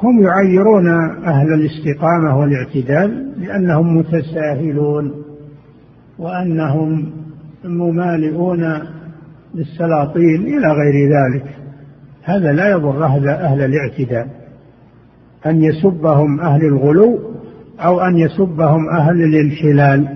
هم 0.04 0.22
يعيرون 0.22 0.90
أهل 1.26 1.54
الاستقامة 1.54 2.40
والاعتدال 2.40 3.32
لأنهم 3.38 3.98
متساهلون 3.98 5.12
وأنهم 6.20 7.12
ممالئون 7.66 8.80
للسلاطين 9.56 10.42
إلى 10.42 10.68
غير 10.68 11.10
ذلك. 11.10 11.46
هذا 12.24 12.52
لا 12.52 12.70
يضر 12.70 13.06
أهل 13.06 13.62
الاعتدال. 13.62 14.39
أن 15.46 15.64
يسبهم 15.64 16.40
أهل 16.40 16.66
الغلو 16.66 17.20
أو 17.80 18.02
أن 18.02 18.18
يسبهم 18.18 18.90
أهل 18.90 19.22
الانحلال 19.22 20.08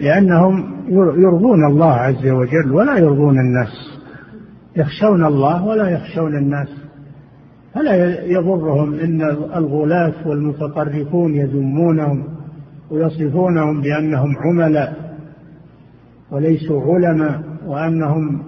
لأنهم 0.00 0.74
يرضون 1.18 1.64
الله 1.64 1.92
عز 1.92 2.26
وجل 2.26 2.72
ولا 2.72 2.98
يرضون 2.98 3.38
الناس 3.38 4.00
يخشون 4.76 5.24
الله 5.24 5.64
ولا 5.64 5.88
يخشون 5.88 6.36
الناس. 6.36 6.68
فلا 7.74 8.24
يضرهم 8.24 8.94
إن 8.94 9.22
الغلاة 9.56 10.28
والمتطرفون 10.28 11.34
يذمونهم 11.34 12.24
ويصفونهم 12.90 13.80
بأنهم 13.80 14.36
عملاء 14.36 15.14
وليسوا 16.30 16.94
علماء 16.94 17.42
وأنهم 17.66 18.42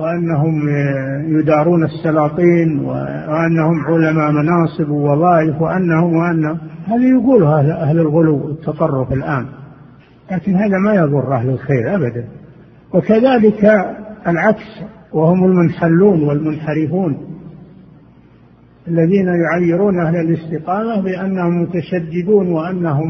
وأنهم 0.00 0.68
يدارون 1.38 1.84
السلاطين 1.84 2.80
وأنهم 2.80 3.80
علماء 3.86 4.32
مناصب 4.32 4.90
ووظائف 4.90 5.62
وانهم 5.62 6.16
وانهم 6.16 6.58
هذا 6.86 7.08
يقولها 7.08 7.82
أهل 7.82 7.98
الغلو 7.98 8.46
والتطرف 8.46 9.12
الآن. 9.12 9.46
لكن 10.32 10.54
هذا 10.54 10.78
ما 10.78 10.94
يضر 10.94 11.34
أهل 11.34 11.50
الخير 11.50 11.94
ابدا. 11.94 12.24
وكذلك 12.94 13.64
العكس 14.26 14.82
وهم 15.12 15.44
المنحلون 15.44 16.22
والمنحرفون. 16.22 17.16
الذين 18.88 19.26
يعيرون 19.26 20.00
أهل 20.00 20.16
الاستقامة 20.16 21.02
بأنهم 21.02 21.62
متشددون 21.62 22.52
وأنهم 22.52 23.08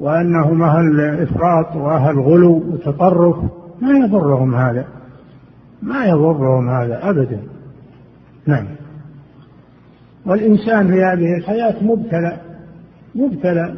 وأنهم 0.00 0.62
أهل 0.62 1.00
إفراط 1.00 1.76
وأهل 1.76 2.18
غلو 2.18 2.56
وتطرف. 2.72 3.36
ما 3.82 3.90
يضرهم 4.04 4.54
هذا. 4.54 4.84
ما 5.82 6.04
يضرهم 6.04 6.70
هذا 6.70 7.10
أبدا. 7.10 7.40
نعم. 8.46 8.66
والإنسان 10.26 10.86
في 10.86 11.02
هذه 11.04 11.36
الحياة 11.38 11.84
مبتلى 11.84 12.40
مبتلى. 13.14 13.74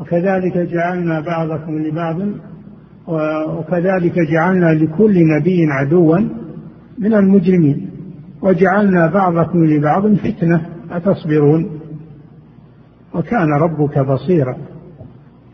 وكذلك 0.00 0.58
جعلنا 0.58 1.20
بعضكم 1.20 1.78
لبعض 1.78 2.16
وكذلك 3.58 4.14
جعلنا 4.32 4.74
لكل 4.74 5.14
نبي 5.36 5.66
عدوا 5.70 6.18
من 6.98 7.14
المجرمين. 7.14 7.90
وجعلنا 8.42 9.06
بعضكم 9.06 9.64
لبعض 9.64 10.14
فتنة 10.14 10.66
أتصبرون؟ 10.90 11.80
وكان 13.14 13.52
ربك 13.52 13.98
بصيرا. 13.98 14.56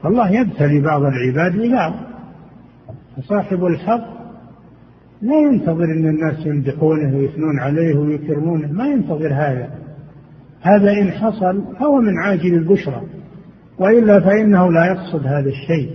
فالله 0.02 0.30
يبتلي 0.30 0.80
بعض 0.80 1.02
العباد 1.02 1.56
ببعض 1.56 1.92
فصاحب 3.16 3.64
الحق 3.64 4.23
لا 5.24 5.40
ينتظر 5.40 5.84
إن 5.84 6.08
الناس 6.08 6.46
يمدحونه 6.46 7.16
ويثنون 7.16 7.58
عليه 7.58 7.98
ويكرمونه 7.98 8.72
ما 8.72 8.86
ينتظر 8.86 9.32
هذا. 9.32 9.70
هذا 10.60 10.92
إن 10.92 11.10
حصل 11.10 11.62
فهو 11.80 12.00
من 12.00 12.18
عاجل 12.18 12.54
البشرى. 12.54 13.02
وإلا 13.78 14.20
فإنه 14.20 14.72
لا 14.72 14.86
يقصد 14.86 15.26
هذا 15.26 15.48
الشيء 15.48 15.90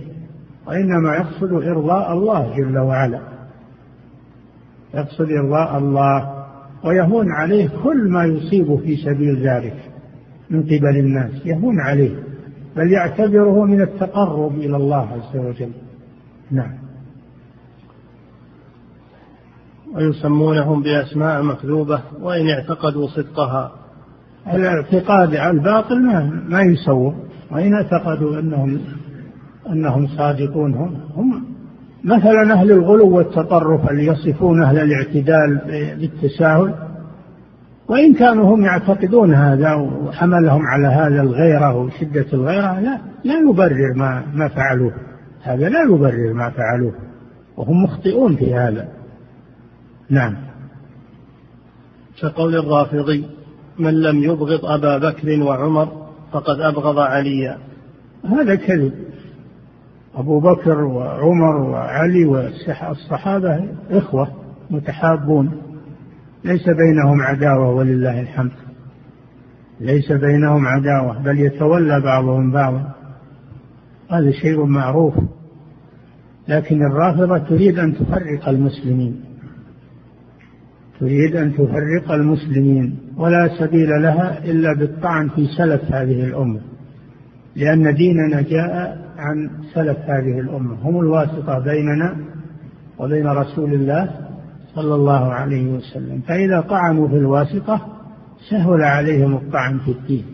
وإنما 0.66 1.16
يقصد 1.16 1.52
إرضاء 1.52 2.12
الله 2.12 2.56
جل 2.56 2.78
وعلا. 2.78 3.20
يقصد 4.94 5.30
إرضاء 5.30 5.78
الله 5.78 6.44
ويهون 6.84 7.26
عليه 7.32 7.68
كل 7.84 8.08
ما 8.08 8.24
يصيبه 8.24 8.76
في 8.76 8.96
سبيل 8.96 9.48
ذلك 9.48 9.76
من 10.50 10.62
قبل 10.62 10.96
الناس 10.96 11.46
يهون 11.46 11.80
عليه 11.80 12.16
بل 12.76 12.92
يعتبره 12.92 13.64
من 13.64 13.80
التقرب 13.82 14.54
إلى 14.54 14.76
الله 14.76 15.08
عز 15.08 15.36
وجل. 15.36 15.70
نعم. 16.50 16.79
ويسمونهم 19.94 20.82
بأسماء 20.82 21.42
مكذوبة 21.42 22.00
وإن 22.22 22.48
اعتقدوا 22.50 23.06
صدقها. 23.06 23.72
الاعتقاد 24.54 25.36
على 25.36 25.50
الباطل 25.50 26.02
ما 26.02 26.44
ما 26.48 26.62
يسوى 26.62 27.14
وإن 27.50 27.74
اعتقدوا 27.74 28.40
أنهم 28.40 28.80
أنهم 29.72 30.06
صادقون 30.06 30.74
هم 30.74 31.00
هم 31.16 31.44
مثلا 32.04 32.52
أهل 32.52 32.72
الغلو 32.72 33.16
والتطرف 33.16 33.90
اللي 33.90 34.06
يصفون 34.06 34.62
أهل 34.62 34.78
الاعتدال 34.78 35.60
بالتساهل. 36.00 36.74
وإن 37.88 38.14
كانوا 38.14 38.54
هم 38.54 38.64
يعتقدون 38.64 39.34
هذا 39.34 39.74
وحملهم 39.74 40.66
على 40.66 40.86
هذا 40.86 41.22
الغيرة 41.22 41.76
وشدة 41.76 42.26
الغيرة 42.32 42.80
لا 42.80 42.98
لا 43.24 43.34
يبرر 43.50 43.94
ما 43.96 44.22
ما 44.34 44.48
فعلوه. 44.48 44.92
هذا 45.42 45.68
لا 45.68 45.82
يبرر 45.82 46.32
ما 46.32 46.50
فعلوه. 46.50 46.92
وهم 47.56 47.82
مخطئون 47.82 48.36
في 48.36 48.54
هذا. 48.54 48.88
نعم. 50.10 50.36
كقول 52.20 52.54
الرافضي 52.54 53.26
من 53.78 54.00
لم 54.02 54.22
يبغض 54.22 54.64
أبا 54.64 54.98
بكر 54.98 55.42
وعمر 55.42 56.06
فقد 56.32 56.60
أبغض 56.60 56.98
عليا 56.98 57.58
هذا 58.24 58.54
كذب. 58.54 58.92
أبو 60.14 60.40
بكر 60.40 60.80
وعمر 60.80 61.56
وعلي 61.56 62.24
والصحابة 62.24 63.68
إخوة 63.90 64.28
متحابون. 64.70 65.62
ليس 66.44 66.68
بينهم 66.68 67.20
عداوة 67.20 67.74
ولله 67.74 68.20
الحمد. 68.20 68.52
ليس 69.80 70.12
بينهم 70.12 70.66
عداوة 70.66 71.18
بل 71.18 71.40
يتولى 71.40 72.00
بعضهم 72.00 72.52
بعضا. 72.52 72.92
هذا 74.10 74.30
شيء 74.30 74.64
معروف. 74.64 75.14
لكن 76.48 76.82
الرافضة 76.82 77.38
تريد 77.38 77.78
أن 77.78 77.94
تفرق 77.94 78.48
المسلمين. 78.48 79.29
تريد 81.00 81.36
أن 81.36 81.52
تفرق 81.54 82.12
المسلمين 82.12 82.98
ولا 83.16 83.48
سبيل 83.58 84.02
لها 84.02 84.44
إلا 84.44 84.74
بالطعن 84.78 85.28
في 85.28 85.46
سلف 85.46 85.92
هذه 85.92 86.24
الأمة 86.24 86.60
لأن 87.56 87.94
ديننا 87.94 88.40
جاء 88.42 88.98
عن 89.18 89.50
سلف 89.74 89.98
هذه 89.98 90.40
الأمة 90.40 90.76
هم 90.82 91.00
الواسطة 91.00 91.58
بيننا 91.58 92.16
وبين 92.98 93.26
رسول 93.26 93.74
الله 93.74 94.10
صلى 94.74 94.94
الله 94.94 95.32
عليه 95.32 95.72
وسلم 95.72 96.20
فإذا 96.26 96.60
طعنوا 96.60 97.08
في 97.08 97.16
الواسطة 97.16 97.86
سهل 98.50 98.82
عليهم 98.82 99.34
الطعن 99.36 99.78
في 99.78 99.90
الدين 99.90 100.24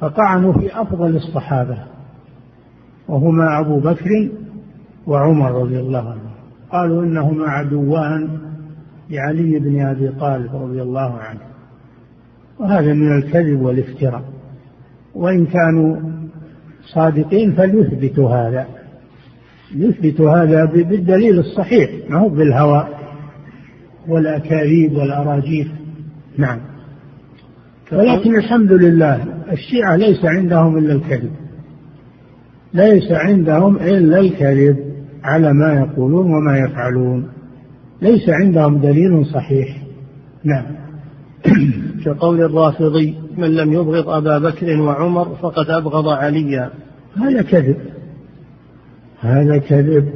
فطعنوا 0.00 0.52
في 0.52 0.80
أفضل 0.80 1.16
الصحابة 1.16 1.78
وهما 3.08 3.60
أبو 3.60 3.80
بكر 3.80 4.30
وعمر 5.06 5.62
رضي 5.62 5.80
الله 5.80 6.10
عنه 6.10 6.32
قالوا 6.72 7.02
إنهما 7.02 7.48
عدوان 7.48 8.28
لعلي 9.12 9.58
بن 9.58 9.80
أبي 9.80 10.08
طالب 10.08 10.54
رضي 10.54 10.82
الله 10.82 11.18
عنه. 11.18 11.40
وهذا 12.58 12.92
من 12.92 13.16
الكذب 13.16 13.60
والافتراء. 13.60 14.24
وإن 15.14 15.46
كانوا 15.46 15.96
صادقين 16.94 17.52
فليثبتوا 17.52 18.30
هذا. 18.30 18.66
يثبتوا 19.74 20.30
هذا 20.30 20.64
بالدليل 20.64 21.38
الصحيح 21.38 21.90
ما 22.10 22.18
هو 22.18 22.28
بالهوى 22.28 22.88
والأكاذيب 24.08 24.92
والأراجيف. 24.92 25.68
نعم. 26.38 26.58
ولكن 27.92 28.36
الحمد 28.36 28.72
لله 28.72 29.24
الشيعة 29.52 29.96
ليس 29.96 30.24
عندهم 30.24 30.78
إلا 30.78 30.92
الكذب. 30.92 31.30
ليس 32.74 33.12
عندهم 33.12 33.76
إلا 33.76 34.18
الكذب 34.18 34.76
على 35.24 35.52
ما 35.52 35.74
يقولون 35.74 36.34
وما 36.34 36.58
يفعلون. 36.58 37.28
ليس 38.02 38.28
عندهم 38.28 38.78
دليل 38.78 39.26
صحيح. 39.26 39.76
نعم. 40.44 40.64
كقول 42.04 42.40
الرافضي 42.42 43.14
من 43.36 43.54
لم 43.54 43.72
يبغض 43.72 44.08
أبا 44.08 44.38
بكر 44.38 44.80
وعمر 44.80 45.24
فقد 45.42 45.70
أبغض 45.70 46.08
عليا. 46.08 46.70
هذا 47.16 47.42
كذب. 47.42 47.76
هذا 49.20 49.58
كذب. 49.58 50.12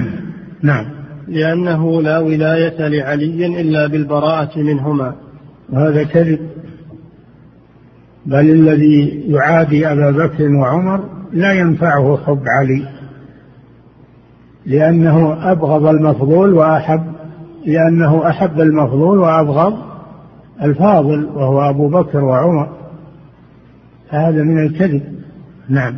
نعم. 0.62 0.86
لأنه 1.28 2.02
لا 2.02 2.18
ولاية 2.18 2.88
لعلي 2.88 3.60
إلا 3.60 3.86
بالبراءة 3.86 4.58
منهما. 4.58 5.14
وهذا 5.72 6.02
كذب. 6.02 6.40
بل 8.26 8.50
الذي 8.50 9.24
يعادي 9.28 9.92
أبا 9.92 10.10
بكر 10.10 10.48
وعمر 10.48 11.04
لا 11.32 11.52
ينفعه 11.52 12.16
حب 12.16 12.42
علي 12.48 12.88
لأنه 14.66 15.50
أبغض 15.52 15.86
المفضول 15.86 16.54
وأحب 16.54 17.17
لأنه 17.68 18.28
أحب 18.28 18.60
المفضول 18.60 19.18
وأبغض 19.18 19.78
الفاضل 20.62 21.24
وهو 21.24 21.70
أبو 21.70 21.88
بكر 21.88 22.24
وعمر. 22.24 22.68
هذا 24.08 24.42
من 24.42 24.66
الكذب. 24.66 25.02
نعم. 25.68 25.96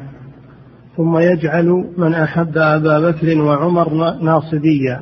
ثم 0.96 1.18
يجعل 1.18 1.84
من 1.98 2.14
أحب 2.14 2.58
أبا 2.58 3.10
بكر 3.10 3.40
وعمر 3.42 4.14
ناصبيا. 4.22 5.00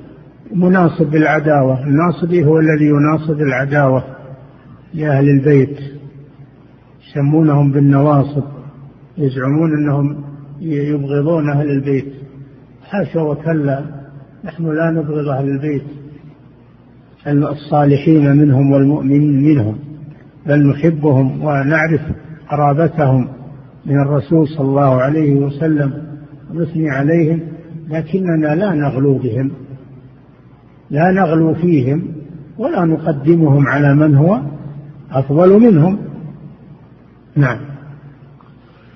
مناصب 0.55 1.11
بالعداوة. 1.11 1.85
الناصبي 1.87 2.45
هو 2.45 2.59
الذي 2.59 2.85
يناصب 2.85 3.41
العداوة 3.41 4.05
لأهل 4.95 5.29
البيت. 5.29 5.79
يسمونهم 7.09 7.73
بالنواصب. 7.73 8.45
يزعمون 9.19 9.73
أنهم 9.73 10.25
يبغضون 10.61 11.51
أهل 11.51 11.71
البيت. 11.71 12.13
حاشا 12.85 13.21
وكلا 13.21 13.85
نحن 14.45 14.67
لا 14.67 14.91
نبغض 14.91 15.29
أهل 15.29 15.49
البيت. 15.49 15.98
الصالحين 17.29 18.37
منهم 18.37 18.73
والمؤمنين 18.73 19.43
منهم 19.43 19.79
بل 20.47 20.67
نحبهم 20.67 21.45
ونعرف 21.45 22.01
قرابتهم 22.51 23.29
من 23.87 24.01
الرسول 24.01 24.49
صلى 24.49 24.67
الله 24.67 25.03
عليه 25.03 25.35
وسلم 25.35 25.93
ونثني 26.51 26.91
عليهم 26.91 27.41
لكننا 27.91 28.55
لا 28.55 28.75
نغلو 28.75 29.19
بهم 29.19 29.51
لا 30.91 31.13
نغلو 31.13 31.55
فيهم 31.55 32.03
ولا 32.59 32.85
نقدمهم 32.85 33.69
على 33.69 33.95
من 33.95 34.15
هو 34.15 34.41
أفضل 35.13 35.61
منهم. 35.61 35.99
نعم. 37.37 37.59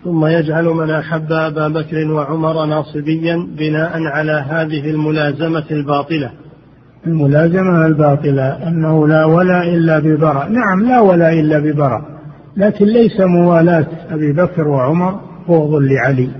ثم 0.04 0.26
يجعل 0.26 0.64
من 0.64 0.90
أحب 0.90 1.32
أبا 1.32 1.68
بكر 1.68 2.10
وعمر 2.12 2.66
ناصبيا 2.66 3.48
بناء 3.58 4.02
على 4.02 4.32
هذه 4.32 4.90
الملازمة 4.90 5.64
الباطلة. 5.70 6.30
الملازمة 7.06 7.86
الباطلة 7.86 8.68
أنه 8.68 9.08
لا 9.08 9.24
ولا 9.24 9.62
إلا 9.62 9.98
ببراء. 9.98 10.48
نعم 10.48 10.82
لا 10.88 11.00
ولا 11.00 11.32
إلا 11.32 11.58
ببراء 11.58 12.02
لكن 12.56 12.84
ليس 12.84 13.20
موالاة 13.20 13.86
أبي 14.10 14.32
بكر 14.32 14.68
وعمر 14.68 15.20
بغض 15.48 15.74
لعلي 15.74 16.30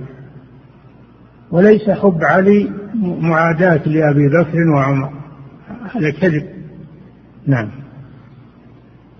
وليس 1.51 1.89
حب 1.89 2.23
علي 2.23 2.71
معاداة 3.21 3.81
لأبي 3.85 4.29
بكر 4.29 4.57
وعمر. 4.75 5.09
هذا 5.95 6.11
كذب. 6.11 6.45
نعم. 7.47 7.69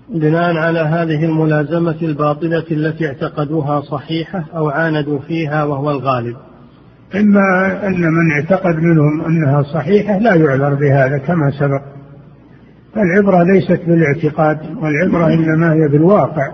بناء 0.08 0.56
على 0.56 0.78
هذه 0.78 1.24
الملازمة 1.24 1.96
الباطلة 2.02 2.64
التي 2.70 3.06
اعتقدوها 3.06 3.80
صحيحة 3.80 4.44
أو 4.56 4.68
عاندوا 4.68 5.18
فيها 5.18 5.64
وهو 5.64 5.90
الغالب. 5.90 6.36
إما 7.14 7.78
أن 7.86 8.00
من 8.00 8.32
اعتقد 8.32 8.74
منهم 8.74 9.24
أنها 9.24 9.62
صحيحة 9.62 10.18
لا 10.18 10.34
يعذر 10.34 10.74
بهذا 10.74 11.18
كما 11.18 11.50
سبق. 11.50 11.82
فالعبرة 12.94 13.42
ليست 13.42 13.80
بالاعتقاد 13.86 14.58
والعبرة 14.82 15.34
إنما 15.34 15.72
هي 15.72 15.88
بالواقع. 15.88 16.52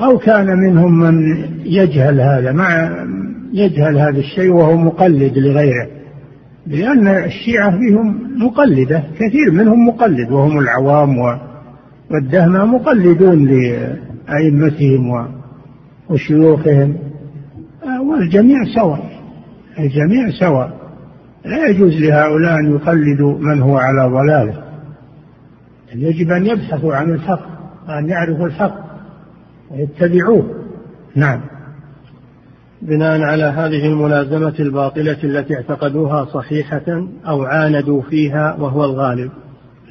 أو 0.00 0.18
كان 0.18 0.58
منهم 0.58 0.98
من 0.98 1.44
يجهل 1.64 2.20
هذا 2.20 2.52
مع 2.52 2.90
يجهل 3.52 3.98
هذا 3.98 4.18
الشيء 4.18 4.52
وهو 4.52 4.76
مقلد 4.76 5.38
لغيره. 5.38 5.86
لأن 6.66 7.08
الشيعة 7.08 7.78
فيهم 7.78 8.20
مقلدة 8.44 9.02
كثير 9.14 9.52
منهم 9.52 9.88
مقلد 9.88 10.32
وهم 10.32 10.58
العوام 10.58 11.18
والدهمة 12.10 12.64
مقلدون 12.64 13.48
لأئمتهم 13.48 15.28
وشيوخهم. 16.10 16.96
والجميع 18.10 18.58
سواء. 18.74 19.15
الجميع 19.78 20.30
سواء. 20.40 20.86
لا 21.44 21.66
يجوز 21.66 21.92
لهؤلاء 21.92 22.58
أن 22.58 22.74
يقلدوا 22.74 23.38
من 23.38 23.62
هو 23.62 23.76
على 23.76 24.12
ضلاله. 24.12 24.62
يجب 25.94 26.30
أن 26.30 26.46
يبحثوا 26.46 26.94
عن 26.94 27.10
الحق 27.10 27.46
وأن 27.88 28.08
يعرفوا 28.08 28.46
الحق 28.46 28.74
ويتبعوه. 29.70 30.54
نعم. 31.14 31.40
بناء 32.82 33.20
على 33.20 33.44
هذه 33.44 33.86
الملازمة 33.86 34.54
الباطلة 34.60 35.18
التي 35.24 35.54
اعتقدوها 35.54 36.24
صحيحة 36.24 37.06
أو 37.28 37.44
عاندوا 37.44 38.02
فيها 38.02 38.56
وهو 38.60 38.84
الغالب. 38.84 39.30